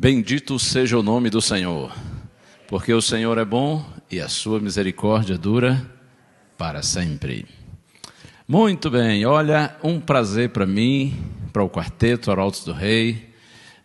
Bendito 0.00 0.58
seja 0.58 0.98
o 0.98 1.02
nome 1.02 1.28
do 1.28 1.42
Senhor, 1.42 1.94
porque 2.66 2.90
o 2.90 3.02
Senhor 3.02 3.36
é 3.36 3.44
bom 3.44 3.84
e 4.10 4.18
a 4.18 4.30
sua 4.30 4.58
misericórdia 4.58 5.36
dura 5.36 5.86
para 6.56 6.82
sempre. 6.82 7.44
Muito 8.48 8.90
bem, 8.90 9.26
olha, 9.26 9.76
um 9.84 10.00
prazer 10.00 10.48
para 10.48 10.64
mim, 10.64 11.22
para 11.52 11.62
o 11.62 11.68
quarteto 11.68 12.30
Arautos 12.30 12.64
do 12.64 12.72
Rei. 12.72 13.28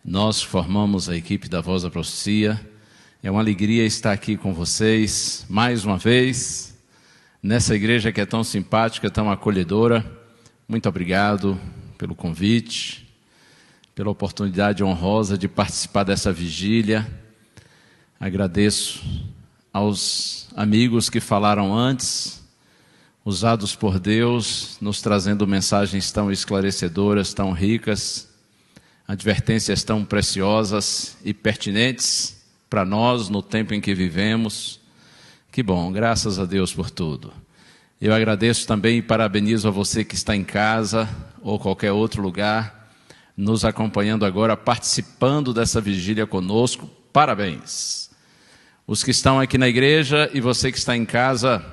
Nós 0.02 0.40
formamos 0.40 1.10
a 1.10 1.14
equipe 1.14 1.50
da 1.50 1.60
Voz 1.60 1.82
da 1.82 1.90
Profecia. 1.90 2.58
É 3.22 3.30
uma 3.30 3.40
alegria 3.40 3.84
estar 3.84 4.12
aqui 4.12 4.38
com 4.38 4.54
vocês 4.54 5.44
mais 5.50 5.84
uma 5.84 5.98
vez, 5.98 6.82
nessa 7.42 7.76
igreja 7.76 8.10
que 8.10 8.22
é 8.22 8.24
tão 8.24 8.42
simpática, 8.42 9.10
tão 9.10 9.30
acolhedora. 9.30 10.02
Muito 10.66 10.88
obrigado 10.88 11.60
pelo 11.98 12.14
convite 12.14 13.05
pela 13.96 14.10
oportunidade 14.10 14.84
honrosa 14.84 15.38
de 15.38 15.48
participar 15.48 16.04
dessa 16.04 16.30
vigília. 16.30 17.10
Agradeço 18.20 19.02
aos 19.72 20.48
amigos 20.54 21.08
que 21.08 21.18
falaram 21.18 21.74
antes, 21.74 22.44
usados 23.24 23.74
por 23.74 23.98
Deus, 23.98 24.76
nos 24.82 25.00
trazendo 25.00 25.46
mensagens 25.46 26.12
tão 26.12 26.30
esclarecedoras, 26.30 27.32
tão 27.32 27.52
ricas, 27.52 28.28
advertências 29.08 29.82
tão 29.82 30.04
preciosas 30.04 31.16
e 31.24 31.32
pertinentes 31.32 32.36
para 32.68 32.84
nós 32.84 33.30
no 33.30 33.40
tempo 33.40 33.72
em 33.72 33.80
que 33.80 33.94
vivemos. 33.94 34.78
Que 35.50 35.62
bom, 35.62 35.90
graças 35.90 36.38
a 36.38 36.44
Deus 36.44 36.70
por 36.70 36.90
tudo. 36.90 37.32
Eu 37.98 38.12
agradeço 38.12 38.66
também 38.66 38.98
e 38.98 39.02
parabenizo 39.02 39.66
a 39.66 39.70
você 39.70 40.04
que 40.04 40.14
está 40.14 40.36
em 40.36 40.44
casa 40.44 41.08
ou 41.40 41.58
qualquer 41.58 41.92
outro 41.92 42.20
lugar 42.20 42.75
nos 43.36 43.64
acompanhando 43.64 44.24
agora, 44.24 44.56
participando 44.56 45.52
dessa 45.52 45.80
vigília 45.80 46.26
conosco. 46.26 46.88
Parabéns. 47.12 48.10
Os 48.86 49.02
que 49.04 49.10
estão 49.10 49.38
aqui 49.38 49.58
na 49.58 49.68
igreja 49.68 50.30
e 50.32 50.40
você 50.40 50.72
que 50.72 50.78
está 50.78 50.96
em 50.96 51.04
casa 51.04 51.64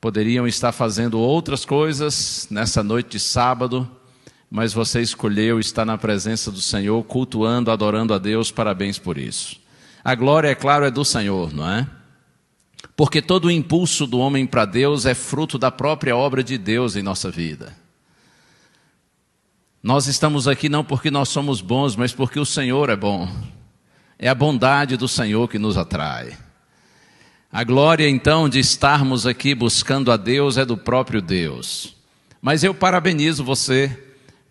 poderiam 0.00 0.46
estar 0.46 0.72
fazendo 0.72 1.18
outras 1.18 1.64
coisas 1.64 2.46
nessa 2.50 2.82
noite 2.82 3.12
de 3.12 3.20
sábado, 3.20 3.88
mas 4.50 4.72
você 4.72 5.00
escolheu 5.00 5.58
estar 5.58 5.84
na 5.84 5.96
presença 5.96 6.50
do 6.50 6.60
Senhor, 6.60 7.02
cultuando, 7.04 7.70
adorando 7.70 8.12
a 8.12 8.18
Deus. 8.18 8.50
Parabéns 8.50 8.98
por 8.98 9.16
isso. 9.16 9.56
A 10.02 10.14
glória, 10.14 10.48
é 10.48 10.54
claro, 10.54 10.84
é 10.84 10.90
do 10.90 11.04
Senhor, 11.04 11.54
não 11.54 11.70
é? 11.70 11.86
Porque 12.96 13.22
todo 13.22 13.46
o 13.46 13.50
impulso 13.50 14.06
do 14.06 14.18
homem 14.18 14.46
para 14.46 14.64
Deus 14.64 15.06
é 15.06 15.14
fruto 15.14 15.58
da 15.58 15.70
própria 15.70 16.16
obra 16.16 16.44
de 16.44 16.58
Deus 16.58 16.96
em 16.96 17.02
nossa 17.02 17.30
vida. 17.30 17.83
Nós 19.84 20.06
estamos 20.06 20.48
aqui 20.48 20.70
não 20.70 20.82
porque 20.82 21.10
nós 21.10 21.28
somos 21.28 21.60
bons, 21.60 21.94
mas 21.94 22.10
porque 22.10 22.40
o 22.40 22.46
Senhor 22.46 22.88
é 22.88 22.96
bom. 22.96 23.30
É 24.18 24.28
a 24.28 24.34
bondade 24.34 24.96
do 24.96 25.06
Senhor 25.06 25.46
que 25.46 25.58
nos 25.58 25.76
atrai. 25.76 26.38
A 27.52 27.62
glória 27.64 28.08
então 28.08 28.48
de 28.48 28.58
estarmos 28.58 29.26
aqui 29.26 29.54
buscando 29.54 30.10
a 30.10 30.16
Deus 30.16 30.56
é 30.56 30.64
do 30.64 30.74
próprio 30.74 31.20
Deus. 31.20 31.94
Mas 32.40 32.64
eu 32.64 32.72
parabenizo 32.72 33.44
você, 33.44 33.94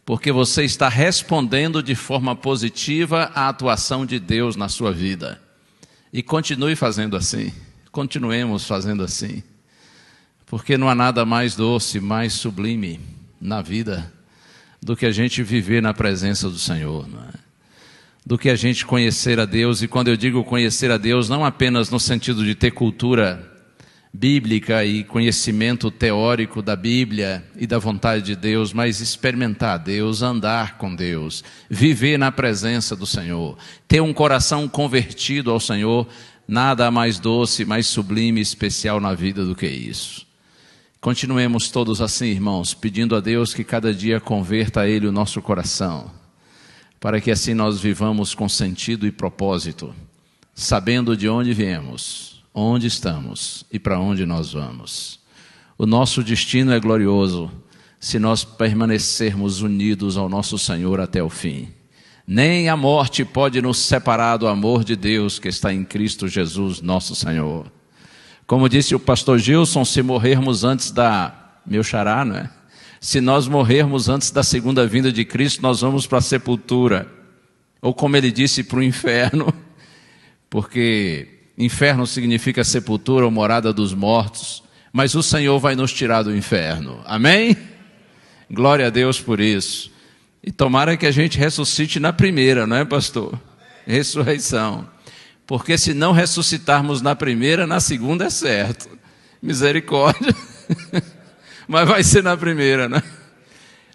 porque 0.05 0.31
você 0.31 0.65
está 0.65 0.87
respondendo 0.87 1.81
de 1.81 1.95
forma 1.95 2.35
positiva 2.35 3.31
à 3.33 3.49
atuação 3.49 4.05
de 4.05 4.19
Deus 4.19 4.55
na 4.55 4.69
sua 4.69 4.91
vida. 4.91 5.41
E 6.13 6.21
continue 6.21 6.75
fazendo 6.75 7.17
assim. 7.17 7.51
Continuemos 7.91 8.67
fazendo 8.67 9.01
assim. 9.01 9.41
Porque 10.45 10.77
não 10.77 10.87
há 10.87 10.93
nada 10.93 11.25
mais 11.25 11.55
doce, 11.55 11.99
mais 11.99 12.33
sublime 12.33 12.99
na 13.41 13.63
vida 13.63 14.13
do 14.83 14.95
que 14.95 15.05
a 15.05 15.11
gente 15.11 15.41
viver 15.41 15.81
na 15.81 15.93
presença 15.93 16.49
do 16.49 16.59
Senhor, 16.59 17.07
é? 17.07 17.37
do 18.25 18.37
que 18.37 18.49
a 18.49 18.55
gente 18.55 18.85
conhecer 18.85 19.39
a 19.39 19.45
Deus. 19.45 19.81
E 19.81 19.87
quando 19.87 20.09
eu 20.09 20.17
digo 20.17 20.43
conhecer 20.43 20.91
a 20.91 20.97
Deus, 20.97 21.29
não 21.29 21.43
apenas 21.43 21.89
no 21.89 21.99
sentido 21.99 22.43
de 22.43 22.55
ter 22.55 22.71
cultura 22.71 23.49
bíblica 24.13 24.85
e 24.85 25.03
conhecimento 25.03 25.89
teórico 25.89 26.61
da 26.61 26.75
Bíblia 26.75 27.43
e 27.57 27.65
da 27.65 27.79
vontade 27.79 28.23
de 28.23 28.35
Deus, 28.35 28.71
mas 28.71 28.99
experimentar 28.99 29.79
Deus, 29.79 30.21
andar 30.21 30.77
com 30.77 30.93
Deus, 30.93 31.43
viver 31.67 32.19
na 32.19 32.31
presença 32.31 32.95
do 32.95 33.07
Senhor, 33.07 33.57
ter 33.87 34.01
um 34.01 34.13
coração 34.13 34.67
convertido 34.67 35.49
ao 35.49 35.59
Senhor, 35.59 36.07
nada 36.47 36.91
mais 36.91 37.17
doce, 37.17 37.65
mais 37.65 37.87
sublime 37.87 38.39
e 38.39 38.43
especial 38.43 38.99
na 38.99 39.15
vida 39.15 39.43
do 39.43 39.55
que 39.55 39.67
isso. 39.67 40.27
Continuemos 41.03 41.69
todos 41.69 42.01
assim, 42.01 42.27
irmãos, 42.27 42.73
pedindo 42.73 43.13
a 43.13 43.19
Deus 43.19 43.53
que 43.53 43.65
cada 43.65 43.93
dia 43.93 44.21
converta 44.21 44.79
a 44.79 44.87
Ele 44.87 45.05
o 45.05 45.11
nosso 45.11 45.41
coração, 45.41 46.09
para 46.97 47.19
que 47.19 47.29
assim 47.29 47.53
nós 47.53 47.81
vivamos 47.81 48.33
com 48.33 48.47
sentido 48.47 49.05
e 49.05 49.11
propósito, 49.11 49.93
sabendo 50.55 51.17
de 51.17 51.27
onde 51.27 51.53
viemos, 51.53 52.41
onde 52.53 52.87
estamos 52.87 53.65
e 53.69 53.77
para 53.77 53.99
onde 53.99 54.25
nós 54.25 54.53
vamos. 54.53 55.19
O 55.77 55.85
nosso 55.85 56.23
destino 56.23 56.71
é 56.71 56.79
glorioso 56.79 57.51
se 57.99 58.17
nós 58.17 58.45
permanecermos 58.45 59.59
unidos 59.59 60.15
ao 60.15 60.29
nosso 60.29 60.57
Senhor 60.57 61.01
até 61.01 61.21
o 61.21 61.29
fim. 61.29 61.67
Nem 62.25 62.69
a 62.69 62.77
morte 62.77 63.25
pode 63.25 63.61
nos 63.61 63.77
separar 63.77 64.37
do 64.37 64.47
amor 64.47 64.85
de 64.85 64.95
Deus 64.95 65.37
que 65.37 65.49
está 65.49 65.73
em 65.73 65.83
Cristo 65.83 66.29
Jesus, 66.29 66.79
nosso 66.81 67.13
Senhor. 67.13 67.69
Como 68.45 68.67
disse 68.67 68.93
o 68.93 68.99
pastor 68.99 69.39
Gilson, 69.39 69.85
se 69.85 70.01
morrermos 70.01 70.63
antes 70.63 70.91
da 70.91 71.33
meu 71.65 71.83
xará, 71.83 72.25
não 72.25 72.35
é? 72.35 72.49
Se 72.99 73.19
nós 73.19 73.47
morrermos 73.47 74.07
antes 74.07 74.31
da 74.31 74.43
segunda 74.43 74.87
vinda 74.87 75.11
de 75.11 75.25
Cristo, 75.25 75.61
nós 75.61 75.81
vamos 75.81 76.07
para 76.07 76.19
a 76.19 76.21
sepultura. 76.21 77.07
Ou 77.81 77.93
como 77.93 78.15
ele 78.15 78.31
disse, 78.31 78.63
para 78.63 78.79
o 78.79 78.83
inferno, 78.83 79.53
porque 80.49 81.27
inferno 81.57 82.07
significa 82.07 82.63
sepultura 82.63 83.25
ou 83.25 83.31
morada 83.31 83.73
dos 83.73 83.93
mortos, 83.93 84.63
mas 84.91 85.15
o 85.15 85.23
Senhor 85.23 85.59
vai 85.59 85.75
nos 85.75 85.91
tirar 85.91 86.23
do 86.23 86.35
inferno. 86.35 87.01
Amém? 87.05 87.57
Glória 88.49 88.87
a 88.87 88.89
Deus 88.89 89.19
por 89.19 89.39
isso. 89.39 89.91
E 90.41 90.51
tomara 90.51 90.95
que 90.95 91.05
a 91.05 91.11
gente 91.11 91.37
ressuscite 91.37 91.99
na 91.99 92.13
primeira, 92.13 92.67
não 92.67 92.77
é, 92.77 92.85
pastor? 92.85 93.39
Ressurreição. 93.85 94.87
Porque 95.45 95.77
se 95.77 95.93
não 95.93 96.11
ressuscitarmos 96.11 97.01
na 97.01 97.15
primeira, 97.15 97.67
na 97.67 97.79
segunda 97.79 98.25
é 98.25 98.29
certo. 98.29 98.89
Misericórdia. 99.41 100.33
Mas 101.67 101.87
vai 101.87 102.03
ser 102.03 102.23
na 102.23 102.35
primeira, 102.37 102.87
né? 102.87 103.03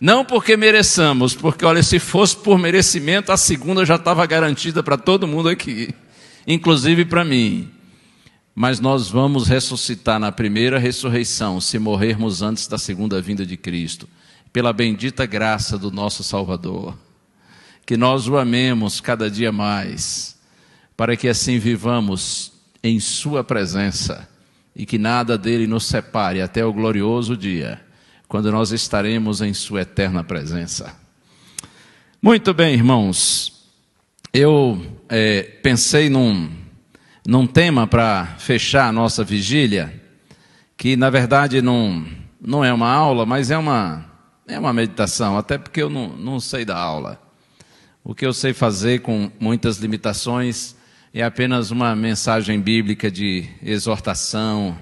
Não 0.01 0.25
porque 0.25 0.57
mereçamos, 0.57 1.35
porque 1.35 1.65
olha, 1.65 1.83
se 1.83 1.99
fosse 1.99 2.37
por 2.37 2.59
merecimento, 2.59 3.33
a 3.33 3.37
segunda 3.37 3.85
já 3.85 3.97
estava 3.97 4.25
garantida 4.27 4.83
para 4.83 4.97
todo 4.97 5.27
mundo 5.27 5.49
aqui, 5.49 5.93
inclusive 6.47 7.05
para 7.05 7.25
mim. 7.25 7.69
Mas 8.55 8.79
nós 8.79 9.09
vamos 9.09 9.49
ressuscitar 9.49 10.21
na 10.21 10.31
primeira 10.31 10.79
ressurreição, 10.79 11.61
se 11.61 11.79
morrermos 11.79 12.43
antes 12.43 12.69
da 12.69 12.79
segunda 12.79 13.21
vinda 13.21 13.45
de 13.45 13.57
Cristo, 13.57 14.09
pela 14.53 14.73
bendita 14.73 15.27
graça 15.27 15.77
do 15.77 15.91
nosso 15.91 16.23
Salvador. 16.23 16.97
Que 17.85 17.97
nós 17.97 18.29
o 18.29 18.37
amemos 18.37 19.01
cada 19.01 19.31
dia 19.31 19.51
mais 19.51 20.38
para 20.99 21.17
que 21.17 21.29
assim 21.29 21.61
vivamos 21.61 22.51
em 22.83 22.99
Sua 22.99 23.45
presença 23.45 24.29
e 24.75 24.85
que 24.85 24.99
nada 24.99 25.39
dele 25.39 25.65
nos 25.65 25.87
separe 25.87 26.43
até 26.43 26.65
o 26.65 26.73
glorioso 26.73 27.37
dia, 27.37 27.81
quando 28.27 28.51
nós 28.51 28.73
estaremos 28.73 29.41
em 29.41 29.55
Sua 29.55 29.83
eterna 29.83 30.25
presença. 30.25 30.93
Muito 32.21 32.53
bem, 32.53 32.75
irmãos, 32.75 33.71
eu 34.33 34.85
é, 35.09 35.45
pensei 35.63 36.11
num, 36.11 36.51
num 37.25 37.47
tema 37.47 37.87
para 37.87 38.35
fechar 38.37 38.89
a 38.89 38.93
nossa 38.93 39.23
vigília, 39.23 40.03
que 40.77 40.97
na 40.97 41.11
verdade 41.11 41.63
não, 41.63 42.05
não 42.41 42.65
é 42.65 42.73
uma 42.73 42.91
aula, 42.91 43.25
mas 43.25 43.53
é 43.53 43.57
uma, 43.57 44.05
é 44.49 44.59
uma 44.59 44.73
meditação, 44.73 45.39
até 45.39 45.59
porque 45.59 45.81
eu 45.81 45.89
não, 45.89 46.09
não 46.09 46.41
sei 46.41 46.65
da 46.65 46.77
aula. 46.77 47.23
O 48.03 48.17
que 48.17 48.27
eu 48.27 48.33
sei 48.33 48.53
fazer 48.53 49.03
com 49.03 49.31
muitas 49.39 49.77
limitações 49.77 50.77
é 51.13 51.23
apenas 51.23 51.71
uma 51.71 51.97
mensagem 51.97 52.61
bíblica 52.61 53.11
de 53.11 53.49
exortação 53.63 54.79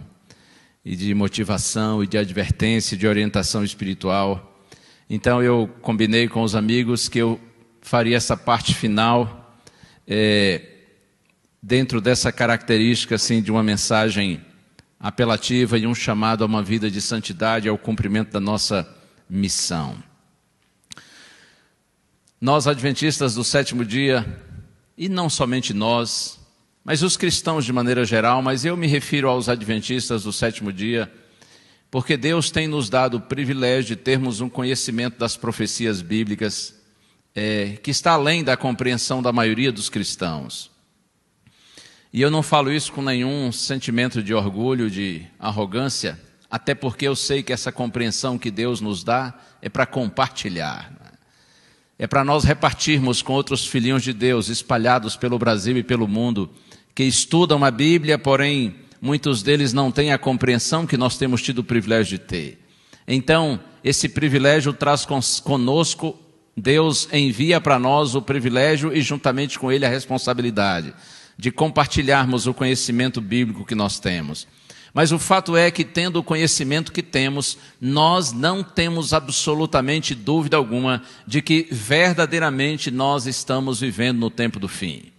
e 0.84 0.96
de 0.96 1.14
motivação 1.14 2.02
e 2.02 2.06
de 2.06 2.18
advertência, 2.18 2.96
de 2.96 3.06
orientação 3.06 3.62
espiritual. 3.62 4.60
Então 5.08 5.42
eu 5.42 5.68
combinei 5.80 6.28
com 6.28 6.42
os 6.42 6.56
amigos 6.56 7.08
que 7.08 7.18
eu 7.18 7.40
faria 7.80 8.16
essa 8.16 8.36
parte 8.36 8.74
final 8.74 9.56
é, 10.06 10.62
dentro 11.62 12.00
dessa 12.00 12.32
característica 12.32 13.14
assim 13.14 13.40
de 13.40 13.52
uma 13.52 13.62
mensagem 13.62 14.40
apelativa 14.98 15.78
e 15.78 15.86
um 15.86 15.94
chamado 15.94 16.42
a 16.42 16.46
uma 16.46 16.62
vida 16.62 16.90
de 16.90 17.00
santidade 17.00 17.68
ao 17.68 17.78
cumprimento 17.78 18.32
da 18.32 18.40
nossa 18.40 18.88
missão. 19.30 19.96
Nós 22.40 22.66
adventistas 22.66 23.34
do 23.34 23.44
sétimo 23.44 23.84
dia 23.84 24.26
e 24.96 25.08
não 25.08 25.28
somente 25.28 25.74
nós, 25.74 26.38
mas 26.84 27.02
os 27.02 27.16
cristãos 27.16 27.64
de 27.64 27.72
maneira 27.72 28.04
geral, 28.04 28.40
mas 28.40 28.64
eu 28.64 28.76
me 28.76 28.86
refiro 28.86 29.28
aos 29.28 29.48
adventistas 29.48 30.22
do 30.22 30.32
sétimo 30.32 30.72
dia, 30.72 31.12
porque 31.90 32.16
Deus 32.16 32.50
tem 32.50 32.66
nos 32.66 32.88
dado 32.88 33.16
o 33.16 33.20
privilégio 33.20 33.96
de 33.96 34.02
termos 34.02 34.40
um 34.40 34.48
conhecimento 34.48 35.18
das 35.18 35.36
profecias 35.36 36.00
bíblicas 36.00 36.74
é, 37.34 37.78
que 37.82 37.90
está 37.90 38.12
além 38.12 38.42
da 38.42 38.56
compreensão 38.56 39.20
da 39.20 39.32
maioria 39.32 39.70
dos 39.70 39.90
cristãos. 39.90 40.70
E 42.12 42.22
eu 42.22 42.30
não 42.30 42.42
falo 42.42 42.72
isso 42.72 42.92
com 42.92 43.02
nenhum 43.02 43.52
sentimento 43.52 44.22
de 44.22 44.32
orgulho, 44.32 44.90
de 44.90 45.26
arrogância, 45.38 46.18
até 46.50 46.74
porque 46.74 47.06
eu 47.06 47.14
sei 47.14 47.42
que 47.42 47.52
essa 47.52 47.70
compreensão 47.70 48.38
que 48.38 48.50
Deus 48.50 48.80
nos 48.80 49.04
dá 49.04 49.34
é 49.60 49.68
para 49.68 49.84
compartilhar. 49.84 51.05
É 51.98 52.06
para 52.06 52.24
nós 52.24 52.44
repartirmos 52.44 53.22
com 53.22 53.32
outros 53.32 53.66
filhinhos 53.66 54.02
de 54.02 54.12
Deus 54.12 54.48
espalhados 54.48 55.16
pelo 55.16 55.38
Brasil 55.38 55.78
e 55.78 55.82
pelo 55.82 56.06
mundo, 56.06 56.50
que 56.94 57.04
estudam 57.04 57.64
a 57.64 57.70
Bíblia, 57.70 58.18
porém 58.18 58.76
muitos 59.00 59.42
deles 59.42 59.72
não 59.72 59.90
têm 59.90 60.12
a 60.12 60.18
compreensão 60.18 60.86
que 60.86 60.96
nós 60.96 61.16
temos 61.16 61.42
tido 61.42 61.60
o 61.60 61.64
privilégio 61.64 62.18
de 62.18 62.24
ter. 62.24 62.58
Então, 63.08 63.60
esse 63.82 64.08
privilégio 64.08 64.72
traz 64.72 65.06
conosco, 65.42 66.18
Deus 66.56 67.08
envia 67.12 67.60
para 67.60 67.78
nós 67.78 68.14
o 68.14 68.22
privilégio 68.22 68.94
e 68.94 69.00
juntamente 69.00 69.58
com 69.58 69.70
ele 69.70 69.86
a 69.86 69.90
responsabilidade 69.90 70.92
de 71.38 71.50
compartilharmos 71.50 72.46
o 72.46 72.54
conhecimento 72.54 73.20
bíblico 73.20 73.64
que 73.64 73.74
nós 73.74 74.00
temos. 74.00 74.46
Mas 74.96 75.12
o 75.12 75.18
fato 75.18 75.54
é 75.54 75.70
que, 75.70 75.84
tendo 75.84 76.16
o 76.18 76.24
conhecimento 76.24 76.90
que 76.90 77.02
temos, 77.02 77.58
nós 77.78 78.32
não 78.32 78.62
temos 78.62 79.12
absolutamente 79.12 80.14
dúvida 80.14 80.56
alguma 80.56 81.02
de 81.26 81.42
que 81.42 81.68
verdadeiramente 81.70 82.90
nós 82.90 83.26
estamos 83.26 83.80
vivendo 83.80 84.18
no 84.18 84.30
tempo 84.30 84.58
do 84.58 84.68
fim. 84.68 85.12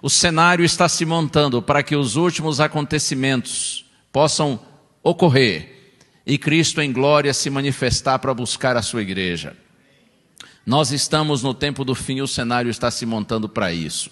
O 0.00 0.08
cenário 0.08 0.64
está 0.64 0.88
se 0.88 1.04
montando 1.04 1.60
para 1.60 1.82
que 1.82 1.94
os 1.94 2.16
últimos 2.16 2.60
acontecimentos 2.60 3.84
possam 4.10 4.58
ocorrer 5.02 5.98
e 6.24 6.38
Cristo 6.38 6.80
em 6.80 6.90
glória 6.90 7.34
se 7.34 7.50
manifestar 7.50 8.18
para 8.20 8.32
buscar 8.32 8.74
a 8.74 8.80
sua 8.80 9.02
igreja. 9.02 9.54
Nós 10.64 10.92
estamos 10.92 11.42
no 11.42 11.52
tempo 11.52 11.84
do 11.84 11.94
fim, 11.94 12.22
o 12.22 12.26
cenário 12.26 12.70
está 12.70 12.90
se 12.90 13.04
montando 13.04 13.50
para 13.50 13.70
isso. 13.70 14.10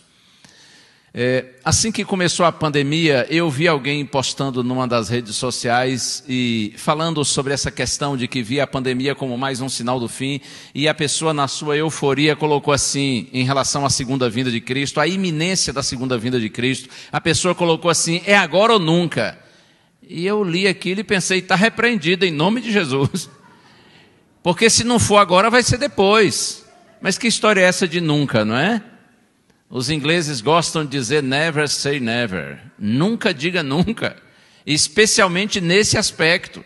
É, 1.15 1.47
assim 1.65 1.91
que 1.91 2.05
começou 2.05 2.45
a 2.45 2.53
pandemia, 2.53 3.27
eu 3.31 3.51
vi 3.51 3.67
alguém 3.67 4.05
postando 4.05 4.63
numa 4.63 4.87
das 4.87 5.09
redes 5.09 5.37
sociais 5.37 6.23
e 6.29 6.75
falando 6.77 7.25
sobre 7.25 7.55
essa 7.55 7.71
questão 7.71 8.15
de 8.15 8.29
que 8.29 8.43
via 8.43 8.65
a 8.65 8.67
pandemia 8.67 9.15
como 9.15 9.37
mais 9.39 9.61
um 9.63 9.71
sinal 9.71 9.99
do 9.99 10.09
fim, 10.09 10.41
e 10.75 10.87
a 10.87 10.95
pessoa, 10.95 11.33
na 11.33 11.49
sua 11.49 11.77
euforia, 11.77 12.37
colocou 12.37 12.75
assim, 12.75 13.27
em 13.33 13.43
relação 13.43 13.87
à 13.87 13.91
segunda 13.91 14.29
vinda 14.29 14.51
de 14.51 14.61
Cristo, 14.61 15.01
a 15.01 15.07
iminência 15.07 15.73
da 15.73 15.83
segunda 15.83 16.19
vinda 16.19 16.39
de 16.39 16.51
Cristo, 16.51 16.91
a 17.11 17.21
pessoa 17.21 17.55
colocou 17.55 17.91
assim: 17.91 18.21
é 18.27 18.37
agora 18.37 18.75
ou 18.75 18.79
nunca. 18.79 19.39
E 20.07 20.27
eu 20.27 20.45
li 20.45 20.69
aquilo 20.69 21.01
e 21.01 21.05
pensei: 21.05 21.39
está 21.39 21.55
repreendido 21.55 22.27
em 22.27 22.31
nome 22.31 22.61
de 22.61 22.71
Jesus. 22.71 23.31
Porque 24.43 24.71
se 24.71 24.85
não 24.85 24.99
for 24.99 25.17
agora, 25.17 25.51
vai 25.51 25.63
ser 25.63 25.79
depois. 25.79 26.65
Mas 27.01 27.19
que 27.19 27.27
história 27.27 27.61
é 27.61 27.65
essa 27.65 27.89
de 27.89 28.01
nunca, 28.01 28.45
não 28.45 28.57
é? 28.57 28.83
Os 29.71 29.91
ingleses 29.91 30.41
gostam 30.41 30.85
de 30.85 30.91
dizer 30.91 31.23
never 31.23 31.69
say 31.69 32.01
never. 32.01 32.59
Nunca 32.79 33.35
diga 33.35 33.63
nunca. 33.63 34.17
Especialmente 34.65 35.61
nesse 35.61 35.99
aspecto. 35.99 36.65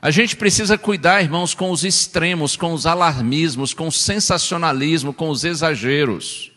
A 0.00 0.10
gente 0.10 0.34
precisa 0.34 0.76
cuidar, 0.76 1.22
irmãos, 1.22 1.54
com 1.54 1.70
os 1.70 1.84
extremos, 1.84 2.56
com 2.56 2.72
os 2.72 2.86
alarmismos, 2.86 3.72
com 3.72 3.86
o 3.86 3.92
sensacionalismo, 3.92 5.14
com 5.14 5.30
os 5.30 5.44
exageros. 5.44 6.50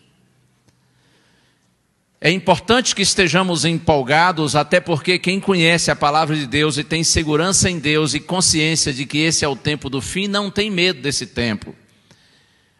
É 2.20 2.32
importante 2.32 2.96
que 2.96 3.04
estejamos 3.04 3.66
empolgados, 3.66 4.56
até 4.56 4.80
porque 4.80 5.20
quem 5.20 5.40
conhece 5.40 5.92
a 5.92 5.96
palavra 5.96 6.36
de 6.36 6.48
Deus 6.48 6.76
e 6.80 6.84
tem 6.84 7.04
segurança 7.04 7.70
em 7.70 7.78
Deus 7.78 8.16
e 8.16 8.20
consciência 8.20 8.92
de 8.92 9.06
que 9.06 9.20
esse 9.20 9.46
é 9.46 9.48
o 9.48 9.56
tempo 9.56 9.92
do 9.92 10.02
fim, 10.02 10.28
não 10.28 10.50
tem 10.50 10.72
medo 10.72 11.02
desse 11.02 11.28
tempo. 11.28 11.76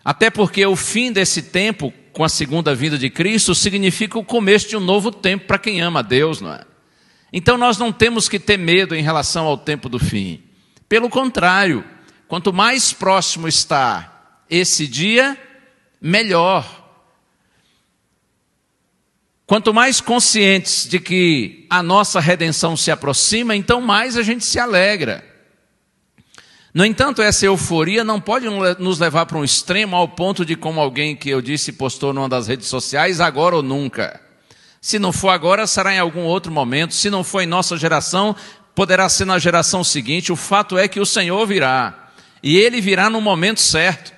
Até 0.04 0.32
porque 0.32 0.66
o 0.66 0.76
fim 0.76 1.12
desse 1.12 1.44
tempo 1.44 1.94
com 2.16 2.24
a 2.24 2.30
segunda 2.30 2.74
vinda 2.74 2.98
de 2.98 3.10
Cristo 3.10 3.54
significa 3.54 4.18
o 4.18 4.24
começo 4.24 4.70
de 4.70 4.78
um 4.78 4.80
novo 4.80 5.12
tempo 5.12 5.48
para 5.48 5.60
quem 5.60 5.82
ama 5.82 6.00
a 6.00 6.02
Deus, 6.02 6.40
não 6.40 6.54
é? 6.54 6.62
Então 7.32 7.58
nós 7.58 7.78
não 7.78 7.92
temos 7.92 8.30
que 8.30 8.40
ter 8.40 8.56
medo 8.56 8.96
em 8.96 9.04
relação 9.04 9.46
ao 9.46 9.58
tempo 9.58 9.90
do 9.90 10.00
fim. 10.00 10.42
Pelo 10.88 11.10
contrário, 11.10 11.84
quanto 12.26 12.54
mais 12.54 12.94
próximo 12.94 13.50
está 13.50 14.40
esse 14.50 14.88
dia, 14.88 15.38
melhor. 16.00 16.90
Quanto 19.46 19.74
mais 19.74 20.00
conscientes 20.00 20.88
de 20.88 21.02
que 21.02 21.68
a 21.70 21.84
nossa 21.84 22.22
redenção 22.22 22.78
se 22.78 22.92
aproxima, 22.92 23.58
então 23.58 23.82
mais 23.82 24.16
a 24.16 24.24
gente 24.24 24.46
se 24.46 24.58
alegra. 24.58 25.35
No 26.76 26.84
entanto, 26.84 27.22
essa 27.22 27.46
euforia 27.46 28.04
não 28.04 28.20
pode 28.20 28.48
nos 28.80 29.00
levar 29.00 29.26
para 29.26 29.38
um 29.38 29.46
extremo 29.46 29.96
ao 29.96 30.10
ponto 30.10 30.44
de, 30.44 30.58
como 30.58 30.82
alguém 30.82 31.16
que 31.16 31.30
eu 31.30 31.42
disse 31.42 31.72
postou 31.72 32.12
numa 32.12 32.28
das 32.28 32.48
redes 32.50 32.68
sociais, 32.68 33.22
agora 33.22 33.56
ou 33.56 33.64
nunca. 33.64 34.20
Se 34.82 35.00
não 35.00 35.14
for 35.14 35.30
agora, 35.30 35.66
será 35.68 35.96
em 35.96 36.00
algum 36.00 36.24
outro 36.24 36.52
momento. 36.52 36.94
Se 36.94 37.10
não 37.10 37.24
for 37.24 37.40
em 37.40 37.46
nossa 37.46 37.78
geração, 37.78 38.36
poderá 38.76 39.08
ser 39.08 39.24
na 39.24 39.40
geração 39.40 39.86
seguinte. 39.86 40.34
O 40.34 40.36
fato 40.36 40.78
é 40.78 40.86
que 40.86 41.00
o 41.00 41.06
Senhor 41.06 41.48
virá. 41.48 42.12
E 42.44 42.58
ele 42.58 42.82
virá 42.82 43.10
no 43.10 43.22
momento 43.22 43.62
certo. 43.62 44.12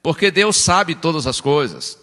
Porque 0.00 0.30
Deus 0.30 0.58
sabe 0.58 0.94
todas 0.94 1.26
as 1.26 1.40
coisas. 1.40 1.98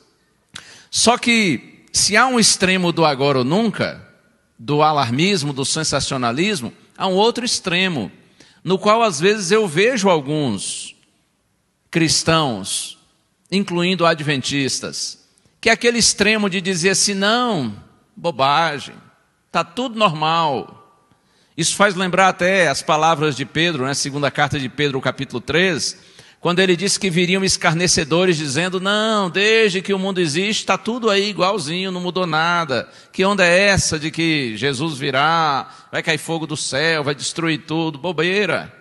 Só 0.92 1.18
que, 1.18 1.86
se 1.94 2.18
há 2.18 2.28
um 2.28 2.38
extremo 2.38 2.92
do 2.92 3.06
agora 3.06 3.38
ou 3.38 3.46
nunca, 3.46 4.06
do 4.60 4.82
alarmismo, 4.82 5.54
do 5.54 5.64
sensacionalismo, 5.64 6.74
há 6.98 7.08
um 7.08 7.14
outro 7.14 7.46
extremo 7.46 8.12
no 8.64 8.78
qual 8.78 9.04
às 9.04 9.20
vezes 9.20 9.52
eu 9.52 9.68
vejo 9.68 10.10
alguns 10.10 10.96
cristãos, 11.92 12.98
incluindo 13.52 14.06
adventistas, 14.06 15.28
que 15.60 15.70
é 15.70 15.74
aquele 15.74 16.00
extremo 16.00 16.50
de 16.50 16.62
dizer 16.62 16.92
assim: 16.92 17.14
não, 17.14 17.76
bobagem, 18.16 18.96
está 19.48 19.64
tudo 19.64 19.98
normal. 19.98 20.80
Isso 21.56 21.76
faz 21.76 21.94
lembrar 21.94 22.30
até 22.30 22.68
as 22.68 22.82
palavras 22.82 23.36
de 23.36 23.46
Pedro, 23.46 23.86
né, 23.86 23.94
segunda 23.94 24.32
carta 24.32 24.60
de 24.60 24.68
Pedro, 24.68 25.00
capítulo 25.00 25.40
3, 25.40 25.98
quando 26.44 26.60
ele 26.60 26.76
disse 26.76 27.00
que 27.00 27.10
viriam 27.10 27.42
escarnecedores 27.42 28.36
dizendo: 28.36 28.78
Não, 28.78 29.30
desde 29.30 29.82
que 29.82 29.94
o 29.94 29.98
mundo 29.98 30.20
existe, 30.20 30.60
está 30.60 30.78
tudo 30.78 31.10
aí 31.10 31.30
igualzinho, 31.30 31.90
não 31.90 32.02
mudou 32.02 32.28
nada. 32.28 32.90
Que 33.14 33.24
onda 33.24 33.46
é 33.46 33.68
essa 33.70 33.98
de 33.98 34.12
que 34.12 34.58
Jesus 34.58 34.98
virá, 34.98 35.74
vai 35.90 36.04
cair 36.04 36.18
fogo 36.18 36.46
do 36.46 36.58
céu, 36.58 37.02
vai 37.02 37.16
destruir 37.16 37.60
tudo? 37.66 37.98
Bobeira. 37.98 38.74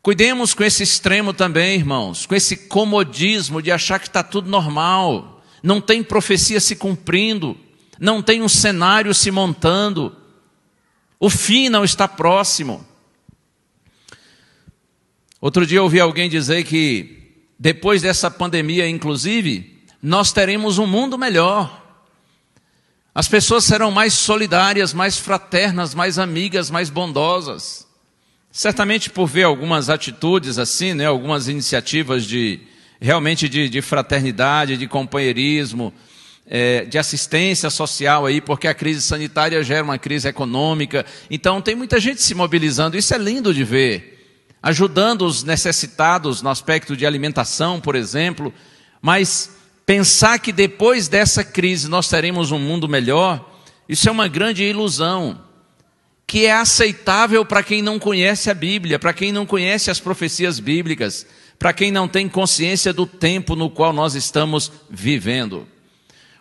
Cuidemos 0.00 0.54
com 0.54 0.62
esse 0.62 0.84
extremo 0.84 1.32
também, 1.32 1.74
irmãos, 1.74 2.24
com 2.24 2.36
esse 2.36 2.56
comodismo 2.56 3.60
de 3.60 3.72
achar 3.72 3.98
que 3.98 4.06
está 4.06 4.22
tudo 4.22 4.48
normal, 4.48 5.42
não 5.64 5.80
tem 5.80 6.00
profecia 6.00 6.60
se 6.60 6.76
cumprindo, 6.76 7.56
não 7.98 8.22
tem 8.22 8.40
um 8.40 8.48
cenário 8.48 9.12
se 9.12 9.32
montando, 9.32 10.14
o 11.18 11.28
fim 11.28 11.68
não 11.68 11.82
está 11.82 12.06
próximo. 12.06 12.86
Outro 15.40 15.66
dia 15.66 15.82
ouvi 15.82 16.00
alguém 16.00 16.30
dizer 16.30 16.64
que 16.64 17.16
depois 17.58 18.02
dessa 18.02 18.30
pandemia, 18.30 18.88
inclusive, 18.88 19.82
nós 20.02 20.32
teremos 20.32 20.78
um 20.78 20.86
mundo 20.86 21.18
melhor. 21.18 21.84
As 23.14 23.28
pessoas 23.28 23.64
serão 23.64 23.90
mais 23.90 24.12
solidárias, 24.12 24.92
mais 24.92 25.18
fraternas, 25.18 25.94
mais 25.94 26.18
amigas, 26.18 26.70
mais 26.70 26.90
bondosas. 26.90 27.86
Certamente 28.50 29.10
por 29.10 29.26
ver 29.26 29.44
algumas 29.44 29.90
atitudes 29.90 30.58
assim, 30.58 30.94
né, 30.94 31.06
algumas 31.06 31.48
iniciativas 31.48 32.24
de 32.24 32.60
realmente 32.98 33.48
de, 33.48 33.68
de 33.68 33.82
fraternidade, 33.82 34.78
de 34.78 34.86
companheirismo, 34.86 35.92
é, 36.46 36.86
de 36.86 36.96
assistência 36.96 37.68
social 37.68 38.24
aí, 38.24 38.40
porque 38.40 38.66
a 38.66 38.74
crise 38.74 39.02
sanitária 39.02 39.62
gera 39.62 39.84
uma 39.84 39.98
crise 39.98 40.28
econômica. 40.28 41.04
Então 41.30 41.60
tem 41.60 41.74
muita 41.74 42.00
gente 42.00 42.22
se 42.22 42.34
mobilizando. 42.34 42.96
Isso 42.96 43.14
é 43.14 43.18
lindo 43.18 43.52
de 43.52 43.64
ver 43.64 44.15
ajudando 44.66 45.22
os 45.22 45.44
necessitados 45.44 46.42
no 46.42 46.50
aspecto 46.50 46.96
de 46.96 47.06
alimentação, 47.06 47.80
por 47.80 47.94
exemplo, 47.94 48.52
mas 49.00 49.48
pensar 49.86 50.40
que 50.40 50.50
depois 50.50 51.06
dessa 51.06 51.44
crise 51.44 51.86
nós 51.86 52.08
teremos 52.08 52.50
um 52.50 52.58
mundo 52.58 52.88
melhor, 52.88 53.48
isso 53.88 54.08
é 54.08 54.10
uma 54.10 54.26
grande 54.26 54.64
ilusão, 54.64 55.40
que 56.26 56.46
é 56.46 56.52
aceitável 56.52 57.44
para 57.44 57.62
quem 57.62 57.80
não 57.80 57.96
conhece 57.96 58.50
a 58.50 58.54
Bíblia, 58.54 58.98
para 58.98 59.12
quem 59.12 59.30
não 59.30 59.46
conhece 59.46 59.88
as 59.88 60.00
profecias 60.00 60.58
bíblicas, 60.58 61.24
para 61.56 61.72
quem 61.72 61.92
não 61.92 62.08
tem 62.08 62.28
consciência 62.28 62.92
do 62.92 63.06
tempo 63.06 63.54
no 63.54 63.70
qual 63.70 63.92
nós 63.92 64.16
estamos 64.16 64.72
vivendo. 64.90 65.64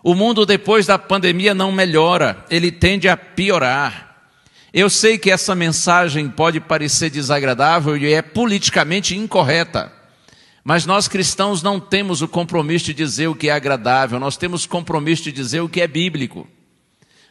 O 0.03 0.15
mundo 0.15 0.47
depois 0.47 0.87
da 0.87 0.97
pandemia 0.97 1.53
não 1.53 1.71
melhora, 1.71 2.43
ele 2.49 2.71
tende 2.71 3.07
a 3.07 3.15
piorar. 3.15 4.14
Eu 4.77 4.89
sei 4.89 5.17
que 5.17 5.31
essa 5.31 5.55
mensagem 5.55 6.29
pode 6.29 6.59
parecer 6.59 7.09
desagradável 7.09 7.95
e 7.95 8.13
é 8.13 8.21
politicamente 8.21 9.15
incorreta. 9.15 9.89
Mas 10.65 10.85
nós 10.85 11.07
cristãos 11.07 11.63
não 11.63 11.79
temos 11.79 12.21
o 12.21 12.27
compromisso 12.27 12.87
de 12.87 12.93
dizer 12.93 13.27
o 13.27 13.35
que 13.35 13.47
é 13.47 13.53
agradável, 13.53 14.19
nós 14.19 14.35
temos 14.35 14.65
o 14.65 14.69
compromisso 14.69 15.23
de 15.23 15.31
dizer 15.31 15.61
o 15.61 15.69
que 15.69 15.79
é 15.79 15.87
bíblico. 15.87 16.45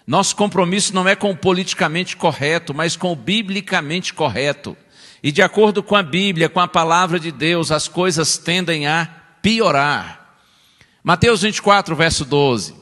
Nosso 0.06 0.34
compromisso 0.34 0.94
não 0.94 1.06
é 1.06 1.14
com 1.14 1.32
o 1.32 1.36
politicamente 1.36 2.16
correto, 2.16 2.72
mas 2.72 2.96
com 2.96 3.12
o 3.12 3.16
biblicamente 3.16 4.14
correto. 4.14 4.74
E 5.22 5.30
de 5.30 5.42
acordo 5.42 5.82
com 5.82 5.96
a 5.96 6.02
Bíblia, 6.02 6.48
com 6.48 6.60
a 6.60 6.68
palavra 6.68 7.20
de 7.20 7.30
Deus, 7.30 7.70
as 7.70 7.86
coisas 7.86 8.38
tendem 8.38 8.86
a 8.86 9.04
piorar. 9.42 10.38
Mateus 11.02 11.42
24, 11.42 11.94
verso 11.94 12.24
12. 12.24 12.74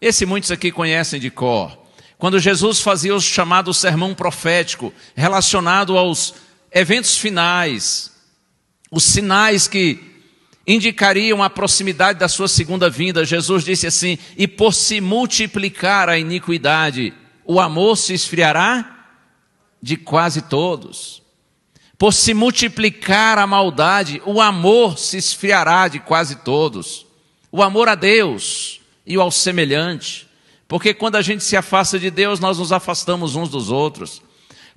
Esse 0.00 0.26
muitos 0.26 0.50
aqui 0.50 0.72
conhecem 0.72 1.20
de 1.20 1.30
cor. 1.30 1.86
Quando 2.18 2.40
Jesus 2.40 2.80
fazia 2.80 3.14
o 3.14 3.20
chamado 3.20 3.72
sermão 3.72 4.12
profético, 4.12 4.92
relacionado 5.14 5.96
aos 5.96 6.34
eventos 6.72 7.16
finais, 7.16 8.12
os 8.90 9.04
sinais 9.04 9.68
que 9.68 10.00
indicariam 10.66 11.42
a 11.42 11.48
proximidade 11.48 12.18
da 12.18 12.28
sua 12.28 12.48
segunda 12.48 12.90
vinda, 12.90 13.24
Jesus 13.24 13.64
disse 13.64 13.86
assim: 13.86 14.18
E 14.36 14.48
por 14.48 14.74
se 14.74 15.00
multiplicar 15.00 16.08
a 16.08 16.18
iniquidade, 16.18 17.14
o 17.44 17.60
amor 17.60 17.96
se 17.96 18.12
esfriará 18.12 19.06
de 19.80 19.96
quase 19.96 20.42
todos. 20.42 21.22
Por 21.96 22.12
se 22.12 22.34
multiplicar 22.34 23.38
a 23.38 23.46
maldade, 23.46 24.20
o 24.26 24.40
amor 24.40 24.98
se 24.98 25.16
esfriará 25.16 25.88
de 25.88 25.98
quase 26.00 26.36
todos. 26.36 27.06
O 27.50 27.62
amor 27.62 27.88
a 27.88 27.94
Deus 27.94 28.80
e 29.06 29.16
ao 29.16 29.30
semelhante. 29.30 30.27
Porque 30.68 30.92
quando 30.92 31.16
a 31.16 31.22
gente 31.22 31.42
se 31.42 31.56
afasta 31.56 31.98
de 31.98 32.10
Deus, 32.10 32.38
nós 32.38 32.58
nos 32.58 32.70
afastamos 32.72 33.34
uns 33.34 33.48
dos 33.48 33.70
outros. 33.70 34.22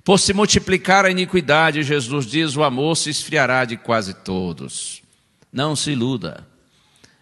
Por 0.02 0.18
se 0.18 0.32
multiplicar 0.32 1.04
a 1.04 1.10
iniquidade, 1.10 1.82
Jesus 1.82 2.26
diz, 2.26 2.56
o 2.56 2.64
amor 2.64 2.96
se 2.96 3.10
esfriará 3.10 3.66
de 3.66 3.76
quase 3.76 4.14
todos. 4.14 5.02
Não 5.52 5.76
se 5.76 5.90
iluda. 5.92 6.46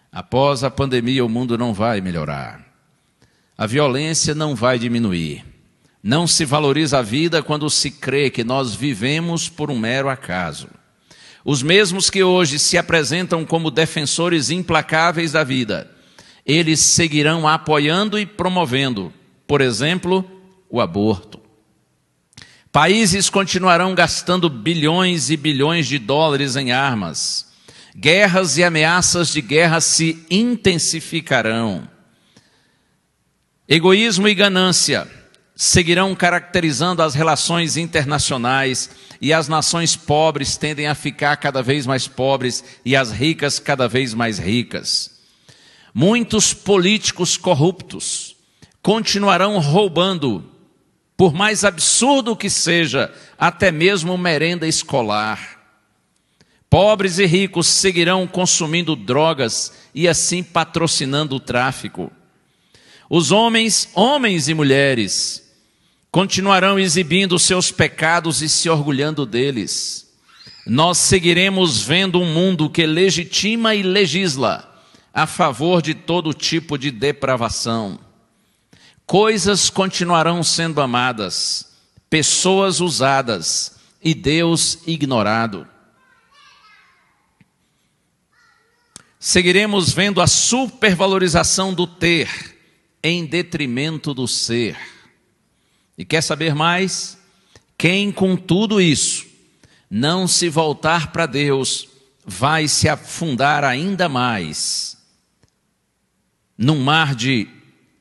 Após 0.09 0.63
a 0.63 0.71
pandemia, 0.71 1.23
o 1.23 1.29
mundo 1.29 1.57
não 1.57 1.73
vai 1.73 1.99
melhorar. 1.99 2.65
A 3.57 3.67
violência 3.67 4.33
não 4.33 4.55
vai 4.55 4.79
diminuir. 4.79 5.45
Não 6.01 6.25
se 6.25 6.45
valoriza 6.45 6.99
a 6.99 7.01
vida 7.03 7.43
quando 7.43 7.69
se 7.69 7.91
crê 7.91 8.29
que 8.29 8.43
nós 8.43 8.73
vivemos 8.73 9.47
por 9.47 9.69
um 9.69 9.77
mero 9.77 10.09
acaso. 10.09 10.67
Os 11.43 11.61
mesmos 11.61 12.09
que 12.09 12.23
hoje 12.23 12.57
se 12.57 12.77
apresentam 12.77 13.45
como 13.45 13.69
defensores 13.69 14.49
implacáveis 14.49 15.33
da 15.33 15.43
vida, 15.43 15.91
eles 16.45 16.79
seguirão 16.79 17.47
apoiando 17.47 18.17
e 18.19 18.25
promovendo, 18.25 19.13
por 19.47 19.61
exemplo, 19.61 20.29
o 20.69 20.81
aborto. 20.81 21.39
Países 22.71 23.29
continuarão 23.29 23.93
gastando 23.93 24.49
bilhões 24.49 25.29
e 25.29 25.35
bilhões 25.35 25.87
de 25.87 25.99
dólares 25.99 26.55
em 26.55 26.71
armas. 26.71 27.51
Guerras 27.95 28.57
e 28.57 28.63
ameaças 28.63 29.33
de 29.33 29.41
guerra 29.41 29.81
se 29.81 30.25
intensificarão. 30.29 31.87
Egoísmo 33.67 34.27
e 34.27 34.33
ganância 34.33 35.07
seguirão 35.53 36.15
caracterizando 36.15 37.03
as 37.03 37.13
relações 37.13 37.77
internacionais 37.77 38.89
e 39.21 39.31
as 39.31 39.47
nações 39.47 39.95
pobres 39.95 40.57
tendem 40.57 40.87
a 40.87 40.95
ficar 40.95 41.35
cada 41.37 41.61
vez 41.61 41.85
mais 41.85 42.07
pobres 42.07 42.63
e 42.83 42.95
as 42.95 43.11
ricas 43.11 43.59
cada 43.59 43.87
vez 43.87 44.13
mais 44.13 44.39
ricas. 44.39 45.20
Muitos 45.93 46.53
políticos 46.53 47.35
corruptos 47.35 48.35
continuarão 48.81 49.59
roubando, 49.59 50.43
por 51.17 51.33
mais 51.33 51.63
absurdo 51.63 52.35
que 52.35 52.49
seja, 52.49 53.13
até 53.37 53.71
mesmo 53.71 54.17
merenda 54.17 54.65
escolar. 54.67 55.59
Pobres 56.69 57.19
e 57.19 57.25
ricos 57.25 57.67
seguirão 57.67 58.25
consumindo 58.25 58.95
drogas 58.95 59.73
e 59.93 60.07
assim 60.07 60.41
patrocinando 60.41 61.35
o 61.35 61.39
tráfico. 61.39 62.09
Os 63.09 63.29
homens, 63.31 63.89
homens 63.93 64.47
e 64.47 64.53
mulheres, 64.53 65.51
continuarão 66.09 66.79
exibindo 66.79 67.37
seus 67.37 67.69
pecados 67.69 68.41
e 68.41 68.47
se 68.47 68.69
orgulhando 68.69 69.25
deles. 69.25 70.09
Nós 70.65 70.97
seguiremos 70.97 71.81
vendo 71.81 72.21
um 72.21 72.33
mundo 72.33 72.69
que 72.69 72.85
legitima 72.85 73.75
e 73.75 73.83
legisla 73.83 74.70
a 75.13 75.27
favor 75.27 75.81
de 75.81 75.93
todo 75.93 76.33
tipo 76.33 76.77
de 76.77 76.89
depravação. 76.91 77.99
Coisas 79.05 79.69
continuarão 79.69 80.41
sendo 80.41 80.79
amadas, 80.79 81.77
pessoas 82.09 82.79
usadas 82.79 83.77
e 84.01 84.13
Deus 84.13 84.79
ignorado. 84.87 85.67
Seguiremos 89.19 89.91
vendo 89.91 90.21
a 90.21 90.27
supervalorização 90.27 91.73
do 91.73 91.85
ter 91.85 92.57
em 93.03 93.25
detrimento 93.25 94.13
do 94.13 94.27
ser. 94.27 94.77
E 95.97 96.05
quer 96.05 96.21
saber 96.21 96.55
mais? 96.55 97.19
Quem 97.77 98.11
com 98.11 98.35
tudo 98.35 98.79
isso 98.79 99.25
não 99.89 100.25
se 100.25 100.47
voltar 100.47 101.11
para 101.11 101.25
Deus, 101.25 101.87
vai 102.25 102.67
se 102.67 102.87
afundar 102.87 103.63
ainda 103.63 104.07
mais 104.07 105.00
num 106.57 106.79
mar 106.79 107.15
de 107.15 107.47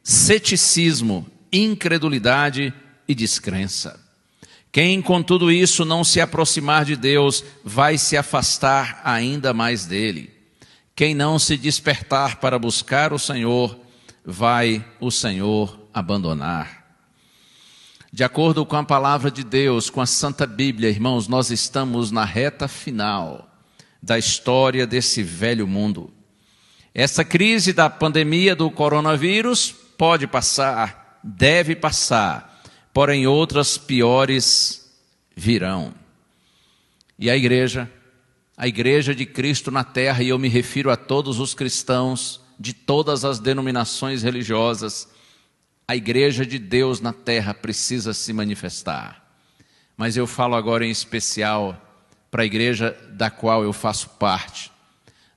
ceticismo, 0.03 1.27
incredulidade 1.53 2.73
e 3.07 3.15
descrença. 3.15 3.99
Quem 4.73 5.03
com 5.03 5.23
tudo 5.23 5.51
isso 5.51 5.85
não 5.85 6.05
se 6.05 6.21
aproximar 6.21 6.85
de 6.85 6.95
Deus, 6.95 7.45
vai 7.65 7.99
se 7.99 8.17
afastar 8.17 9.01
ainda 9.05 9.53
mais 9.53 9.85
dele. 9.85 10.31
Quem 10.95 11.15
não 11.15 11.39
se 11.39 11.57
despertar 11.57 12.37
para 12.37 12.59
buscar 12.59 13.13
o 13.13 13.19
Senhor, 13.19 13.79
vai 14.25 14.85
o 15.01 15.11
Senhor 15.11 15.89
abandonar. 15.93 16.81
De 18.13 18.23
acordo 18.23 18.67
com 18.67 18.77
a 18.77 18.85
palavra 18.85 19.31
de 19.31 19.43
Deus, 19.45 19.89
com 19.89 20.01
a 20.01 20.07
Santa 20.07 20.47
Bíblia, 20.47 20.91
irmãos, 20.91 21.27
nós 21.27 21.51
estamos 21.51 22.11
na 22.11 22.25
reta 22.25 22.69
final 22.69 23.49
da 24.03 24.19
história 24.19 24.87
desse 24.87 25.23
velho 25.23 25.67
mundo. 25.67 26.13
Essa 26.95 27.25
crise 27.25 27.73
da 27.73 27.89
pandemia 27.89 28.57
do 28.57 28.71
coronavírus 28.71 29.75
pode 29.97 30.27
passar, 30.27 31.21
deve 31.23 31.77
passar, 31.77 32.63
porém 32.93 33.27
outras 33.27 33.79
piores 33.79 34.91
virão. 35.37 35.95
E 37.19 37.31
a 37.31 37.37
igreja, 37.37 37.91
a 38.57 38.67
igreja 38.67 39.15
de 39.15 39.25
Cristo 39.25 39.71
na 39.71 39.85
terra, 39.85 40.23
e 40.23 40.29
eu 40.31 40.39
me 40.39 40.49
refiro 40.49 40.91
a 40.91 40.97
todos 40.97 41.39
os 41.39 41.55
cristãos 41.55 42.41
de 42.59 42.75
todas 42.75 43.25
as 43.25 43.39
denominações 43.39 44.23
religiosas, 44.23 45.09
a 45.89 45.97
igreja 45.97 46.45
de 46.45 46.59
Deus 46.59 47.01
na 47.01 47.13
terra 47.13 47.55
precisa 47.55 48.13
se 48.13 48.33
manifestar. 48.33 49.25
Mas 49.97 50.17
eu 50.17 50.27
falo 50.27 50.55
agora 50.55 50.85
em 50.85 50.91
especial 50.91 51.77
para 52.31 52.43
a 52.43 52.47
igreja 52.47 52.97
da 53.13 53.31
qual 53.31 53.65
eu 53.65 53.73
faço 53.73 54.09
parte. 54.11 54.71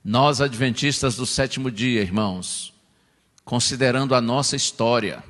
Nós, 0.04 0.42
adventistas 0.42 1.16
do 1.16 1.24
sétimo 1.24 1.70
dia, 1.70 2.02
irmãos, 2.02 2.74
considerando 3.42 4.14
a 4.14 4.20
nossa 4.20 4.54
história 4.54 5.24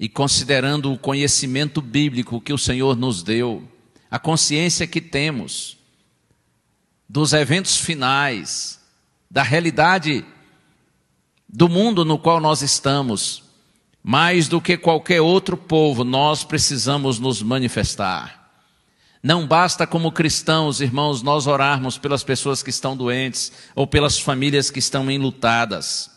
e 0.00 0.08
considerando 0.08 0.90
o 0.90 0.98
conhecimento 0.98 1.82
bíblico 1.82 2.40
que 2.40 2.54
o 2.54 2.56
Senhor 2.56 2.96
nos 2.96 3.22
deu, 3.22 3.68
a 4.10 4.18
consciência 4.18 4.86
que 4.86 5.02
temos 5.02 5.76
dos 7.06 7.34
eventos 7.34 7.76
finais, 7.76 8.80
da 9.30 9.42
realidade 9.42 10.24
do 11.46 11.68
mundo 11.68 12.02
no 12.02 12.18
qual 12.18 12.40
nós 12.40 12.62
estamos, 12.62 13.42
mais 14.02 14.48
do 14.48 14.58
que 14.58 14.78
qualquer 14.78 15.20
outro 15.20 15.54
povo, 15.54 16.02
nós 16.02 16.44
precisamos 16.44 17.18
nos 17.18 17.42
manifestar. 17.42 18.37
Não 19.22 19.46
basta, 19.46 19.86
como 19.86 20.12
cristãos, 20.12 20.80
irmãos, 20.80 21.22
nós 21.22 21.46
orarmos 21.46 21.98
pelas 21.98 22.22
pessoas 22.22 22.62
que 22.62 22.70
estão 22.70 22.96
doentes 22.96 23.52
ou 23.74 23.86
pelas 23.86 24.18
famílias 24.18 24.70
que 24.70 24.78
estão 24.78 25.10
enlutadas. 25.10 26.10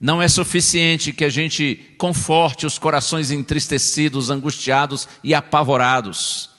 Não 0.00 0.22
é 0.22 0.28
suficiente 0.28 1.12
que 1.12 1.24
a 1.24 1.28
gente 1.28 1.94
conforte 1.96 2.66
os 2.66 2.78
corações 2.78 3.30
entristecidos, 3.30 4.30
angustiados 4.30 5.08
e 5.22 5.34
apavorados. 5.34 6.50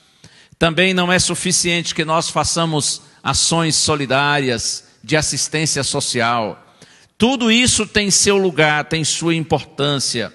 Também 0.58 0.92
não 0.92 1.10
é 1.10 1.18
suficiente 1.18 1.94
que 1.94 2.04
nós 2.04 2.28
façamos 2.28 3.02
ações 3.22 3.76
solidárias 3.76 4.84
de 5.02 5.16
assistência 5.16 5.82
social. 5.82 6.66
Tudo 7.16 7.50
isso 7.50 7.86
tem 7.86 8.10
seu 8.10 8.36
lugar, 8.36 8.84
tem 8.86 9.04
sua 9.04 9.34
importância. 9.34 10.32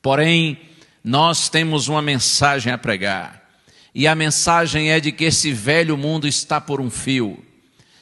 Porém, 0.00 0.58
nós 1.02 1.48
temos 1.48 1.88
uma 1.88 2.00
mensagem 2.00 2.72
a 2.72 2.78
pregar. 2.78 3.45
E 3.98 4.06
a 4.06 4.14
mensagem 4.14 4.90
é 4.90 5.00
de 5.00 5.10
que 5.10 5.24
esse 5.24 5.54
velho 5.54 5.96
mundo 5.96 6.28
está 6.28 6.60
por 6.60 6.82
um 6.82 6.90
fio. 6.90 7.42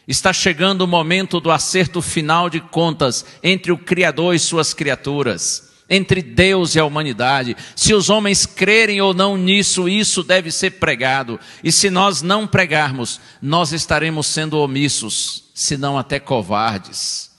Está 0.08 0.32
chegando 0.32 0.80
o 0.80 0.88
momento 0.88 1.38
do 1.38 1.52
acerto 1.52 2.02
final 2.02 2.50
de 2.50 2.60
contas 2.60 3.24
entre 3.44 3.70
o 3.70 3.78
Criador 3.78 4.34
e 4.34 4.38
suas 4.40 4.74
criaturas, 4.74 5.70
entre 5.88 6.20
Deus 6.20 6.74
e 6.74 6.80
a 6.80 6.84
humanidade. 6.84 7.56
Se 7.76 7.94
os 7.94 8.10
homens 8.10 8.44
crerem 8.44 9.00
ou 9.00 9.14
não 9.14 9.36
nisso, 9.36 9.88
isso 9.88 10.24
deve 10.24 10.50
ser 10.50 10.72
pregado. 10.80 11.38
E 11.62 11.70
se 11.70 11.88
nós 11.90 12.22
não 12.22 12.44
pregarmos, 12.44 13.20
nós 13.40 13.72
estaremos 13.72 14.26
sendo 14.26 14.58
omissos, 14.58 15.44
se 15.54 15.76
não 15.76 15.96
até 15.96 16.18
covardes. 16.18 17.30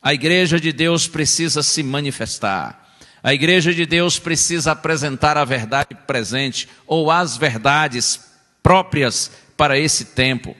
A 0.00 0.14
igreja 0.14 0.58
de 0.58 0.72
Deus 0.72 1.06
precisa 1.06 1.62
se 1.62 1.82
manifestar. 1.82 2.87
A 3.28 3.34
igreja 3.34 3.74
de 3.74 3.84
Deus 3.84 4.18
precisa 4.18 4.72
apresentar 4.72 5.36
a 5.36 5.44
verdade 5.44 5.94
presente 6.06 6.66
ou 6.86 7.10
as 7.10 7.36
verdades 7.36 8.18
próprias 8.62 9.30
para 9.54 9.78
esse 9.78 10.06
tempo. 10.06 10.56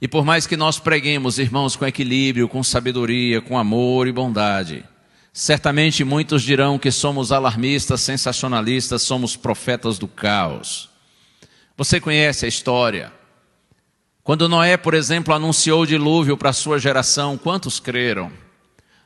E 0.00 0.06
por 0.06 0.24
mais 0.24 0.46
que 0.46 0.56
nós 0.56 0.78
preguemos, 0.78 1.40
irmãos, 1.40 1.74
com 1.74 1.84
equilíbrio, 1.84 2.48
com 2.48 2.62
sabedoria, 2.62 3.40
com 3.40 3.58
amor 3.58 4.06
e 4.06 4.12
bondade, 4.12 4.84
certamente 5.32 6.04
muitos 6.04 6.40
dirão 6.44 6.78
que 6.78 6.92
somos 6.92 7.32
alarmistas, 7.32 8.02
sensacionalistas, 8.02 9.02
somos 9.02 9.34
profetas 9.34 9.98
do 9.98 10.06
caos. 10.06 10.88
Você 11.76 12.00
conhece 12.00 12.44
a 12.44 12.48
história. 12.48 13.12
Quando 14.22 14.48
Noé, 14.48 14.76
por 14.76 14.94
exemplo, 14.94 15.34
anunciou 15.34 15.82
o 15.82 15.86
dilúvio 15.86 16.36
para 16.36 16.52
sua 16.52 16.78
geração, 16.78 17.36
quantos 17.36 17.80
creram? 17.80 18.43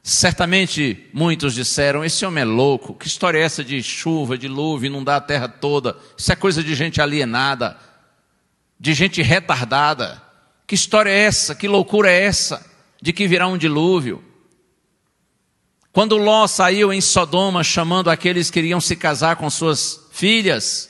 Certamente 0.09 1.07
muitos 1.13 1.53
disseram: 1.53 2.03
Esse 2.03 2.25
homem 2.25 2.41
é 2.41 2.45
louco, 2.47 2.95
que 2.95 3.07
história 3.07 3.39
é 3.39 3.43
essa 3.43 3.63
de 3.63 3.83
chuva, 3.83 4.39
dilúvio, 4.39 4.87
inundar 4.87 5.17
a 5.17 5.21
terra 5.21 5.47
toda? 5.47 5.99
Isso 6.17 6.33
é 6.33 6.35
coisa 6.35 6.65
de 6.65 6.75
gente 6.75 6.99
alienada, 6.99 7.77
de 8.81 8.95
gente 8.95 9.21
retardada. 9.21 10.23
Que 10.67 10.75
história 10.75 11.11
é 11.11 11.19
essa? 11.25 11.55
Que 11.55 11.69
loucura 11.69 12.11
é 12.11 12.23
essa? 12.23 12.65
De 13.03 13.13
que 13.13 13.29
virá 13.29 13.47
um 13.47 13.59
dilúvio? 13.59 14.25
Quando 15.93 16.17
Ló 16.17 16.47
saiu 16.47 16.91
em 16.91 17.03
Sodoma 17.03 17.63
chamando 17.63 18.09
aqueles 18.09 18.51
que 18.51 18.61
iriam 18.61 18.81
se 18.81 18.97
casar 18.97 19.37
com 19.37 19.51
suas 19.51 20.09
filhas, 20.11 20.89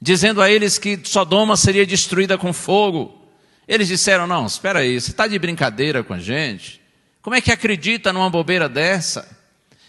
dizendo 0.00 0.40
a 0.40 0.50
eles 0.50 0.78
que 0.78 0.98
Sodoma 1.04 1.58
seria 1.58 1.84
destruída 1.84 2.38
com 2.38 2.54
fogo, 2.54 3.22
eles 3.68 3.86
disseram: 3.86 4.26
Não, 4.26 4.46
espera 4.46 4.78
aí, 4.78 4.98
você 4.98 5.10
está 5.10 5.26
de 5.26 5.38
brincadeira 5.38 6.02
com 6.02 6.14
a 6.14 6.18
gente? 6.18 6.79
Como 7.22 7.36
é 7.36 7.40
que 7.40 7.52
acredita 7.52 8.12
numa 8.12 8.30
bobeira 8.30 8.68
dessa? 8.68 9.38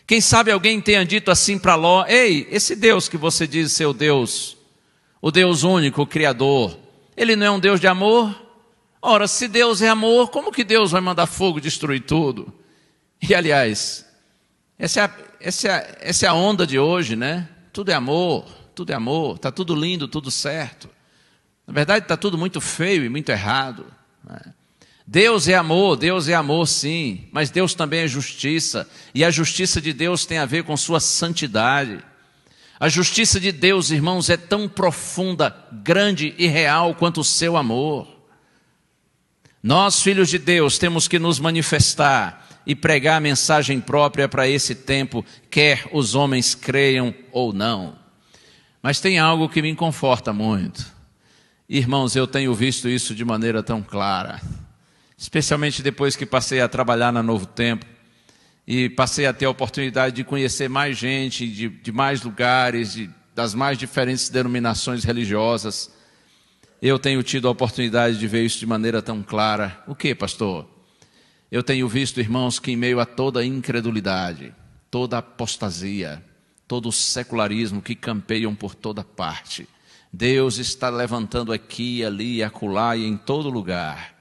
Quem 0.05 0.19
sabe 0.19 0.51
alguém 0.51 0.81
tenha 0.81 1.05
dito 1.05 1.31
assim 1.31 1.57
para 1.57 1.75
Ló: 1.75 2.05
Ei, 2.05 2.47
esse 2.51 2.75
Deus 2.75 3.07
que 3.07 3.17
você 3.17 3.47
diz 3.47 3.71
ser 3.71 3.85
o 3.85 3.93
Deus, 3.93 4.57
o 5.21 5.31
Deus 5.31 5.63
único, 5.63 6.01
o 6.01 6.07
Criador, 6.07 6.77
ele 7.15 7.35
não 7.35 7.45
é 7.45 7.51
um 7.51 7.59
Deus 7.59 7.79
de 7.79 7.87
amor? 7.87 8.35
Ora, 9.01 9.27
se 9.27 9.47
Deus 9.47 9.81
é 9.81 9.87
amor, 9.87 10.29
como 10.29 10.51
que 10.51 10.63
Deus 10.63 10.91
vai 10.91 11.01
mandar 11.01 11.25
fogo 11.25 11.61
destruir 11.61 12.01
tudo? 12.01 12.53
E 13.21 13.33
aliás, 13.33 14.05
essa 14.77 14.99
é 14.99 15.03
a, 15.05 15.11
essa 15.39 15.67
é 15.67 15.71
a, 15.71 15.97
essa 16.01 16.25
é 16.25 16.29
a 16.29 16.33
onda 16.33 16.67
de 16.67 16.77
hoje, 16.77 17.15
né? 17.15 17.47
Tudo 17.71 17.89
é 17.89 17.93
amor, 17.93 18.45
tudo 18.75 18.91
é 18.91 18.95
amor, 18.95 19.37
está 19.37 19.51
tudo 19.51 19.73
lindo, 19.73 20.07
tudo 20.07 20.29
certo. 20.29 20.89
Na 21.65 21.73
verdade, 21.73 22.03
está 22.03 22.17
tudo 22.17 22.37
muito 22.37 22.59
feio 22.59 23.05
e 23.05 23.09
muito 23.09 23.29
errado. 23.29 23.85
Né? 24.23 24.53
Deus 25.11 25.49
é 25.49 25.55
amor, 25.55 25.97
Deus 25.97 26.29
é 26.29 26.33
amor 26.33 26.65
sim, 26.65 27.25
mas 27.33 27.49
Deus 27.49 27.73
também 27.73 27.99
é 27.99 28.07
justiça, 28.07 28.89
e 29.13 29.25
a 29.25 29.29
justiça 29.29 29.81
de 29.81 29.91
Deus 29.91 30.25
tem 30.25 30.37
a 30.37 30.45
ver 30.45 30.63
com 30.63 30.77
sua 30.77 31.01
santidade. 31.01 31.99
A 32.79 32.87
justiça 32.87 33.37
de 33.37 33.51
Deus, 33.51 33.91
irmãos, 33.91 34.29
é 34.29 34.37
tão 34.37 34.69
profunda, 34.69 35.53
grande 35.83 36.33
e 36.37 36.47
real 36.47 36.95
quanto 36.95 37.19
o 37.19 37.25
seu 37.25 37.57
amor. 37.57 38.07
Nós, 39.61 40.01
filhos 40.01 40.29
de 40.29 40.37
Deus, 40.37 40.77
temos 40.77 41.09
que 41.09 41.19
nos 41.19 41.41
manifestar 41.41 42.47
e 42.65 42.73
pregar 42.73 43.17
a 43.17 43.19
mensagem 43.19 43.81
própria 43.81 44.29
para 44.29 44.47
esse 44.47 44.73
tempo, 44.73 45.25
quer 45.49 45.89
os 45.91 46.15
homens 46.15 46.55
creiam 46.55 47.13
ou 47.33 47.51
não. 47.51 47.97
Mas 48.81 49.01
tem 49.01 49.19
algo 49.19 49.49
que 49.49 49.61
me 49.61 49.75
conforta 49.75 50.31
muito. 50.31 50.85
Irmãos, 51.67 52.15
eu 52.15 52.25
tenho 52.25 52.53
visto 52.55 52.87
isso 52.87 53.13
de 53.13 53.25
maneira 53.25 53.61
tão 53.61 53.83
clara, 53.83 54.39
especialmente 55.21 55.83
depois 55.83 56.15
que 56.15 56.25
passei 56.25 56.61
a 56.61 56.67
trabalhar 56.67 57.13
na 57.13 57.21
Novo 57.21 57.45
Tempo 57.45 57.85
e 58.65 58.89
passei 58.89 59.27
a 59.27 59.33
ter 59.33 59.45
a 59.45 59.51
oportunidade 59.51 60.15
de 60.15 60.23
conhecer 60.23 60.67
mais 60.67 60.97
gente, 60.97 61.47
de, 61.47 61.69
de 61.69 61.91
mais 61.91 62.23
lugares, 62.23 62.93
de, 62.93 63.07
das 63.35 63.53
mais 63.53 63.77
diferentes 63.77 64.29
denominações 64.29 65.03
religiosas. 65.03 65.93
Eu 66.81 66.97
tenho 66.97 67.21
tido 67.21 67.47
a 67.47 67.51
oportunidade 67.51 68.17
de 68.17 68.27
ver 68.27 68.43
isso 68.43 68.57
de 68.57 68.65
maneira 68.65 68.99
tão 68.99 69.21
clara. 69.21 69.83
O 69.85 69.93
que, 69.93 70.15
pastor? 70.15 70.67
Eu 71.51 71.61
tenho 71.61 71.87
visto, 71.87 72.19
irmãos, 72.19 72.57
que 72.57 72.71
em 72.71 72.75
meio 72.75 72.99
a 72.99 73.05
toda 73.05 73.41
a 73.41 73.45
incredulidade, 73.45 74.55
toda 74.89 75.17
a 75.17 75.19
apostasia, 75.19 76.23
todo 76.67 76.89
o 76.89 76.91
secularismo 76.91 77.79
que 77.79 77.93
campeiam 77.93 78.55
por 78.55 78.73
toda 78.73 79.03
parte, 79.03 79.69
Deus 80.11 80.57
está 80.57 80.89
levantando 80.89 81.53
aqui, 81.53 82.03
ali, 82.03 82.41
acolá 82.41 82.97
e 82.97 83.05
em 83.05 83.15
todo 83.15 83.51
lugar 83.51 84.19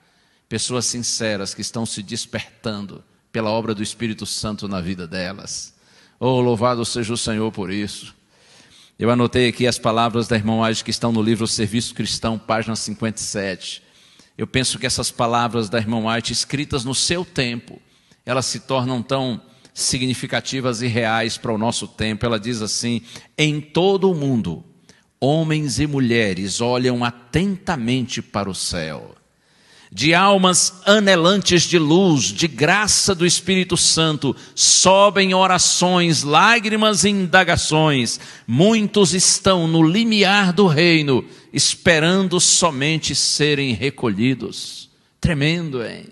pessoas 0.51 0.85
sinceras 0.85 1.55
que 1.55 1.61
estão 1.61 1.87
se 1.87 2.03
despertando 2.03 3.05
pela 3.31 3.51
obra 3.51 3.73
do 3.73 3.85
Espírito 3.85 4.27
Santo 4.27 4.67
na 4.67 4.81
vida 4.81 5.07
delas. 5.07 5.73
Oh, 6.19 6.41
louvado 6.41 6.85
seja 6.85 7.13
o 7.13 7.17
Senhor 7.17 7.53
por 7.53 7.71
isso. 7.71 8.13
Eu 8.99 9.11
anotei 9.11 9.49
aqui 9.49 9.65
as 9.65 9.79
palavras 9.79 10.27
da 10.27 10.35
irmã 10.35 10.61
Age 10.65 10.83
que 10.83 10.91
estão 10.91 11.13
no 11.13 11.23
livro 11.23 11.47
Serviço 11.47 11.95
Cristão, 11.95 12.37
página 12.37 12.75
57. 12.75 13.81
Eu 14.37 14.45
penso 14.45 14.77
que 14.77 14.87
essas 14.87 15.09
palavras 15.09 15.69
da 15.69 15.79
irmã 15.79 16.13
White, 16.13 16.33
escritas 16.33 16.85
no 16.85 16.97
seu 16.97 17.25
tempo, 17.25 17.81
elas 18.27 18.47
se 18.47 18.59
tornam 18.59 19.05
tão 19.05 19.41
significativas 19.73 20.83
e 20.83 20.89
reais 20.89 21.39
para 21.39 21.53
o 21.53 21.59
nosso 21.59 21.87
tempo. 21.87 22.27
Ela 22.27 22.41
diz 22.41 22.61
assim: 22.61 23.03
em 23.39 23.61
todo 23.61 24.11
o 24.11 24.17
mundo, 24.17 24.65
homens 25.21 25.79
e 25.79 25.87
mulheres 25.87 26.61
olham 26.61 27.05
atentamente 27.05 28.21
para 28.21 28.51
o 28.51 28.55
céu 28.55 29.15
de 29.93 30.15
almas 30.15 30.83
anelantes 30.87 31.63
de 31.63 31.79
luz, 31.79 32.25
de 32.25 32.47
graça 32.47 33.13
do 33.13 33.27
Espírito 33.27 33.77
Santo, 33.77 34.37
sobem 34.55 35.35
orações, 35.35 36.23
lágrimas 36.23 37.03
e 37.03 37.09
indagações. 37.09 38.21
Muitos 38.47 39.15
estão 39.15 39.67
no 39.67 39.83
limiar 39.83 40.53
do 40.53 40.69
reino, 40.69 41.25
esperando 41.53 42.39
somente 42.39 43.17
serem 43.17 43.73
recolhidos. 43.73 44.89
Tremendo, 45.21 45.85
hein? 45.85 46.07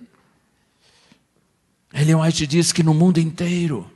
Ellen 1.95 2.17
White 2.17 2.47
diz 2.47 2.73
que 2.73 2.83
no 2.83 2.93
mundo 2.93 3.19
inteiro 3.19 3.89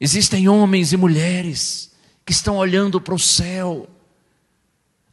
existem 0.00 0.48
homens 0.48 0.92
e 0.92 0.96
mulheres 0.96 1.92
que 2.26 2.32
estão 2.32 2.56
olhando 2.56 3.00
para 3.00 3.14
o 3.14 3.18
céu 3.18 3.88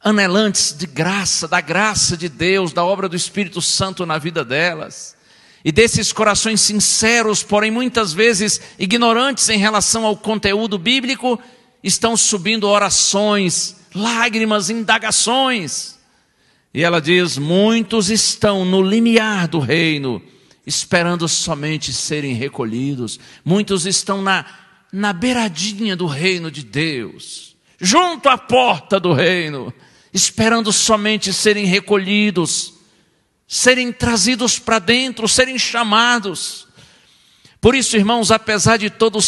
anelantes 0.04 0.76
de 0.78 0.88
graça, 0.88 1.48
da 1.48 1.62
graça 1.62 2.18
de 2.18 2.28
Deus, 2.28 2.74
da 2.74 2.84
obra 2.84 3.08
do 3.08 3.16
Espírito 3.16 3.62
Santo 3.62 4.06
na 4.06 4.18
vida 4.18 4.44
delas. 4.44 5.16
E 5.64 5.72
desses 5.72 6.12
corações 6.12 6.60
sinceros, 6.62 7.44
porém 7.44 7.70
muitas 7.70 8.12
vezes 8.12 8.60
ignorantes 8.80 9.48
em 9.50 9.60
relação 9.60 10.06
ao 10.06 10.18
conteúdo 10.18 10.78
bíblico, 10.80 11.40
estão 11.84 12.18
subindo 12.18 12.68
orações, 12.68 13.76
lágrimas, 13.94 14.72
indagações. 14.72 16.00
E 16.74 16.84
ela 16.84 17.00
diz: 17.00 17.38
muitos 17.38 18.10
estão 18.10 18.66
no 18.66 18.82
limiar 18.82 19.48
do 19.48 19.60
reino, 19.60 20.20
esperando 20.66 21.28
somente 21.28 21.94
serem 21.94 22.34
recolhidos. 22.34 23.20
Muitos 23.46 23.86
estão 23.86 24.20
na, 24.20 24.46
na 24.92 25.14
beiradinha 25.14 25.96
do 25.96 26.08
reino 26.08 26.50
de 26.50 26.64
Deus, 26.64 27.56
junto 27.80 28.30
à 28.30 28.38
porta 28.38 29.00
do 29.00 29.14
reino, 29.14 29.72
esperando 30.14 30.72
somente 30.72 31.32
serem 31.34 31.66
recolhidos, 31.66 32.74
serem 33.48 33.92
trazidos 33.92 34.60
para 34.60 34.80
dentro, 34.80 35.28
serem 35.28 35.58
chamados. 35.58 36.68
Por 37.60 37.76
isso, 37.76 37.96
irmãos, 37.96 38.32
apesar 38.32 38.78
de 38.78 38.90
todo 38.90 39.20
o 39.20 39.22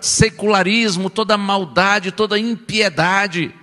secularismo, 0.00 1.10
toda 1.10 1.36
maldade, 1.36 2.12
toda 2.12 2.38
impiedade, 2.38 3.54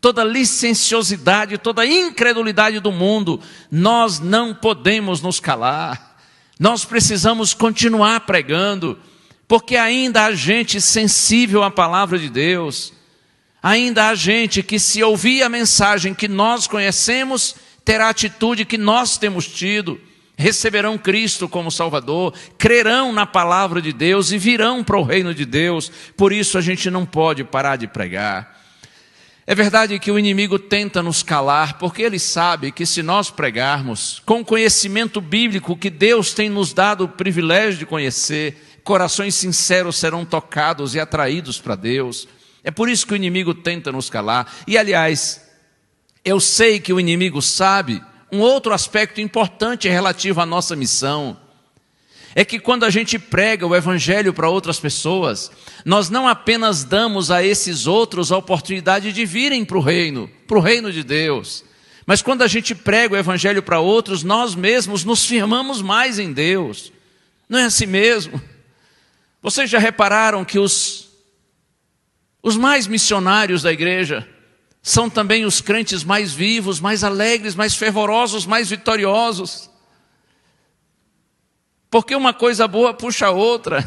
toda 0.00 0.22
licenciosidade, 0.22 1.56
toda 1.56 1.86
incredulidade 1.86 2.78
do 2.78 2.92
mundo, 2.92 3.40
nós 3.70 4.20
não 4.20 4.54
podemos 4.54 5.22
nos 5.22 5.40
calar. 5.40 6.18
Nós 6.60 6.84
precisamos 6.84 7.54
continuar 7.54 8.20
pregando, 8.20 8.98
porque 9.48 9.76
ainda 9.76 10.24
há 10.24 10.34
gente 10.34 10.80
sensível 10.80 11.62
à 11.62 11.70
palavra 11.70 12.18
de 12.18 12.28
Deus 12.28 12.92
ainda 13.64 14.08
há 14.08 14.14
gente 14.14 14.62
que, 14.62 14.78
se 14.78 15.02
ouvir 15.02 15.42
a 15.42 15.48
mensagem 15.48 16.12
que 16.12 16.28
nós 16.28 16.66
conhecemos, 16.66 17.56
terá 17.82 18.08
a 18.08 18.10
atitude 18.10 18.66
que 18.66 18.76
nós 18.76 19.16
temos 19.16 19.46
tido, 19.48 19.98
receberão 20.36 20.98
Cristo 20.98 21.48
como 21.48 21.70
Salvador, 21.70 22.34
crerão 22.58 23.10
na 23.10 23.24
palavra 23.24 23.80
de 23.80 23.90
Deus 23.90 24.32
e 24.32 24.36
virão 24.36 24.84
para 24.84 24.98
o 24.98 25.02
reino 25.02 25.32
de 25.32 25.46
Deus. 25.46 25.90
Por 26.14 26.30
isso 26.30 26.58
a 26.58 26.60
gente 26.60 26.90
não 26.90 27.06
pode 27.06 27.42
parar 27.42 27.76
de 27.76 27.86
pregar. 27.86 28.54
É 29.46 29.54
verdade 29.54 29.98
que 29.98 30.10
o 30.10 30.18
inimigo 30.18 30.58
tenta 30.58 31.02
nos 31.02 31.22
calar, 31.22 31.78
porque 31.78 32.02
ele 32.02 32.18
sabe 32.18 32.70
que 32.70 32.84
se 32.84 33.02
nós 33.02 33.30
pregarmos 33.30 34.20
com 34.26 34.44
conhecimento 34.44 35.22
bíblico 35.22 35.74
que 35.74 35.88
Deus 35.88 36.34
tem 36.34 36.50
nos 36.50 36.74
dado 36.74 37.04
o 37.04 37.08
privilégio 37.08 37.78
de 37.78 37.86
conhecer, 37.86 38.78
corações 38.84 39.34
sinceros 39.34 39.96
serão 39.96 40.22
tocados 40.26 40.94
e 40.94 41.00
atraídos 41.00 41.58
para 41.58 41.74
Deus. 41.74 42.28
É 42.64 42.70
por 42.70 42.88
isso 42.88 43.06
que 43.06 43.12
o 43.12 43.16
inimigo 43.16 43.54
tenta 43.54 43.92
nos 43.92 44.10
calar. 44.10 44.52
E 44.66 44.76
aliás, 44.78 45.46
eu 46.24 46.40
sei 46.40 46.80
que 46.80 46.92
o 46.92 46.98
inimigo 46.98 47.42
sabe 47.42 48.02
um 48.32 48.40
outro 48.40 48.72
aspecto 48.72 49.20
importante 49.20 49.88
relativo 49.88 50.40
à 50.40 50.46
nossa 50.46 50.74
missão. 50.74 51.36
É 52.34 52.44
que 52.44 52.58
quando 52.58 52.84
a 52.84 52.90
gente 52.90 53.18
prega 53.18 53.64
o 53.64 53.76
evangelho 53.76 54.32
para 54.32 54.48
outras 54.48 54.80
pessoas, 54.80 55.52
nós 55.84 56.10
não 56.10 56.26
apenas 56.26 56.82
damos 56.82 57.30
a 57.30 57.44
esses 57.44 57.86
outros 57.86 58.32
a 58.32 58.38
oportunidade 58.38 59.12
de 59.12 59.24
virem 59.24 59.64
para 59.64 59.78
o 59.78 59.80
reino, 59.80 60.28
para 60.48 60.58
o 60.58 60.60
reino 60.60 60.90
de 60.90 61.04
Deus, 61.04 61.62
Mas 62.06 62.20
quando 62.20 62.42
a 62.42 62.46
gente 62.46 62.74
prega 62.74 63.14
o 63.14 63.18
Evangelho 63.18 63.62
para 63.62 63.80
outros, 63.80 64.22
nós 64.22 64.54
mesmos 64.54 65.04
nos 65.04 65.24
firmamos 65.24 65.80
mais 65.80 66.18
em 66.18 66.32
Deus. 66.32 66.92
Não 67.48 67.58
é 67.58 67.64
assim 67.64 67.86
mesmo? 67.86 68.40
Vocês 69.42 69.70
já 69.70 69.78
repararam 69.78 70.44
que 70.44 70.58
os, 70.58 71.03
os 72.44 72.58
mais 72.58 72.86
missionários 72.86 73.62
da 73.62 73.72
igreja 73.72 74.28
são 74.82 75.08
também 75.08 75.46
os 75.46 75.62
crentes 75.62 76.04
mais 76.04 76.34
vivos, 76.34 76.78
mais 76.78 77.02
alegres, 77.02 77.54
mais 77.54 77.74
fervorosos, 77.74 78.44
mais 78.44 78.68
vitoriosos? 78.68 79.70
Porque 81.90 82.14
uma 82.14 82.34
coisa 82.34 82.68
boa 82.68 82.92
puxa 82.92 83.28
a 83.28 83.30
outra. 83.30 83.82